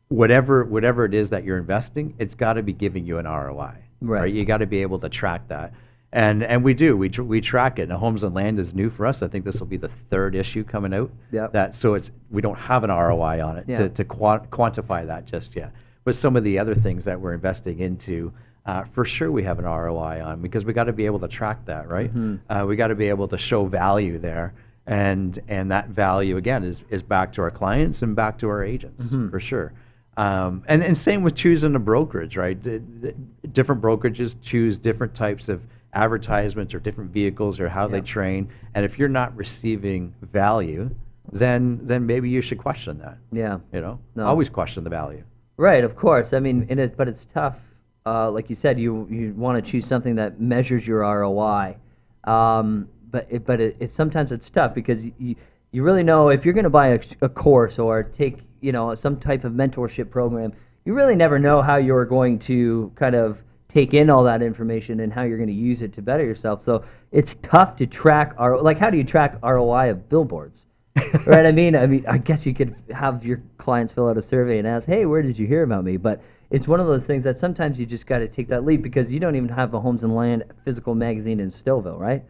Whatever 0.09 0.64
whatever 0.64 1.05
it 1.05 1.14
is 1.14 1.31
that 1.31 1.42
you're 1.42 1.59
investing, 1.59 2.14
it's 2.19 2.35
got 2.37 2.53
to 2.55 2.62
be 2.62 2.73
giving 2.73 3.05
you 3.07 3.19
an 3.19 3.27
ROI. 3.27 3.75
Right. 4.01 4.33
You 4.33 4.45
got 4.45 4.59
to 4.59 4.66
be 4.66 4.83
able 4.83 5.01
to 5.01 5.09
track 5.09 5.49
that. 5.49 5.73
And 6.12 6.45
and 6.45 6.62
we 6.62 6.75
do. 6.75 6.97
We 6.97 7.09
tr- 7.09 7.23
we 7.25 7.40
track 7.40 7.81
it. 7.81 7.88
Now, 7.88 7.97
Homes 7.99 8.23
and 8.23 8.33
Land 8.33 8.61
is 8.61 8.73
new 8.73 8.88
for 8.88 9.05
us. 9.05 9.21
I 9.23 9.27
think 9.29 9.45
this 9.45 9.59
will 9.59 9.66
be 9.66 9.77
the 9.77 9.88
third 9.88 10.37
issue 10.37 10.62
coming 10.62 10.95
out. 10.95 11.11
Yep. 11.33 11.53
That 11.53 11.75
so 11.75 11.95
it's 11.95 12.12
we 12.31 12.40
don't 12.40 12.57
have 12.59 12.85
an 12.85 12.90
ROI 12.90 13.45
on 13.45 13.59
it 13.59 13.64
Yeah. 13.66 13.79
to 13.79 13.88
to 13.88 14.05
quan- 14.05 14.47
quantify 14.53 15.05
that 15.09 15.27
just 15.27 15.57
yet. 15.57 15.73
But 16.05 16.14
some 16.14 16.37
of 16.37 16.45
the 16.45 16.57
other 16.61 16.77
things 16.77 17.05
that 17.07 17.21
we're 17.21 17.35
investing 17.35 17.81
into, 17.81 18.33
uh, 18.64 18.85
for 18.85 19.05
sure 19.05 19.33
we 19.33 19.42
have 19.42 19.59
an 19.59 19.64
ROI 19.64 20.23
on 20.25 20.40
because 20.40 20.64
we 20.64 20.73
got 20.73 20.85
to 20.85 20.92
be 20.92 21.05
able 21.07 21.19
to 21.19 21.29
track 21.29 21.64
that, 21.64 21.88
right? 21.88 22.14
Mm-hmm. 22.14 22.37
Uh, 22.53 22.64
we 22.64 22.77
got 22.77 22.88
to 22.88 22.95
be 22.95 23.09
able 23.09 23.27
to 23.27 23.37
show 23.38 23.64
value 23.66 24.19
there, 24.21 24.55
and 24.87 25.37
and 25.49 25.73
that 25.73 25.88
value 25.88 26.37
again 26.37 26.62
is 26.62 26.81
is 26.90 27.03
back 27.03 27.33
to 27.33 27.42
our 27.42 27.51
clients 27.51 28.03
and 28.03 28.14
back 28.14 28.38
to 28.38 28.49
our 28.49 28.62
agents 28.62 29.03
Mm-hmm. 29.07 29.31
for 29.31 29.40
sure. 29.40 29.73
Um, 30.16 30.62
and 30.66 30.83
and 30.83 30.96
same 30.96 31.22
with 31.22 31.35
choosing 31.35 31.74
a 31.74 31.79
brokerage, 31.79 32.37
right? 32.37 32.61
D- 32.62 32.79
d- 32.79 33.12
different 33.52 33.83
brokerages 33.83 34.35
choose 34.42 34.79
different 34.79 35.14
types 35.14 35.48
of 35.48 35.61
advertisements 35.92 36.72
or 36.74 36.79
different 36.79 37.11
vehicles 37.11 37.61
or 37.61 37.68
how 37.68 37.87
they 37.87 38.00
train, 38.00 38.48
and 38.74 38.85
if 38.85 38.98
you're 38.98 39.09
not 39.11 39.37
receiving 39.37 40.14
value, 40.22 40.88
then 41.33 41.79
then 41.83 42.07
maybe 42.07 42.31
you 42.31 42.40
should 42.40 42.59
question 42.59 42.98
that. 42.98 43.18
Yeah. 43.31 43.59
You 43.72 43.81
know, 43.83 43.98
No. 44.14 44.26
always 44.26 44.48
question 44.48 44.85
the 44.85 44.90
value. 44.90 45.22
Right, 45.59 45.85
of 45.85 45.96
course. 45.96 46.33
I 46.33 46.40
mean, 46.40 46.66
in 46.68 46.79
it, 46.79 46.96
but 46.96 47.09
it's 47.09 47.24
tough. 47.26 47.61
Uh, 48.07 48.31
like 48.31 48.48
you 48.48 48.57
said, 48.57 48.79
you 48.81 49.07
you 49.11 49.35
want 49.37 49.62
to 49.62 49.70
choose 49.70 49.85
something 49.87 50.14
that 50.16 50.40
measures 50.40 50.87
your 50.87 51.00
ROI. 51.00 51.76
Um, 52.24 52.88
but 53.11 53.26
it, 53.31 53.44
but 53.46 53.61
it, 53.61 53.76
it 53.81 53.90
sometimes 53.90 54.33
it's 54.33 54.48
tough 54.50 54.74
because 54.74 55.05
you 55.18 55.37
you 55.72 55.83
really 55.83 56.02
know 56.02 56.29
if 56.29 56.44
you're 56.44 56.55
going 56.55 56.64
to 56.64 56.70
buy 56.70 56.88
a, 56.88 57.00
a 57.22 57.29
course 57.29 57.79
or 57.79 58.02
take 58.02 58.40
you 58.61 58.72
know 58.72 58.94
some 58.94 59.18
type 59.18 59.44
of 59.44 59.52
mentorship 59.52 60.11
program, 60.11 60.52
you 60.85 60.94
really 60.94 61.14
never 61.14 61.38
know 61.38 61.62
how 61.62 61.76
you're 61.76 62.05
going 62.05 62.38
to 62.40 62.92
kind 62.94 63.14
of 63.14 63.38
take 63.68 63.92
in 63.92 64.09
all 64.09 64.24
that 64.24 64.42
information 64.42 65.00
and 65.00 65.12
how 65.12 65.22
you're 65.22 65.37
going 65.37 65.48
to 65.48 65.52
use 65.52 65.83
it 65.83 65.92
to 65.92 66.02
better 66.02 66.24
yourself. 66.24 66.62
So 66.62 66.85
it's 67.12 67.35
tough 67.42 67.76
to 67.76 67.87
track 67.87 68.35
our 68.38 68.61
like 68.61 68.79
how 68.79 68.90
do 68.90 68.96
you 68.96 69.05
track 69.05 69.38
ROI 69.42 69.90
of 69.90 70.09
billboards? 70.09 70.62
right? 71.26 71.44
I 71.44 71.52
mean, 71.52 71.76
I 71.76 71.87
mean, 71.87 72.07
I 72.09 72.16
guess 72.16 72.46
you 72.46 72.55
could 72.55 72.74
have 72.94 73.24
your 73.24 73.42
clients 73.59 73.92
fill 73.92 74.09
out 74.09 74.16
a 74.16 74.22
survey 74.22 74.59
and 74.59 74.66
ask, 74.66 74.88
"Hey, 74.88 75.05
where 75.05 75.20
did 75.20 75.38
you 75.38 75.46
hear 75.46 75.62
about 75.62 75.85
me?" 75.85 75.98
But 75.98 76.22
it's 76.50 76.66
one 76.66 76.81
of 76.81 76.87
those 76.87 77.05
things 77.05 77.24
that 77.24 77.37
sometimes 77.37 77.79
you 77.79 77.85
just 77.85 78.07
got 78.07 78.18
to 78.18 78.29
take 78.29 78.48
that 78.48 78.64
leap 78.64 78.81
because 78.83 79.12
you 79.12 79.20
don't 79.20 79.37
even 79.37 79.48
have 79.48 79.74
a 79.74 79.81
Homes 79.81 80.05
and 80.05 80.14
Land 80.14 80.44
physical 80.64 80.94
magazine 80.94 81.40
in 81.40 81.50
Stouffville, 81.50 81.98
right? 81.98 82.24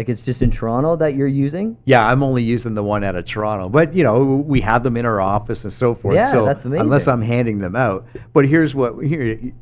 Like 0.00 0.08
it's 0.08 0.22
just 0.22 0.40
in 0.40 0.50
Toronto 0.50 0.96
that 0.96 1.14
you're 1.14 1.28
using. 1.28 1.76
Yeah, 1.84 2.06
I'm 2.06 2.22
only 2.22 2.42
using 2.42 2.72
the 2.72 2.82
one 2.82 3.04
out 3.04 3.16
of 3.16 3.26
Toronto, 3.26 3.68
but 3.68 3.94
you 3.94 4.02
know 4.02 4.36
we 4.46 4.62
have 4.62 4.82
them 4.82 4.96
in 4.96 5.04
our 5.04 5.20
office 5.20 5.64
and 5.64 5.70
so 5.70 5.94
forth. 5.94 6.14
Yeah, 6.14 6.32
so 6.32 6.46
that's 6.46 6.64
unless. 6.64 7.06
I'm 7.06 7.20
handing 7.20 7.58
them 7.58 7.76
out, 7.76 8.06
but 8.32 8.46
here's 8.46 8.74
what 8.74 8.98
here 9.04 9.52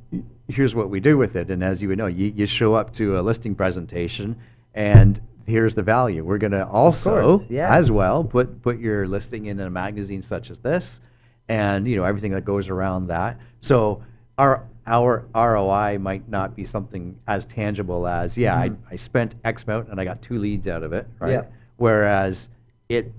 here's 0.46 0.76
what 0.76 0.90
we 0.90 1.00
do 1.00 1.18
with 1.18 1.34
it. 1.34 1.50
And 1.50 1.64
as 1.64 1.82
you 1.82 1.88
would 1.88 1.98
know, 1.98 2.06
you, 2.06 2.32
you 2.36 2.46
show 2.46 2.74
up 2.74 2.92
to 2.92 3.18
a 3.18 3.20
listing 3.20 3.56
presentation, 3.56 4.36
and 4.74 5.20
here's 5.44 5.74
the 5.74 5.82
value. 5.82 6.22
We're 6.22 6.38
going 6.38 6.52
to 6.52 6.68
also, 6.68 7.38
course, 7.38 7.50
yeah. 7.50 7.76
as 7.76 7.90
well, 7.90 8.22
put 8.22 8.62
put 8.62 8.78
your 8.78 9.08
listing 9.08 9.46
in 9.46 9.58
a 9.58 9.68
magazine 9.68 10.22
such 10.22 10.52
as 10.52 10.60
this, 10.60 11.00
and 11.48 11.88
you 11.88 11.96
know 11.96 12.04
everything 12.04 12.30
that 12.30 12.44
goes 12.44 12.68
around 12.68 13.08
that. 13.08 13.40
So 13.58 14.04
our 14.38 14.68
our 14.88 15.26
ROI 15.34 15.98
might 15.98 16.28
not 16.28 16.56
be 16.56 16.64
something 16.64 17.16
as 17.28 17.44
tangible 17.44 18.08
as 18.08 18.36
yeah, 18.36 18.56
I, 18.56 18.70
I 18.90 18.96
spent 18.96 19.34
X 19.44 19.62
amount 19.64 19.88
and 19.90 20.00
I 20.00 20.04
got 20.04 20.22
two 20.22 20.38
leads 20.38 20.66
out 20.66 20.82
of 20.82 20.92
it, 20.92 21.06
right? 21.20 21.32
Yeah. 21.32 21.42
Whereas 21.76 22.48
it 22.88 23.12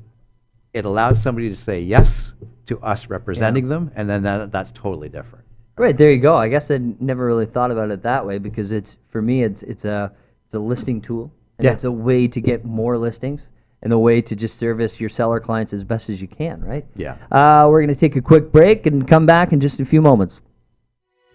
it 0.74 0.86
allows 0.86 1.22
somebody 1.22 1.50
to 1.50 1.56
say 1.56 1.80
yes 1.82 2.34
to 2.68 2.80
us 2.82 3.10
representing 3.10 3.68
them, 3.70 3.92
and 3.96 4.10
then 4.10 4.24
that, 4.24 4.52
that's 4.52 4.72
totally 4.72 5.10
different. 5.10 5.46
Right 5.78 5.96
there, 5.98 6.12
you 6.12 6.20
go. 6.20 6.36
I 6.36 6.50
guess 6.50 6.70
I 6.70 6.78
never 7.00 7.26
really 7.26 7.46
thought 7.46 7.72
about 7.72 7.90
it 7.90 8.04
that 8.04 8.26
way 8.26 8.38
because 8.38 8.72
it's 8.72 8.98
for 9.10 9.22
me, 9.22 9.44
it's 9.44 9.64
it's 9.64 9.86
a 9.86 10.12
it's 10.46 10.54
a 10.54 10.60
listing 10.60 11.02
tool, 11.02 11.32
and 11.58 11.66
Yeah. 11.66 11.72
it's 11.72 11.84
a 11.86 11.92
way 11.92 12.28
to 12.28 12.42
get 12.42 12.66
more 12.66 12.98
listings 12.98 13.42
and 13.82 13.94
a 13.94 13.98
way 13.98 14.22
to 14.22 14.36
just 14.36 14.60
service 14.60 15.00
your 15.00 15.10
seller 15.10 15.40
clients 15.40 15.72
as 15.72 15.84
best 15.86 16.10
as 16.10 16.20
you 16.20 16.28
can, 16.28 16.62
right? 16.62 16.86
Yeah. 16.96 17.16
Uh, 17.32 17.68
we're 17.70 17.82
gonna 17.82 17.96
take 17.96 18.16
a 18.16 18.22
quick 18.22 18.52
break 18.52 18.86
and 18.86 19.08
come 19.08 19.26
back 19.26 19.54
in 19.54 19.60
just 19.60 19.80
a 19.80 19.86
few 19.86 20.02
moments. 20.02 20.42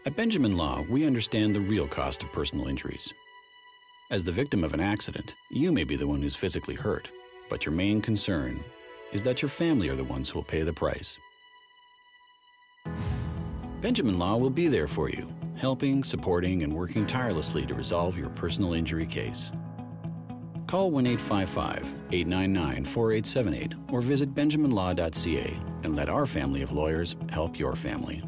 At 0.07 0.17
Benjamin 0.17 0.59
Law, 0.59 0.85
we 0.87 1.07
understand 1.07 1.55
the 1.55 1.63
real 1.63 1.89
cost 1.89 2.23
of 2.23 2.31
personal 2.31 2.69
injuries. 2.69 3.11
As 4.11 4.23
the 4.23 4.33
victim 4.33 4.63
of 4.63 4.75
an 4.75 4.81
accident, 4.81 5.35
you 5.51 5.73
may 5.73 5.85
be 5.85 5.97
the 5.97 6.07
one 6.07 6.21
who's 6.21 6.37
physically 6.37 6.75
hurt, 6.75 7.09
but 7.49 7.65
your 7.65 7.73
main 7.73 8.03
concern 8.03 8.63
is 9.13 9.23
that 9.23 9.41
your 9.41 9.49
family 9.49 9.89
are 9.89 9.97
the 9.97 10.05
ones 10.05 10.29
who 10.29 10.39
will 10.39 10.45
pay 10.45 10.61
the 10.61 10.75
price. 10.75 11.17
Benjamin 13.81 14.19
Law 14.19 14.37
will 14.37 14.51
be 14.51 14.69
there 14.69 14.87
for 14.87 15.09
you, 15.09 15.27
helping, 15.57 16.05
supporting, 16.05 16.65
and 16.65 16.75
working 16.75 17.07
tirelessly 17.07 17.65
to 17.65 17.73
resolve 17.73 18.19
your 18.19 18.29
personal 18.31 18.75
injury 18.75 19.07
case. 19.07 19.53
Call 20.67 20.91
1 20.91 21.07
855 21.07 21.81
899 22.13 22.85
4878 22.85 23.75
or 23.91 24.03
visit 24.03 24.35
benjaminlaw.ca 24.35 25.61
and 25.83 25.97
let 25.97 26.11
our 26.11 26.27
family 26.27 26.61
of 26.61 26.73
lawyers 26.73 27.17
help 27.31 27.59
your 27.59 27.75
family. 27.75 28.23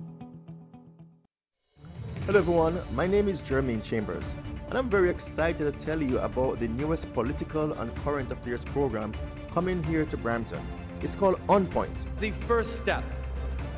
Hello 2.26 2.40
everyone, 2.40 2.76
my 2.92 3.06
name 3.06 3.28
is 3.28 3.40
Jermaine 3.40 3.80
Chambers, 3.80 4.34
and 4.68 4.76
I'm 4.76 4.90
very 4.90 5.10
excited 5.10 5.58
to 5.58 5.70
tell 5.86 6.02
you 6.02 6.18
about 6.18 6.58
the 6.58 6.66
newest 6.66 7.12
political 7.14 7.72
and 7.74 7.94
current 8.02 8.32
affairs 8.32 8.64
program 8.64 9.12
coming 9.54 9.80
here 9.84 10.04
to 10.06 10.16
Brampton. 10.16 10.58
It's 11.02 11.14
called 11.14 11.38
On 11.48 11.68
Point. 11.68 11.94
The 12.18 12.32
first 12.32 12.78
step 12.78 13.04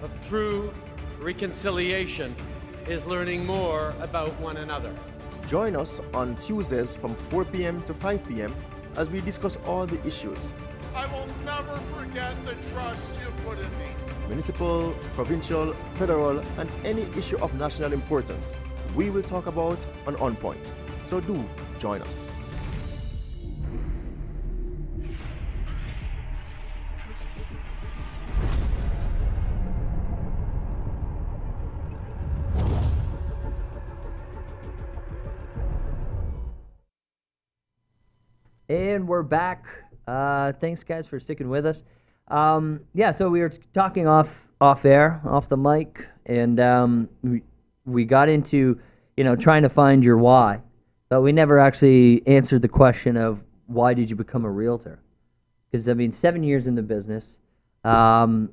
of 0.03 0.11
true 0.27 0.73
reconciliation 1.21 2.35
is 2.89 3.05
learning 3.05 3.45
more 3.45 3.93
about 4.01 4.33
one 4.41 4.57
another. 4.57 4.95
Join 5.47 5.77
us 5.77 6.01
on 6.15 6.35
Tuesdays 6.37 6.97
from 6.97 7.15
4 7.29 7.45
p.m. 7.45 7.83
to 7.83 7.93
5 7.93 8.25
p.m. 8.25 8.55
as 8.97 9.11
we 9.11 9.21
discuss 9.21 9.59
all 9.67 9.85
the 9.85 10.03
issues 10.07 10.53
I 10.95 11.07
will 11.13 11.29
never 11.45 11.79
forget 11.95 12.35
the 12.45 12.55
trust 12.73 13.11
you 13.21 13.31
put 13.45 13.59
in 13.59 13.79
me. 13.79 14.08
Municipal, 14.29 14.95
provincial, 15.15 15.73
federal, 15.95 16.39
and 16.59 16.71
any 16.85 17.03
issue 17.17 17.39
of 17.39 17.55
national 17.55 17.93
importance. 17.93 18.53
We 18.95 19.11
will 19.11 19.23
talk 19.23 19.47
about 19.47 19.79
on 20.07 20.17
On 20.17 20.37
Point. 20.37 20.71
So 21.03 21.21
do 21.21 21.43
join 21.79 22.03
us. 22.03 22.31
And 38.69 39.09
we're 39.09 39.23
back. 39.23 39.65
Uh, 40.07 40.53
thanks, 40.53 40.85
guys, 40.85 41.07
for 41.07 41.19
sticking 41.19 41.49
with 41.49 41.65
us. 41.65 41.85
Um, 42.31 42.81
yeah, 42.95 43.11
so 43.11 43.29
we 43.29 43.41
were 43.41 43.53
talking 43.75 44.07
off 44.07 44.31
off 44.61 44.85
air, 44.85 45.21
off 45.25 45.49
the 45.49 45.57
mic, 45.57 46.07
and 46.27 46.61
um, 46.61 47.09
we 47.23 47.43
we 47.85 48.05
got 48.05 48.29
into 48.29 48.79
you 49.17 49.25
know 49.25 49.37
trying 49.37 49.63
to 49.63 49.69
find 49.69 50.05
your 50.05 50.19
why, 50.19 50.61
but 51.09 51.23
we 51.23 51.33
never 51.33 51.59
actually 51.59 52.23
answered 52.27 52.63
the 52.63 52.69
question 52.69 53.17
of 53.17 53.41
why 53.67 53.95
did 53.95 54.11
you 54.11 54.17
become 54.17 54.45
a 54.45 54.51
realtor? 54.51 55.01
Because 55.71 55.89
I 55.89 55.95
mean, 55.95 56.13
seven 56.13 56.43
years 56.43 56.67
in 56.67 56.75
the 56.75 56.83
business, 56.83 57.39
um, 57.85 58.51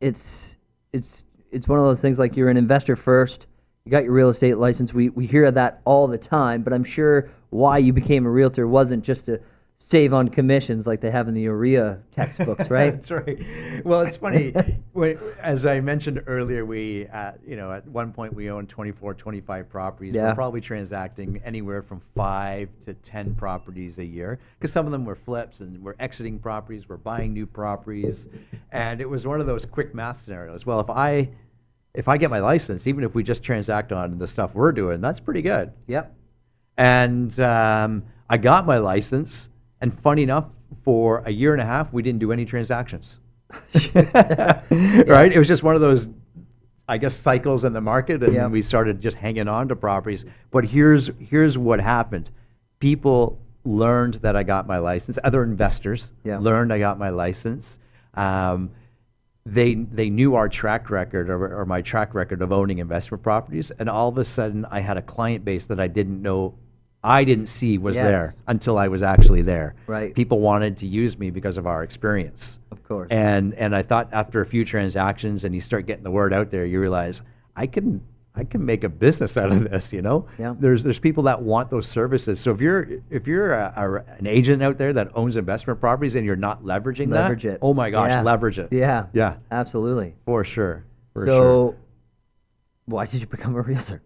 it's 0.00 0.56
it's 0.92 1.24
it's 1.50 1.66
one 1.66 1.78
of 1.78 1.84
those 1.84 2.00
things 2.00 2.18
like 2.18 2.36
you're 2.36 2.50
an 2.50 2.56
investor 2.56 2.96
first. 2.96 3.46
You 3.84 3.90
got 3.90 4.04
your 4.04 4.12
real 4.12 4.28
estate 4.28 4.58
license. 4.58 4.94
We 4.94 5.08
we 5.10 5.26
hear 5.26 5.50
that 5.50 5.80
all 5.84 6.06
the 6.06 6.18
time, 6.18 6.62
but 6.62 6.72
I'm 6.72 6.84
sure 6.84 7.30
why 7.50 7.78
you 7.78 7.92
became 7.92 8.26
a 8.26 8.30
realtor 8.30 8.66
wasn't 8.66 9.04
just 9.04 9.26
to 9.26 9.40
save 9.88 10.14
on 10.14 10.28
commissions 10.28 10.86
like 10.86 11.00
they 11.00 11.10
have 11.10 11.28
in 11.28 11.34
the 11.34 11.46
OREA 11.46 11.98
textbooks, 12.12 12.70
right? 12.70 12.92
That's 12.94 13.10
right. 13.10 13.84
Well, 13.84 14.00
it's 14.00 14.16
funny. 14.16 14.52
when, 14.92 15.18
as 15.40 15.66
I 15.66 15.80
mentioned 15.80 16.22
earlier, 16.26 16.64
we, 16.64 17.06
uh, 17.08 17.32
you 17.46 17.56
know, 17.56 17.70
at 17.70 17.86
one 17.88 18.12
point 18.12 18.32
we 18.32 18.50
owned 18.50 18.68
24, 18.68 19.14
25 19.14 19.68
properties. 19.68 20.14
Yeah. 20.14 20.28
We're 20.28 20.34
probably 20.34 20.62
transacting 20.62 21.40
anywhere 21.44 21.82
from 21.82 22.00
five 22.14 22.70
to 22.86 22.94
10 22.94 23.34
properties 23.34 23.98
a 23.98 24.04
year 24.04 24.38
because 24.58 24.72
some 24.72 24.86
of 24.86 24.92
them 24.92 25.04
were 25.04 25.16
flips 25.16 25.60
and 25.60 25.82
we're 25.82 25.96
exiting 26.00 26.38
properties, 26.38 26.88
we're 26.88 26.96
buying 26.96 27.34
new 27.34 27.46
properties. 27.46 28.26
And 28.72 29.00
it 29.00 29.08
was 29.08 29.26
one 29.26 29.40
of 29.40 29.46
those 29.46 29.66
quick 29.66 29.94
math 29.94 30.22
scenarios. 30.22 30.64
Well, 30.64 30.80
if 30.80 30.88
I, 30.88 31.28
if 31.92 32.08
I 32.08 32.16
get 32.16 32.30
my 32.30 32.40
license, 32.40 32.86
even 32.86 33.04
if 33.04 33.14
we 33.14 33.22
just 33.22 33.42
transact 33.42 33.92
on 33.92 34.18
the 34.18 34.26
stuff 34.26 34.54
we're 34.54 34.72
doing, 34.72 35.02
that's 35.02 35.20
pretty 35.20 35.42
good. 35.42 35.72
Yep. 35.88 36.14
And 36.78 37.38
um, 37.38 38.02
I 38.30 38.38
got 38.38 38.66
my 38.66 38.78
license, 38.78 39.48
and 39.80 39.92
funny 39.92 40.22
enough, 40.22 40.46
for 40.82 41.22
a 41.26 41.30
year 41.30 41.52
and 41.52 41.62
a 41.62 41.64
half, 41.64 41.92
we 41.92 42.02
didn't 42.02 42.18
do 42.20 42.32
any 42.32 42.44
transactions. 42.44 43.18
right? 43.94 45.32
It 45.32 45.38
was 45.38 45.48
just 45.48 45.62
one 45.62 45.74
of 45.74 45.80
those, 45.80 46.08
I 46.88 46.98
guess, 46.98 47.14
cycles 47.14 47.64
in 47.64 47.72
the 47.72 47.80
market, 47.80 48.22
and 48.22 48.34
Yep. 48.34 48.50
we 48.50 48.62
started 48.62 49.00
just 49.00 49.16
hanging 49.16 49.48
on 49.48 49.68
to 49.68 49.76
properties. 49.76 50.24
But 50.50 50.64
here's 50.64 51.10
here's 51.18 51.56
what 51.56 51.80
happened: 51.80 52.30
people 52.80 53.38
learned 53.64 54.14
that 54.14 54.36
I 54.36 54.42
got 54.42 54.66
my 54.66 54.78
license. 54.78 55.18
Other 55.24 55.42
investors 55.42 56.10
Yeah. 56.24 56.38
learned 56.38 56.72
I 56.72 56.78
got 56.78 56.98
my 56.98 57.10
license. 57.10 57.78
Um, 58.14 58.70
they 59.46 59.74
they 59.74 60.10
knew 60.10 60.34
our 60.34 60.48
track 60.48 60.90
record 60.90 61.28
or, 61.30 61.60
or 61.60 61.64
my 61.66 61.82
track 61.82 62.14
record 62.14 62.42
of 62.42 62.52
owning 62.52 62.78
investment 62.78 63.22
properties, 63.22 63.70
and 63.78 63.88
all 63.88 64.08
of 64.08 64.18
a 64.18 64.24
sudden 64.24 64.64
I 64.70 64.80
had 64.80 64.96
a 64.96 65.02
client 65.02 65.44
base 65.44 65.66
that 65.66 65.78
I 65.80 65.86
didn't 65.86 66.20
know, 66.22 66.54
I 67.04 67.22
didn't 67.24 67.46
see 67.46 67.76
was 67.78 67.96
Yes. 67.96 68.04
there 68.10 68.34
until 68.48 68.78
I 68.78 68.88
was 68.88 69.02
actually 69.02 69.42
there. 69.42 69.74
Right. 69.86 70.14
People 70.14 70.40
wanted 70.40 70.78
to 70.78 70.86
use 70.86 71.18
me 71.18 71.30
because 71.30 71.56
of 71.58 71.66
our 71.66 71.82
experience. 71.82 72.58
Of 72.72 72.82
course. 72.82 73.08
And 73.10 73.52
and 73.54 73.76
I 73.76 73.82
thought 73.82 74.08
after 74.12 74.40
a 74.40 74.46
few 74.46 74.64
transactions 74.64 75.44
and 75.44 75.54
you 75.54 75.60
start 75.60 75.86
getting 75.86 76.02
the 76.02 76.10
word 76.10 76.32
out 76.32 76.50
there, 76.50 76.64
you 76.64 76.80
realize 76.80 77.20
I 77.54 77.66
can 77.66 78.00
I 78.36 78.42
can 78.42 78.64
make 78.66 78.82
a 78.82 78.88
business 78.88 79.36
out 79.36 79.52
of 79.52 79.70
this. 79.70 79.92
You 79.92 80.00
know. 80.02 80.26
Yeah. 80.38 80.54
There's 80.58 80.82
there's 80.82 80.98
people 80.98 81.22
that 81.24 81.40
want 81.42 81.68
those 81.70 81.86
services. 81.86 82.40
So 82.40 82.50
if 82.52 82.60
you're 82.60 82.88
if 83.10 83.26
you're 83.26 83.52
a, 83.52 83.72
a, 83.76 84.18
an 84.18 84.26
agent 84.26 84.62
out 84.62 84.78
there 84.78 84.92
that 84.94 85.08
owns 85.14 85.36
investment 85.36 85.80
properties 85.80 86.14
and 86.14 86.24
you're 86.24 86.36
not 86.36 86.64
leveraging 86.64 87.10
that, 87.10 87.20
Leverage 87.22 87.44
it. 87.44 87.58
oh 87.60 87.74
my 87.74 87.90
gosh, 87.90 88.10
Yeah. 88.10 88.22
leverage 88.22 88.58
it. 88.58 88.68
Yeah. 88.72 89.06
Yeah. 89.12 89.34
Absolutely. 89.50 90.14
For 90.24 90.42
sure. 90.42 90.84
For 91.12 91.26
so, 91.26 91.32
sure. 91.32 91.76
why 92.86 93.06
did 93.06 93.20
you 93.20 93.26
become 93.26 93.54
a 93.56 93.60
realtor? 93.60 94.00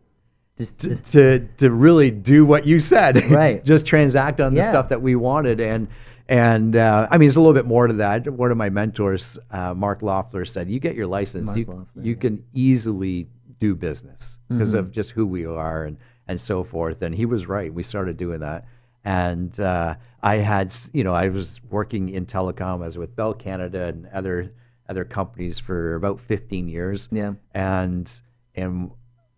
Just, 0.59 0.79
To, 0.81 0.97
to 0.97 1.49
to 1.59 1.71
really 1.71 2.11
do 2.11 2.45
what 2.45 2.67
you 2.67 2.81
said. 2.81 3.31
Right. 3.31 3.65
Just 3.65 3.87
transact 3.87 4.41
on 4.41 4.55
the 4.55 4.63
stuff 4.69 4.89
that 4.89 5.01
we 5.01 5.15
wanted 5.17 5.61
and 5.61 5.89
and 6.31 6.77
uh, 6.77 7.07
I 7.11 7.17
mean, 7.17 7.27
there's 7.29 7.37
a 7.37 7.41
little 7.41 7.55
bit 7.55 7.65
more 7.65 7.87
to 7.87 7.95
that. 7.95 8.29
One 8.31 8.51
of 8.51 8.59
my 8.59 8.69
mentors, 8.69 9.39
uh, 9.51 9.73
Mark 9.73 10.03
Loeffler, 10.03 10.45
said, 10.45 10.69
"You 10.69 10.79
get 10.79 10.95
your 10.95 11.07
license, 11.07 11.47
Mark 11.47 11.57
you, 11.59 11.65
Loeffler, 11.65 12.03
you 12.03 12.17
can 12.17 12.45
easily 12.53 13.29
do 13.61 13.75
business 13.75 14.39
because 14.49 14.75
Mhm. 14.75 14.79
of 14.79 14.93
just 14.93 15.13
who 15.13 15.27
we 15.27 15.47
are 15.47 15.85
and 15.85 15.97
and 16.27 16.39
so 16.39 16.65
forth." 16.65 17.01
And 17.01 17.15
he 17.15 17.25
was 17.25 17.47
right. 17.49 17.73
We 17.73 17.83
started 17.83 18.19
doing 18.19 18.41
that, 18.41 18.67
and 19.07 19.59
uh, 19.59 19.95
I 20.23 20.37
had, 20.37 20.75
you 20.93 21.03
know, 21.03 21.15
I 21.15 21.29
was 21.31 21.61
working 21.71 22.11
in 22.11 22.27
telecom. 22.27 22.83
I 22.83 22.87
was 22.87 22.99
with 22.99 23.17
Bell 23.17 23.33
Canada 23.33 23.85
and 23.87 24.07
other 24.13 24.53
other 24.91 25.05
companies 25.07 25.59
for 25.59 25.95
about 25.95 26.21
15 26.21 26.69
years. 26.69 27.09
Yeah. 27.11 27.33
And 27.55 28.11
and 28.55 28.91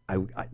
I, 0.09 0.17
I 0.37 0.47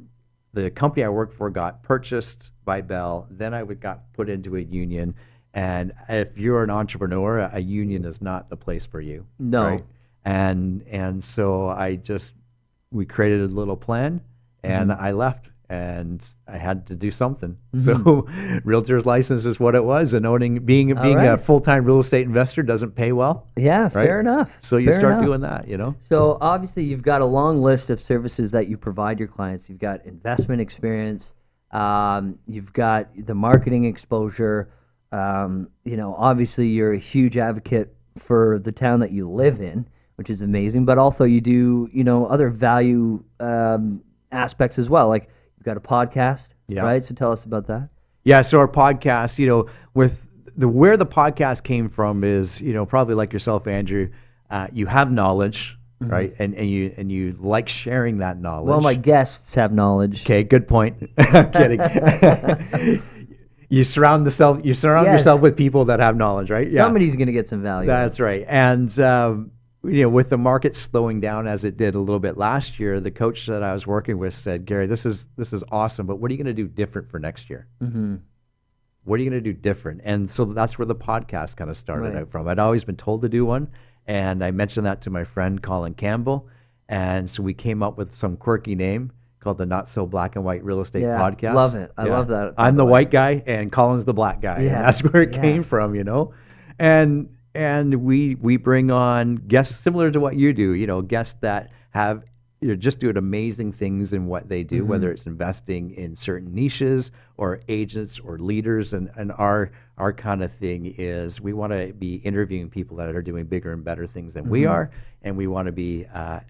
the 0.56 0.70
company 0.70 1.04
I 1.04 1.08
worked 1.10 1.34
for 1.34 1.50
got 1.50 1.82
purchased 1.82 2.50
by 2.64 2.80
Bell. 2.80 3.26
Then 3.30 3.52
I 3.52 3.62
would 3.62 3.78
got 3.78 4.10
put 4.14 4.30
into 4.30 4.56
a 4.56 4.60
union. 4.60 5.14
And 5.52 5.92
if 6.08 6.36
you're 6.38 6.62
an 6.64 6.70
entrepreneur, 6.70 7.38
a, 7.52 7.58
union 7.60 8.04
is 8.06 8.22
not 8.22 8.48
the 8.48 8.56
place 8.56 8.84
for 8.86 9.00
you. 9.00 9.26
No. 9.38 9.64
right? 9.64 9.84
And 10.24 10.82
and 10.90 11.22
so 11.22 11.68
I 11.68 11.96
just 11.96 12.32
we 12.90 13.04
created 13.06 13.42
a 13.42 13.46
little 13.54 13.76
plan, 13.76 14.20
and 14.62 14.90
Mhm. 14.90 15.00
I 15.00 15.12
left, 15.12 15.50
and 15.68 16.22
I 16.46 16.58
had 16.58 16.86
to 16.86 16.94
do 16.94 17.10
something. 17.10 17.56
Mhm. 17.74 17.84
So, 18.04 18.60
realtor's 18.64 19.04
license 19.06 19.44
is 19.44 19.58
what 19.58 19.74
it 19.74 19.84
was, 19.84 20.12
and 20.14 20.24
owning 20.26 20.64
being 20.64 20.96
All 20.96 21.02
being 21.02 21.18
a 21.18 21.36
full 21.38 21.60
time 21.60 21.84
real 21.84 21.98
estate 22.00 22.26
investor 22.26 22.62
doesn't 22.62 22.94
pay 22.94 23.12
well. 23.12 23.48
Yeah, 23.56 23.82
right? 23.84 23.92
fair 23.92 24.20
enough. 24.20 24.50
So 24.60 24.76
you 24.76 24.86
Fair 24.86 24.94
start 25.00 25.12
enough. 25.14 25.24
doing 25.24 25.40
that, 25.42 25.68
you 25.68 25.76
know. 25.76 25.94
So 26.08 26.38
obviously, 26.40 26.84
you've 26.84 27.02
got 27.02 27.20
a 27.20 27.24
long 27.26 27.62
list 27.62 27.90
of 27.90 28.00
services 28.00 28.50
that 28.52 28.68
you 28.68 28.76
provide 28.76 29.18
your 29.18 29.28
clients. 29.28 29.68
You've 29.68 29.80
got 29.80 30.04
investment 30.06 30.60
experience. 30.60 31.32
Um, 31.72 32.38
you've 32.46 32.72
got 32.72 33.08
the 33.26 33.34
marketing 33.34 33.84
exposure. 33.84 34.70
Um, 35.12 35.68
you 35.84 35.96
know, 35.96 36.14
obviously, 36.16 36.68
you're 36.68 36.92
a 36.94 36.98
huge 36.98 37.36
advocate 37.36 37.92
for 38.18 38.58
the 38.60 38.72
town 38.72 39.00
that 39.00 39.10
you 39.12 39.28
live 39.28 39.60
in, 39.60 39.86
which 40.14 40.30
is 40.30 40.42
amazing. 40.42 40.84
But 40.84 40.96
also, 40.98 41.24
you 41.24 41.40
do 41.40 41.88
you 41.92 42.04
know 42.04 42.26
other 42.26 42.50
value 42.50 43.22
um, 43.40 44.00
aspects 44.32 44.78
as 44.78 44.88
well. 44.88 45.08
Like 45.08 45.28
got 45.66 45.76
a 45.76 45.80
podcast, 45.80 46.48
Yeah. 46.68 46.82
right? 46.82 47.04
So 47.04 47.14
tell 47.14 47.32
us 47.32 47.44
about 47.44 47.66
that. 47.66 47.88
Yeah, 48.24 48.40
so 48.42 48.58
our 48.58 48.68
podcast, 48.68 49.38
you 49.38 49.46
know, 49.46 49.66
with 49.94 50.26
the 50.56 50.66
where 50.68 50.96
the 50.96 51.04
podcast 51.06 51.62
came 51.64 51.88
from 51.90 52.24
is, 52.24 52.60
you 52.60 52.72
know, 52.72 52.86
probably 52.86 53.14
like 53.14 53.32
yourself, 53.32 53.66
Andrew, 53.66 54.08
uh, 54.50 54.68
you 54.72 54.86
have 54.86 55.10
knowledge, 55.12 55.76
Mhm. 56.02 56.10
right? 56.10 56.34
And 56.38 56.54
and 56.54 56.70
you 56.70 56.94
and 56.96 57.10
you 57.12 57.36
like 57.40 57.68
sharing 57.68 58.18
that 58.18 58.40
knowledge. 58.40 58.68
Well, 58.68 58.80
my 58.80 58.94
guests 58.94 59.54
have 59.56 59.72
knowledge. 59.72 60.22
Okay, 60.24 60.42
good 60.44 60.66
point. 60.68 60.94
I'm 61.18 61.50
kidding. 61.50 61.80
you 63.68 63.82
surround 63.84 64.24
the 64.26 64.30
self 64.30 64.64
you 64.64 64.72
surround 64.74 65.06
Yes. 65.06 65.18
yourself 65.20 65.40
with 65.40 65.56
people 65.56 65.84
that 65.86 66.00
have 66.00 66.16
knowledge, 66.16 66.50
right? 66.50 66.70
Yeah. 66.70 66.82
Somebody's 66.82 67.16
going 67.16 67.26
to 67.26 67.32
get 67.32 67.48
some 67.48 67.62
value. 67.62 67.86
That's 67.88 68.20
right. 68.20 68.44
And 68.48 68.96
um, 69.00 69.50
you 69.88 70.02
know, 70.02 70.08
with 70.08 70.30
the 70.30 70.36
market 70.38 70.76
slowing 70.76 71.20
down 71.20 71.46
as 71.46 71.64
it 71.64 71.76
did 71.76 71.94
a 71.94 71.98
little 71.98 72.18
bit 72.20 72.36
last 72.36 72.78
year, 72.78 73.00
the 73.00 73.10
coach 73.10 73.46
that 73.46 73.62
I 73.62 73.72
was 73.72 73.86
working 73.86 74.18
with 74.18 74.34
said, 74.34 74.66
"Gary, 74.66 74.86
this 74.86 75.06
is 75.06 75.26
this 75.36 75.52
is 75.52 75.62
awesome, 75.70 76.06
but 76.06 76.16
what 76.16 76.30
are 76.30 76.34
you 76.34 76.38
going 76.42 76.54
to 76.54 76.62
do 76.62 76.68
different 76.68 77.10
for 77.10 77.18
next 77.18 77.48
year? 77.50 77.66
hmm 77.80 78.16
What 79.04 79.20
are 79.20 79.22
you 79.22 79.30
going 79.30 79.42
to 79.42 79.52
do 79.52 79.58
different?" 79.58 80.00
And 80.04 80.28
so 80.28 80.44
that's 80.44 80.78
where 80.78 80.86
the 80.86 80.94
podcast 80.94 81.56
kind 81.56 81.70
of 81.70 81.76
started 81.76 82.14
Right. 82.14 82.22
out 82.22 82.30
from. 82.30 82.48
I'd 82.48 82.58
always 82.58 82.84
been 82.84 82.96
told 82.96 83.22
to 83.22 83.28
do 83.28 83.44
one, 83.44 83.68
and 84.06 84.44
I 84.44 84.50
mentioned 84.50 84.86
that 84.86 85.00
to 85.02 85.10
my 85.10 85.24
friend 85.24 85.62
Colin 85.62 85.94
Campbell, 85.94 86.48
and 86.88 87.30
so 87.30 87.42
we 87.42 87.54
came 87.54 87.82
up 87.82 87.96
with 87.98 88.14
some 88.14 88.36
quirky 88.36 88.74
name 88.74 89.12
called 89.40 89.58
the 89.58 89.66
Not 89.66 89.88
So 89.88 90.06
Black 90.06 90.34
and 90.34 90.44
White 90.44 90.64
Real 90.64 90.80
Estate 90.80 91.02
Yeah, 91.02 91.18
Podcast. 91.20 91.54
love 91.54 91.74
it. 91.76 91.92
I 91.96 92.04
love 92.04 92.28
that, 92.28 92.54
I'm 92.58 92.74
the 92.76 92.84
way. 92.84 92.90
white 92.90 93.10
guy, 93.12 93.42
and 93.46 93.70
Colin's 93.70 94.04
the 94.04 94.12
black 94.14 94.40
guy. 94.40 94.62
Yeah, 94.62 94.78
And 94.78 94.88
that's 94.88 95.00
where 95.04 95.22
it 95.22 95.32
yeah. 95.34 95.40
came 95.40 95.62
from, 95.62 95.94
you 95.94 96.02
know. 96.02 96.32
And 96.80 97.28
and 97.56 97.94
we 98.04 98.34
we 98.36 98.56
bring 98.56 98.90
on 98.90 99.36
guests 99.36 99.80
similar 99.80 100.10
to 100.10 100.20
what 100.20 100.36
you 100.36 100.52
do, 100.52 100.74
you 100.74 100.86
know, 100.86 101.02
guests 101.02 101.36
that 101.40 101.70
have 101.90 102.22
you 102.62 102.68
know, 102.68 102.74
just 102.74 102.98
doing 103.00 103.18
amazing 103.18 103.70
things 103.70 104.14
in 104.14 104.26
what 104.26 104.48
they 104.48 104.62
do, 104.64 104.82
Mhm. 104.82 104.86
whether 104.86 105.12
it's 105.12 105.26
investing 105.26 105.90
in 105.90 106.16
certain 106.16 106.54
niches 106.54 107.10
or 107.36 107.60
agents 107.68 108.18
or 108.18 108.38
leaders. 108.38 108.92
And, 108.94 109.10
and 109.16 109.30
our 109.32 109.70
our 109.98 110.12
kind 110.12 110.42
of 110.42 110.52
thing 110.52 110.94
is 110.98 111.40
we 111.40 111.52
want 111.52 111.72
to 111.72 111.92
be 111.92 112.14
interviewing 112.16 112.70
people 112.70 112.96
that 112.98 113.14
are 113.14 113.22
doing 113.22 113.44
bigger 113.44 113.72
and 113.72 113.84
better 113.84 114.06
things 114.06 114.34
than 114.34 114.48
we 114.48 114.62
Mhm. 114.62 114.70
are, 114.70 114.90
and 115.22 115.36
we 115.36 115.46
want 115.46 115.66
to 115.66 115.72
be 115.72 116.06
uh, 116.12 116.40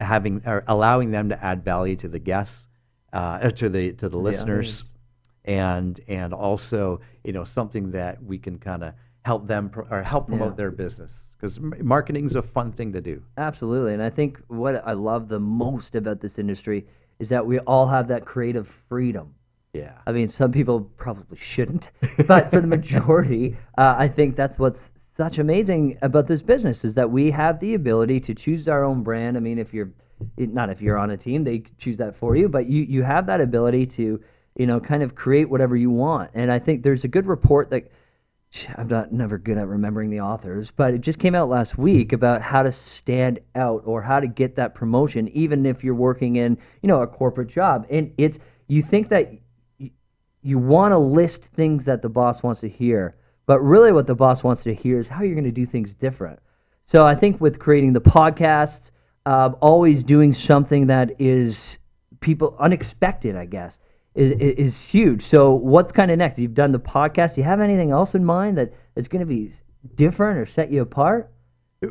having 0.00 0.42
or 0.46 0.64
allowing 0.66 1.10
them 1.10 1.28
to 1.28 1.44
add 1.44 1.64
value 1.64 1.96
to 1.96 2.08
the 2.08 2.18
guests, 2.18 2.66
uh, 3.12 3.50
to 3.50 3.68
the 3.68 3.92
to 3.92 4.08
the 4.08 4.16
The 4.16 4.16
listeners, 4.18 4.84
and 5.44 6.00
and 6.08 6.32
also 6.32 7.00
you 7.24 7.32
know 7.32 7.44
something 7.44 7.90
that 7.92 8.22
we 8.22 8.38
can 8.38 8.58
kind 8.58 8.82
of 8.84 8.94
help 9.24 9.46
them 9.46 9.68
pro- 9.68 9.86
or 9.90 10.02
help 10.02 10.26
promote 10.28 10.50
Yeah. 10.52 10.56
their 10.56 10.70
business 10.70 11.30
because 11.40 11.58
marketing's 11.60 12.34
a 12.34 12.42
fun 12.42 12.72
thing 12.72 12.92
to 12.92 13.00
do. 13.00 13.22
Absolutely. 13.36 13.94
And 13.94 14.02
I 14.02 14.10
think 14.10 14.40
what 14.48 14.82
I 14.86 14.92
love 14.92 15.28
the 15.28 15.40
most 15.40 15.94
about 15.94 16.20
this 16.20 16.38
industry 16.38 16.86
is 17.18 17.28
that 17.28 17.46
we 17.46 17.58
all 17.60 17.86
have 17.86 18.08
that 18.08 18.24
creative 18.24 18.66
freedom. 18.88 19.34
Yeah. 19.72 19.92
I 20.06 20.12
mean, 20.12 20.28
some 20.28 20.52
people 20.52 20.80
probably 20.96 21.38
shouldn't, 21.38 21.90
but 22.26 22.50
for 22.50 22.60
the 22.60 22.66
majority, 22.66 23.56
uh, 23.78 23.94
I 23.96 24.08
think 24.08 24.36
that's 24.36 24.58
what's 24.58 24.90
such 25.16 25.38
amazing 25.38 25.98
about 26.02 26.26
this 26.26 26.42
business 26.42 26.84
is 26.84 26.94
that 26.94 27.10
we 27.10 27.30
have 27.30 27.60
the 27.60 27.74
ability 27.74 28.18
to 28.20 28.34
choose 28.34 28.68
our 28.68 28.84
own 28.84 29.02
brand. 29.02 29.36
I 29.36 29.40
mean, 29.40 29.58
if 29.58 29.72
you're 29.72 29.90
not 30.36 30.70
if 30.70 30.80
you're 30.80 30.98
on 30.98 31.10
a 31.10 31.16
team, 31.16 31.44
they 31.44 31.62
choose 31.78 31.96
that 31.98 32.14
for 32.16 32.36
you, 32.36 32.48
but 32.48 32.66
you 32.66 32.82
you 32.82 33.02
have 33.02 33.26
that 33.26 33.40
ability 33.40 33.86
to, 33.86 34.20
you 34.56 34.66
know, 34.66 34.78
kind 34.80 35.02
of 35.02 35.14
create 35.14 35.48
whatever 35.50 35.76
you 35.76 35.90
want. 35.90 36.30
And 36.34 36.50
I 36.50 36.58
think 36.58 36.82
there's 36.82 37.04
a 37.04 37.08
good 37.08 37.26
report 37.26 37.70
that 37.70 37.90
I'm 38.76 38.88
not 38.88 39.12
never 39.12 39.38
good 39.38 39.58
at 39.58 39.66
remembering 39.66 40.10
the 40.10 40.20
authors, 40.20 40.70
but 40.70 40.94
it 40.94 41.00
just 41.00 41.18
came 41.18 41.34
out 41.34 41.48
last 41.48 41.78
week 41.78 42.12
about 42.12 42.42
how 42.42 42.62
to 42.62 42.72
stand 42.72 43.40
out 43.54 43.82
or 43.86 44.02
how 44.02 44.20
to 44.20 44.26
get 44.26 44.56
that 44.56 44.74
promotion, 44.74 45.28
even 45.28 45.64
if 45.64 45.82
you're 45.82 45.94
working 45.94 46.36
in, 46.36 46.58
you 46.82 46.86
know, 46.88 47.02
a 47.02 47.06
corporate 47.06 47.48
job. 47.48 47.86
And 47.90 48.12
it's 48.18 48.38
you 48.68 48.82
think 48.82 49.08
that 49.08 49.32
y- 49.80 49.90
you 50.42 50.58
want 50.58 50.92
to 50.92 50.98
list 50.98 51.44
things 51.46 51.84
that 51.86 52.02
the 52.02 52.08
boss 52.08 52.42
wants 52.42 52.60
to 52.60 52.68
hear, 52.68 53.16
but 53.46 53.60
really 53.60 53.92
what 53.92 54.06
the 54.06 54.14
boss 54.14 54.42
wants 54.42 54.62
to 54.64 54.74
hear 54.74 54.98
is 54.98 55.08
how 55.08 55.22
you're 55.22 55.34
going 55.34 55.44
to 55.44 55.50
do 55.50 55.66
things 55.66 55.94
different. 55.94 56.38
So 56.84 57.06
I 57.06 57.14
think 57.14 57.40
with 57.40 57.58
creating 57.58 57.94
the 57.94 58.00
podcasts, 58.00 58.90
uh, 59.24 59.50
always 59.60 60.02
doing 60.02 60.32
something 60.32 60.88
that 60.88 61.20
is 61.20 61.78
people 62.20 62.56
unexpected, 62.58 63.36
I 63.36 63.46
guess, 63.46 63.78
is, 64.14 64.32
is, 64.38 64.80
huge. 64.80 65.22
So 65.22 65.52
what's 65.52 65.92
kind 65.92 66.10
of 66.10 66.18
next? 66.18 66.38
You've 66.38 66.54
done 66.54 66.72
the 66.72 66.80
podcast. 66.80 67.34
Do 67.34 67.40
you 67.40 67.44
have 67.44 67.60
anything 67.60 67.90
else 67.90 68.14
in 68.14 68.24
mind 68.24 68.58
that 68.58 68.72
is 68.96 69.08
going 69.08 69.20
to 69.20 69.26
be 69.26 69.52
different 69.94 70.38
or 70.38 70.46
set 70.46 70.70
you 70.70 70.82
apart? 70.82 71.30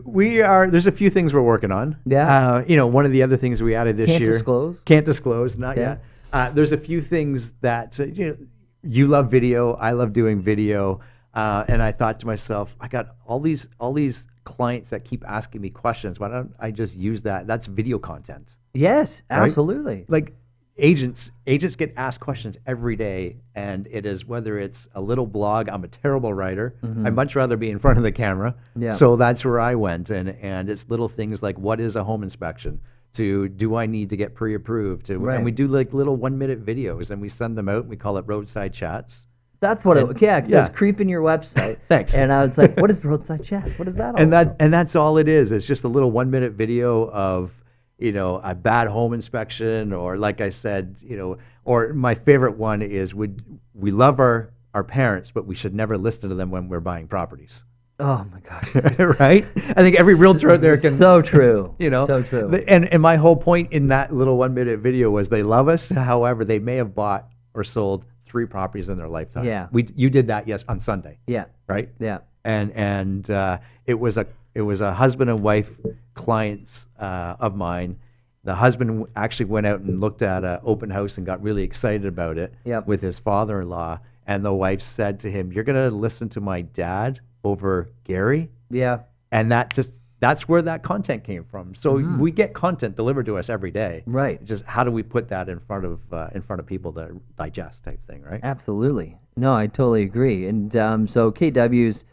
We 0.06 0.42
are. 0.42 0.70
There's 0.70 0.88
a 0.88 0.92
few 0.92 1.10
things 1.10 1.34
we're 1.34 1.42
working 1.42 1.72
on. 1.72 1.98
Yeah. 2.06 2.54
Uh, 2.56 2.64
you 2.68 2.78
know, 2.78 2.88
one 2.88 3.06
of 3.06 3.12
the 3.12 3.24
other 3.24 3.38
things 3.38 3.62
we 3.62 3.76
added 3.76 3.98
this 3.98 4.08
Can't 4.08 4.22
year. 4.22 4.32
disclose? 4.32 4.78
Can't 4.86 5.06
disclose. 5.06 5.58
Not 5.58 5.78
Yeah. 5.78 5.84
yet. 5.84 6.04
Uh, 6.32 6.50
there's 6.52 6.72
a 6.72 6.78
few 6.78 7.02
things 7.02 7.52
that 7.62 8.00
uh, 8.00 8.06
you 8.06 8.28
know. 8.28 8.38
You 8.84 9.06
love 9.08 9.30
video. 9.30 9.74
I 9.74 9.92
love 9.92 10.12
doing 10.12 10.42
video. 10.42 11.02
Uh, 11.36 11.64
and 11.68 11.84
I 11.84 11.92
thought 11.92 12.20
to 12.22 12.26
myself, 12.26 12.76
I 12.80 12.88
got 12.88 13.16
all 13.26 13.40
these 13.40 13.68
all 13.80 13.94
these 13.94 14.26
clients 14.44 14.90
that 14.90 15.06
keep 15.06 15.24
asking 15.28 15.62
me 15.62 15.70
questions. 15.70 16.20
Why 16.20 16.30
don't 16.30 16.54
I 16.60 16.72
just 16.72 16.96
use 16.96 17.22
that? 17.24 17.46
That's 17.48 17.68
video 17.68 18.00
content. 18.00 18.56
Yes, 18.74 19.22
right? 19.30 19.42
absolutely. 19.44 20.06
Like 20.08 20.34
agents, 20.82 21.32
agents 21.48 21.76
get 21.76 21.94
asked 21.96 22.20
questions 22.20 22.58
every 22.68 22.96
day, 22.96 23.38
and 23.56 23.88
it 23.92 24.06
is 24.06 24.26
whether 24.26 24.60
it's 24.60 24.88
a 24.96 25.02
little 25.02 25.26
blog. 25.28 25.70
I'm 25.70 25.84
a 25.84 25.88
terrible 25.88 26.34
writer. 26.34 26.76
Mhm. 26.84 27.06
I'd 27.08 27.16
much 27.16 27.36
rather 27.36 27.56
be 27.56 27.70
in 27.70 27.80
front 27.80 27.98
of 27.98 28.04
the 28.04 28.12
camera. 28.12 28.56
Yeah. 28.76 28.92
So 28.92 29.16
that's 29.16 29.46
where 29.46 29.60
I 29.60 29.76
went, 29.76 30.10
and 30.10 30.30
and 30.42 30.70
it's 30.70 30.90
little 30.90 31.08
things 31.08 31.42
like 31.44 31.58
what 31.58 31.80
is 31.80 31.96
a 31.96 32.04
home 32.04 32.24
inspection. 32.24 32.80
To 33.14 33.50
do 33.50 33.76
I 33.76 33.86
need 33.88 34.10
to 34.12 34.18
get 34.18 34.36
pre-approved? 34.36 35.06
To 35.08 35.18
Right. 35.20 35.36
and 35.36 35.44
we 35.46 35.52
do 35.52 35.68
like 35.68 35.94
little 35.94 36.16
one-minute 36.16 36.66
videos, 36.66 37.12
and 37.12 37.22
we 37.22 37.30
send 37.30 37.58
them 37.58 37.68
out. 37.70 37.82
and 37.82 37.90
We 37.90 37.98
call 37.98 38.18
it 38.18 38.24
roadside 38.28 38.74
chats. 38.74 39.28
That's 39.60 39.86
what 39.86 39.98
And- 39.98 40.10
it. 40.12 40.22
Yeah, 40.22 40.40
'cause 40.42 40.54
I 40.54 40.60
was 40.62 40.70
creeping 40.70 41.08
your 41.08 41.22
website. 41.22 41.78
Thanks. 41.90 42.16
And 42.16 42.32
I 42.34 42.42
was 42.42 42.58
like, 42.58 42.80
"What 42.80 42.90
is 42.90 43.04
roadside 43.06 43.44
chats? 43.44 43.78
What 43.78 43.88
is 43.88 43.94
that?" 43.96 44.16
all 44.16 44.20
and 44.20 44.30
about? 44.34 44.58
that 44.58 44.64
and 44.64 44.74
that's 44.74 44.96
all 44.96 45.18
it 45.18 45.28
is. 45.28 45.52
It's 45.52 45.68
just 45.68 45.84
a 45.84 45.88
little 45.88 46.10
one 46.10 46.32
minute 46.32 46.54
video 46.54 47.10
of 47.12 47.61
you 48.02 48.12
know 48.12 48.42
a 48.44 48.56
bad 48.56 48.88
home 48.88 49.14
inspection, 49.14 49.94
or 49.94 50.18
like 50.18 50.42
I 50.42 50.50
said, 50.50 50.96
you 51.02 51.18
know, 51.18 51.38
or 51.64 51.94
my 51.94 52.16
favorite 52.16 52.58
one 52.58 52.82
is 52.82 53.14
would 53.14 53.44
we 53.74 53.92
love 53.92 54.20
our 54.20 54.50
our 54.74 54.84
parents, 54.84 55.32
but 55.32 55.46
we 55.46 55.56
should 55.56 55.76
never 55.76 55.98
listen 55.98 56.30
to 56.30 56.36
them 56.36 56.50
when 56.50 56.68
we're 56.68 56.80
buying 56.80 57.08
properties. 57.08 57.64
Oh 58.00 58.26
my 58.32 58.40
gosh. 58.40 58.74
right? 59.20 59.46
I 59.56 59.82
think 59.82 59.98
every 60.00 60.16
realtor 60.16 60.52
out 60.52 60.62
there 60.62 60.76
can. 60.78 60.98
So 60.98 61.22
true. 61.22 61.76
You 61.80 61.90
know, 61.92 62.08
So 62.08 62.24
true. 62.24 62.52
And 62.68 62.92
and 62.92 63.02
my 63.02 63.16
whole 63.16 63.36
point 63.36 63.72
in 63.72 63.88
that 63.90 64.14
little 64.14 64.38
one 64.38 64.54
minute 64.54 64.80
video 64.80 65.12
was 65.12 65.30
they 65.30 65.44
love 65.44 65.68
us. 65.68 65.90
However, 65.90 66.44
they 66.44 66.58
may 66.58 66.78
have 66.78 66.96
bought 66.96 67.28
or 67.54 67.64
sold 67.64 68.06
three 68.26 68.46
properties 68.46 68.90
in 68.90 68.98
their 68.98 69.10
lifetime. 69.10 69.46
Yeah. 69.46 69.68
We 69.72 69.88
you 69.96 70.10
did 70.10 70.28
that 70.28 70.48
yes 70.48 70.64
on 70.68 70.80
Sunday. 70.80 71.20
Yeah. 71.28 71.46
Right. 71.68 71.90
Yeah. 72.00 72.20
And 72.44 72.72
and 72.72 73.30
uh, 73.30 73.60
it 73.86 73.94
was 73.94 74.18
a 74.18 74.26
it 74.56 74.62
was 74.62 74.82
a 74.82 74.94
husband 74.94 75.30
and 75.30 75.42
wife 75.42 75.70
clients 76.14 76.86
uh, 77.00 77.36
of 77.40 77.56
mine. 77.56 77.98
The 78.44 78.56
husband 78.56 79.06
actually 79.16 79.46
went 79.46 79.68
out 79.68 79.82
and 79.82 80.00
looked 80.02 80.22
at 80.24 80.44
an 80.44 80.60
open 80.64 80.90
house 80.90 81.18
and 81.18 81.26
got 81.26 81.42
really 81.44 81.64
excited 81.64 82.06
about 82.08 82.38
it 82.38 82.54
Yep. 82.66 82.88
with 82.88 83.02
his 83.02 83.20
father-in-law. 83.20 84.00
And 84.28 84.44
the 84.46 84.54
wife 84.54 84.82
said 84.82 85.20
to 85.22 85.32
him, 85.32 85.52
"You're 85.52 85.64
going 85.64 85.90
to 85.90 85.96
listen 85.96 86.30
to 86.30 86.42
my 86.42 86.62
dad 86.62 87.20
over 87.44 87.90
Gary." 88.04 88.50
Yeah. 88.70 89.00
and 89.34 89.50
that 89.52 89.74
just 89.74 89.92
that's 90.20 90.48
where 90.48 90.62
that 90.62 90.84
content 90.84 91.24
came 91.24 91.44
from. 91.46 91.74
So 91.74 91.96
Mhm. 91.98 92.20
we 92.20 92.32
get 92.32 92.54
content 92.54 92.96
delivered 92.96 93.26
to 93.28 93.38
us 93.38 93.50
every 93.50 93.72
day. 93.72 94.04
Right. 94.06 94.44
Just 94.44 94.64
how 94.66 94.84
do 94.84 94.92
we 94.92 95.02
put 95.04 95.30
that 95.30 95.48
in 95.50 95.58
front 95.60 95.84
of 95.86 96.00
uh, 96.14 96.28
in 96.36 96.42
front 96.42 96.60
of 96.60 96.66
people 96.68 96.92
to 96.94 97.20
digest 97.38 97.84
type 97.84 98.00
thing, 98.08 98.22
right? 98.24 98.40
Absolutely. 98.44 99.18
No, 99.38 99.54
I 99.56 99.68
totally 99.68 100.04
agree. 100.04 100.48
And 100.48 100.76
um, 100.76 101.08
so 101.08 101.32
KW's 101.32 102.04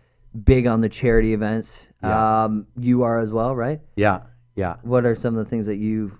big 0.45 0.66
on 0.66 0.81
the 0.81 0.89
charity 0.89 1.33
events. 1.35 1.87
Yeah. 2.03 2.45
Um, 2.45 2.66
you 2.79 3.03
are 3.03 3.18
as 3.18 3.31
well, 3.33 3.55
right? 3.55 3.81
Yeah, 3.97 4.20
yeah. 4.55 4.76
What 4.83 5.05
are 5.05 5.14
some 5.16 5.37
of 5.37 5.45
the 5.45 5.51
things 5.51 5.66
that 5.66 5.76
you? 5.76 6.18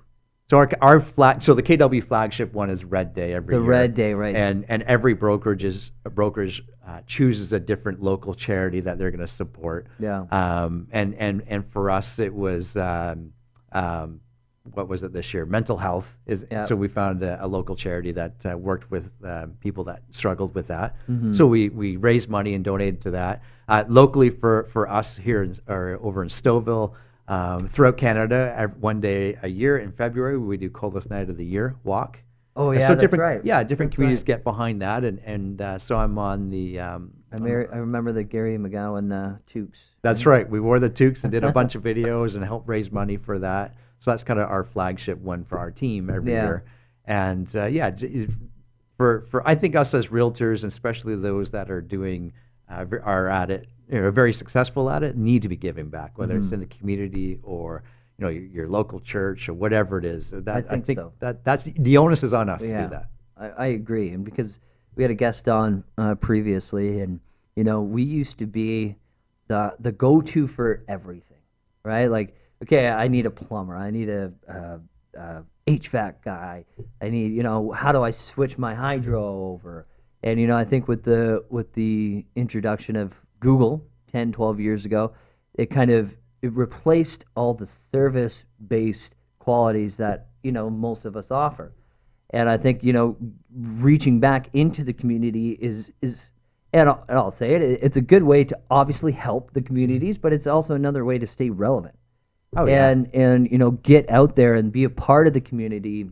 So 0.51 0.57
our 0.57 0.71
our 0.81 1.01
flag 1.01 1.43
so 1.43 1.53
the 1.55 1.63
KW 1.63 2.03
flagship 2.03 2.55
one 2.55 2.71
is 2.71 2.85
Red 2.85 3.15
Day 3.15 3.35
every 3.35 3.55
The 3.55 3.61
year. 3.61 3.71
Red 3.71 3.95
Day, 3.95 4.15
right. 4.15 4.35
And 4.35 4.65
and 4.69 4.83
every 4.85 5.13
brokerage 5.15 5.63
is 5.63 5.91
brokerage 6.15 6.63
uh, 6.87 7.01
chooses 7.07 7.53
a 7.53 7.61
different 7.61 8.03
local 8.03 8.33
charity 8.35 8.81
that 8.81 8.97
they're 8.99 9.11
going 9.11 9.27
to 9.27 9.33
support. 9.33 9.89
Yeah. 9.99 10.25
Um, 10.31 10.89
and 10.91 11.15
and 11.17 11.43
and 11.49 11.71
for 11.71 11.91
us 11.91 12.19
it 12.19 12.33
was 12.33 12.77
um, 12.77 13.33
um, 13.73 14.21
what 14.75 14.89
was 14.89 15.03
it 15.03 15.13
this 15.13 15.33
year? 15.35 15.47
Mental 15.47 15.77
health 15.77 16.17
is. 16.27 16.45
Yeah. 16.51 16.65
So 16.65 16.77
we 16.77 16.89
found 16.89 17.23
a, 17.23 17.45
a 17.45 17.47
local 17.47 17.77
charity 17.77 18.13
that 18.13 18.35
uh, 18.45 18.57
worked 18.57 18.91
with 18.91 19.11
um, 19.25 19.53
people 19.61 19.85
that 19.85 20.03
struggled 20.13 20.55
with 20.55 20.67
that. 20.69 20.97
Mhm. 21.09 21.37
So 21.37 21.47
we 21.47 21.69
we 21.69 21.97
raised 21.97 22.29
money 22.29 22.55
and 22.55 22.65
donated 22.65 23.01
to 23.03 23.11
that 23.13 23.43
uh, 23.69 23.85
locally 23.89 24.31
for 24.31 24.65
for 24.73 24.89
us 24.89 25.17
here 25.17 25.43
in, 25.43 25.59
or 25.69 25.99
over 26.03 26.23
in 26.23 26.29
Stouffville. 26.29 26.95
Um, 27.29 27.69
throughout 27.69 27.99
Canada, 27.99 28.73
one 28.81 29.03
day 29.03 29.37
a 29.43 29.49
year 29.49 29.77
in 29.79 29.93
February, 29.93 30.39
we 30.39 30.57
do 30.57 30.71
Coldest 30.71 31.11
Night 31.11 31.29
of 31.29 31.37
the 31.37 31.45
Year 31.45 31.77
walk. 31.85 32.19
Oh 32.57 32.73
yeah, 32.73 32.81
so 32.81 32.89
that's 32.89 33.03
different, 33.03 33.23
right. 33.23 33.45
Yeah, 33.45 33.63
different 33.63 33.93
That's 33.93 33.97
communities 33.97 34.21
right. 34.21 34.27
get 34.27 34.45
behind 34.45 34.83
that, 34.83 35.05
and 35.05 35.21
and 35.25 35.63
uh, 35.63 35.79
so 35.79 35.97
I'm 35.97 36.19
on 36.19 36.51
the. 36.51 36.81
Um, 36.81 37.13
I, 37.31 37.37
I 37.37 37.77
remember 37.77 38.13
the 38.13 38.25
Gary 38.25 38.57
McGowan 38.57 39.13
uh, 39.13 39.37
toques. 39.47 39.79
that's 40.03 40.25
right. 40.27 40.49
We 40.49 40.59
wore 40.59 40.81
the 40.81 40.89
toques 40.89 41.23
and 41.23 41.31
did 41.31 41.45
a 41.45 41.53
bunch 41.53 41.75
of 41.75 41.83
videos 41.83 42.35
and 42.35 42.43
helped 42.43 42.67
raise 42.67 42.91
money 42.91 43.17
for 43.17 43.39
that. 43.39 43.77
So 44.01 44.11
that's 44.11 44.25
kind 44.25 44.39
of 44.41 44.49
our 44.49 44.65
flagship 44.65 45.19
one 45.19 45.45
for 45.45 45.59
our 45.59 45.71
team 45.71 46.09
every 46.11 46.33
Yeah. 46.33 46.45
year. 46.45 46.65
And 47.07 47.55
uh, 47.57 47.67
yeah, 47.67 47.91
for 48.97 49.23
for 49.31 49.47
I 49.49 49.55
think 49.55 49.75
us 49.77 49.95
as 49.95 50.09
realtors, 50.09 50.63
and 50.63 50.71
especially 50.71 51.17
those 51.17 51.51
that 51.53 51.71
are 51.71 51.81
doing 51.81 52.33
uh, 52.71 52.85
are 53.03 53.29
at 53.29 53.51
it, 53.51 53.67
you 53.91 54.01
know, 54.01 54.11
very 54.11 54.33
successful 54.33 54.91
at 54.91 55.03
it, 55.03 55.17
need 55.17 55.43
to 55.43 55.49
be 55.49 55.57
giving 55.57 55.89
back, 55.89 56.19
whether 56.19 56.37
it's 56.37 56.49
Mhm. 56.49 56.53
in 56.55 56.61
the 56.61 56.67
community 56.67 57.39
or 57.43 57.83
you 58.19 58.25
know 58.25 58.31
your, 58.31 58.43
your 58.45 58.69
local 58.69 59.01
church 59.01 59.49
or 59.49 59.55
whatever 59.55 59.99
it 59.99 60.05
is. 60.05 60.31
That 60.31 60.67
I 60.71 60.81
think 60.81 60.99
so. 60.99 61.13
that 61.21 61.45
that's 61.45 61.65
the 61.65 61.97
onus 61.97 62.23
is 62.23 62.33
on 62.35 62.49
us 62.49 62.61
to 62.63 62.69
do 62.69 62.89
that. 62.91 63.09
I, 63.37 63.49
I 63.49 63.67
agree, 63.69 64.11
and 64.11 64.25
because 64.25 64.59
we 64.97 65.03
had 65.05 65.11
a 65.11 65.15
guest 65.15 65.49
on 65.49 65.85
uh, 65.97 66.15
previously, 66.17 67.01
and 67.01 67.21
you 67.57 67.65
know 67.65 67.81
we 67.81 68.03
used 68.03 68.39
to 68.39 68.47
be 68.47 68.97
the 69.47 69.75
the 69.81 69.93
go 69.93 70.21
to 70.21 70.47
for 70.47 70.83
everything, 70.89 71.39
right? 71.85 72.07
Like, 72.11 72.37
okay, 72.63 72.89
I 72.89 73.09
need 73.09 73.27
a 73.27 73.31
plumber, 73.31 73.77
I 73.77 73.91
need 73.91 74.09
a, 74.09 74.33
uh 74.49 74.79
uh 75.19 75.43
HVAC 75.67 76.15
guy, 76.25 76.65
I 77.03 77.09
need 77.09 77.33
you 77.33 77.43
know 77.43 77.73
how 77.73 77.93
do 77.93 78.03
I 78.03 78.11
switch 78.11 78.59
my 78.59 78.75
hydro 78.75 79.23
over? 79.53 79.87
And 80.23 80.41
you 80.41 80.47
know 80.47 80.57
I 80.57 80.65
think 80.65 80.89
with 80.89 81.05
the 81.05 81.45
with 81.51 81.73
the 81.75 82.25
introduction 82.37 82.97
of 82.97 83.15
Google 83.41 83.85
10, 84.11 84.33
12 84.33 84.61
years 84.61 84.85
ago, 84.85 85.13
it 85.55 85.71
kind 85.71 85.91
of 85.91 86.17
it 86.43 86.53
replaced 86.53 87.25
all 87.37 87.55
the 87.55 87.67
service 87.67 88.45
based 88.69 89.15
qualities 89.39 89.97
that 89.97 90.29
you 90.43 90.53
know 90.53 90.71
most 90.71 91.05
of 91.05 91.17
us 91.17 91.31
offer 91.31 91.73
and 92.31 92.49
I 92.49 92.57
think 92.57 92.85
you 92.85 92.93
know 92.93 93.17
reaching 93.55 94.21
back 94.21 94.51
into 94.53 94.85
the 94.85 94.93
community 94.93 95.59
is 95.61 95.93
is 96.03 96.33
and 96.73 96.89
I'll, 96.89 97.05
and 97.09 97.19
I'll 97.19 97.31
say 97.31 97.55
it 97.55 97.63
it's 97.63 97.97
a 97.97 98.03
good 98.03 98.23
way 98.23 98.45
to 98.45 98.59
obviously 98.71 99.13
help 99.13 99.53
the 99.55 99.63
communities, 99.63 100.19
but 100.19 100.33
it's 100.33 100.47
also 100.47 100.75
another 100.75 101.05
way 101.05 101.19
to 101.19 101.27
stay 101.27 101.51
relevant. 101.51 101.98
Oh, 102.57 102.67
yeah. 102.67 102.89
and 102.89 103.15
and 103.15 103.51
you 103.51 103.59
know 103.59 103.73
get 103.73 104.09
out 104.11 104.35
there 104.35 104.55
and 104.55 104.73
be 104.73 104.85
a 104.85 104.91
part 104.91 105.27
of 105.27 105.35
the 105.35 105.41
community, 105.41 106.11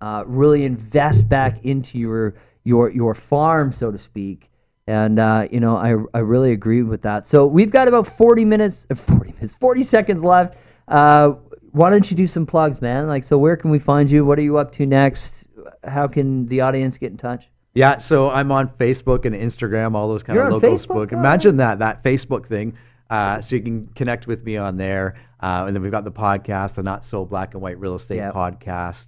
uh, 0.00 0.24
really 0.26 0.64
invest 0.64 1.28
back 1.28 1.64
into 1.64 1.98
your 1.98 2.34
your 2.64 2.90
your 2.90 3.14
farm, 3.14 3.72
so 3.72 3.90
to 3.90 3.98
speak. 3.98 4.50
And 4.86 5.18
uh, 5.18 5.48
you 5.50 5.60
know 5.60 5.76
I 5.76 5.94
I 6.16 6.20
really 6.20 6.52
agree 6.52 6.82
with 6.82 7.02
that. 7.02 7.26
So 7.26 7.46
we've 7.46 7.70
got 7.70 7.88
about 7.88 8.06
forty 8.06 8.44
minutes, 8.44 8.86
forty 8.94 9.32
minutes, 9.32 9.54
forty 9.54 9.82
seconds 9.82 10.22
left. 10.22 10.58
Uh, 10.86 11.32
why 11.72 11.90
don't 11.90 12.10
you 12.10 12.16
do 12.16 12.26
some 12.26 12.46
plugs, 12.46 12.80
man? 12.80 13.06
Like, 13.06 13.24
so 13.24 13.38
where 13.38 13.56
can 13.56 13.70
we 13.70 13.78
find 13.78 14.10
you? 14.10 14.24
What 14.24 14.38
are 14.38 14.42
you 14.42 14.58
up 14.58 14.72
to 14.72 14.86
next? 14.86 15.46
How 15.84 16.08
can 16.08 16.46
the 16.46 16.62
audience 16.62 16.96
get 16.98 17.10
in 17.10 17.18
touch? 17.18 17.48
Yeah, 17.74 17.98
so 17.98 18.30
I'm 18.30 18.50
on 18.50 18.68
Facebook 18.68 19.24
and 19.24 19.34
Instagram, 19.34 19.94
all 19.94 20.08
those 20.08 20.22
kind 20.22 20.34
You're 20.34 20.48
of 20.48 20.54
on 20.54 20.60
local 20.60 20.76
Facebook? 20.76 20.82
spook. 20.82 21.12
Imagine 21.12 21.58
that, 21.58 21.78
that 21.78 22.02
Facebook 22.02 22.46
thing. 22.46 22.76
Uh, 23.10 23.40
so 23.40 23.56
you 23.56 23.62
can 23.62 23.86
connect 23.94 24.26
with 24.26 24.44
me 24.44 24.56
on 24.56 24.76
there. 24.76 25.14
Uh, 25.42 25.64
and 25.66 25.74
then 25.74 25.82
we've 25.82 25.92
got 25.92 26.04
the 26.04 26.10
podcast, 26.12 26.74
the 26.74 26.82
Not 26.82 27.04
So 27.04 27.24
Black 27.24 27.54
and 27.54 27.62
White 27.62 27.78
Real 27.78 27.94
Estate 27.94 28.16
Yep. 28.16 28.34
podcast. 28.34 29.06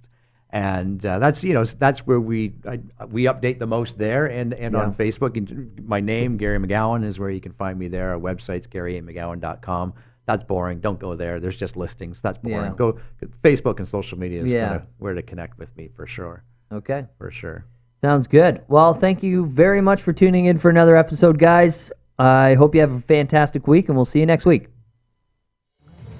And 0.53 1.05
uh, 1.05 1.19
that's 1.19 1.43
you 1.45 1.53
know 1.53 1.63
that's 1.63 1.99
where 2.05 2.19
we 2.19 2.53
I, 2.67 2.79
we 3.05 3.23
update 3.23 3.57
the 3.59 3.67
most 3.67 3.97
there 3.97 4.25
and, 4.25 4.53
and 4.53 4.75
on 4.75 4.93
Facebook. 4.95 5.37
And 5.37 5.79
my 5.87 6.01
name 6.01 6.35
Gary 6.35 6.59
McGowan 6.59 7.05
is 7.05 7.17
where 7.19 7.29
you 7.29 7.39
can 7.39 7.53
find 7.53 7.79
me 7.79 7.87
there. 7.87 8.11
Our 8.11 8.19
website's 8.19 8.67
GaryMcGowan.com. 8.67 9.93
That's 10.25 10.43
boring. 10.43 10.79
Don't 10.81 10.99
go 10.99 11.15
there. 11.15 11.39
There's 11.39 11.55
just 11.57 11.77
listings. 11.77 12.21
That's 12.21 12.37
boring. 12.37 12.71
Yeah. 12.71 12.77
Go 12.77 12.99
Facebook 13.43 13.79
and 13.79 13.87
social 13.87 14.17
media 14.19 14.43
is 14.43 14.51
Yeah. 14.51 14.67
kinda 14.69 14.87
where 14.97 15.13
to 15.13 15.21
connect 15.21 15.57
with 15.57 15.75
me 15.77 15.89
for 15.95 16.05
sure. 16.05 16.43
Okay. 16.71 17.05
For 17.17 17.31
sure. 17.31 17.65
Sounds 18.01 18.27
good. 18.27 18.61
Well, 18.67 18.93
thank 18.93 19.23
you 19.23 19.45
very 19.45 19.79
much 19.79 20.01
for 20.01 20.11
tuning 20.11 20.45
in 20.45 20.57
for 20.57 20.69
another 20.69 20.97
episode, 20.97 21.37
guys. 21.37 21.91
I 22.21 22.53
hope 22.53 22.75
you 22.75 22.81
have 22.81 22.91
a 22.91 23.01
fantastic 23.01 23.67
week, 23.67 23.89
and 23.89 23.95
we'll 23.97 24.05
see 24.05 24.19
you 24.19 24.27
next 24.27 24.45
week. 24.45 24.67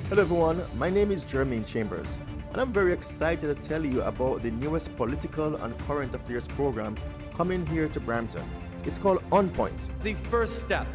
Hello 0.09 0.23
everyone, 0.23 0.59
my 0.77 0.89
name 0.89 1.11
is 1.11 1.23
Jermaine 1.23 1.63
Chambers, 1.63 2.17
and 2.49 2.59
I'm 2.59 2.73
very 2.73 2.91
excited 2.91 3.55
to 3.55 3.67
tell 3.67 3.85
you 3.85 4.01
about 4.01 4.41
the 4.41 4.49
newest 4.49 4.95
political 4.97 5.57
and 5.57 5.77
current 5.85 6.15
affairs 6.15 6.47
program 6.47 6.95
coming 7.37 7.67
here 7.67 7.87
to 7.87 7.99
Brampton. 7.99 8.43
It's 8.83 8.97
called 8.97 9.23
On 9.31 9.47
Point. 9.51 9.77
The 10.01 10.15
first 10.15 10.59
step 10.59 10.87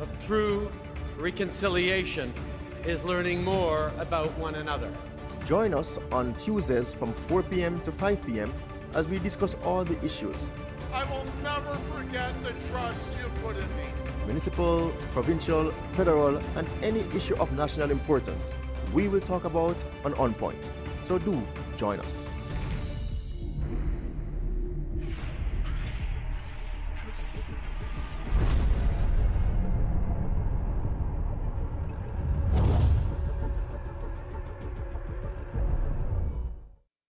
of 0.00 0.08
true 0.24 0.70
reconciliation 1.18 2.32
is 2.86 3.02
learning 3.02 3.42
more 3.42 3.90
about 3.98 4.30
one 4.38 4.54
another. 4.54 4.92
Join 5.46 5.74
us 5.74 5.98
on 6.12 6.32
Tuesdays 6.34 6.94
from 6.94 7.12
4 7.26 7.42
p.m. 7.42 7.80
to 7.80 7.90
5 7.90 8.22
p.m. 8.22 8.54
as 8.94 9.08
we 9.08 9.18
discuss 9.18 9.56
all 9.64 9.84
the 9.84 10.00
issues 10.04 10.48
I 10.92 11.04
will 11.10 11.26
never 11.42 11.74
forget 11.94 12.32
the 12.42 12.52
trust 12.70 13.06
you 13.20 13.28
put 13.42 13.56
in 13.56 13.76
me. 13.76 13.84
Municipal, 14.28 14.92
provincial, 15.12 15.70
federal, 15.92 16.36
and 16.56 16.68
any 16.82 17.00
issue 17.16 17.34
of 17.36 17.50
national 17.52 17.90
importance 17.90 18.50
we 18.92 19.08
will 19.08 19.20
talk 19.20 19.44
about 19.44 19.76
on 20.04 20.14
On 20.14 20.32
Point. 20.34 20.70
So 21.00 21.18
do 21.18 21.42
join 21.76 21.98
us. 22.00 22.37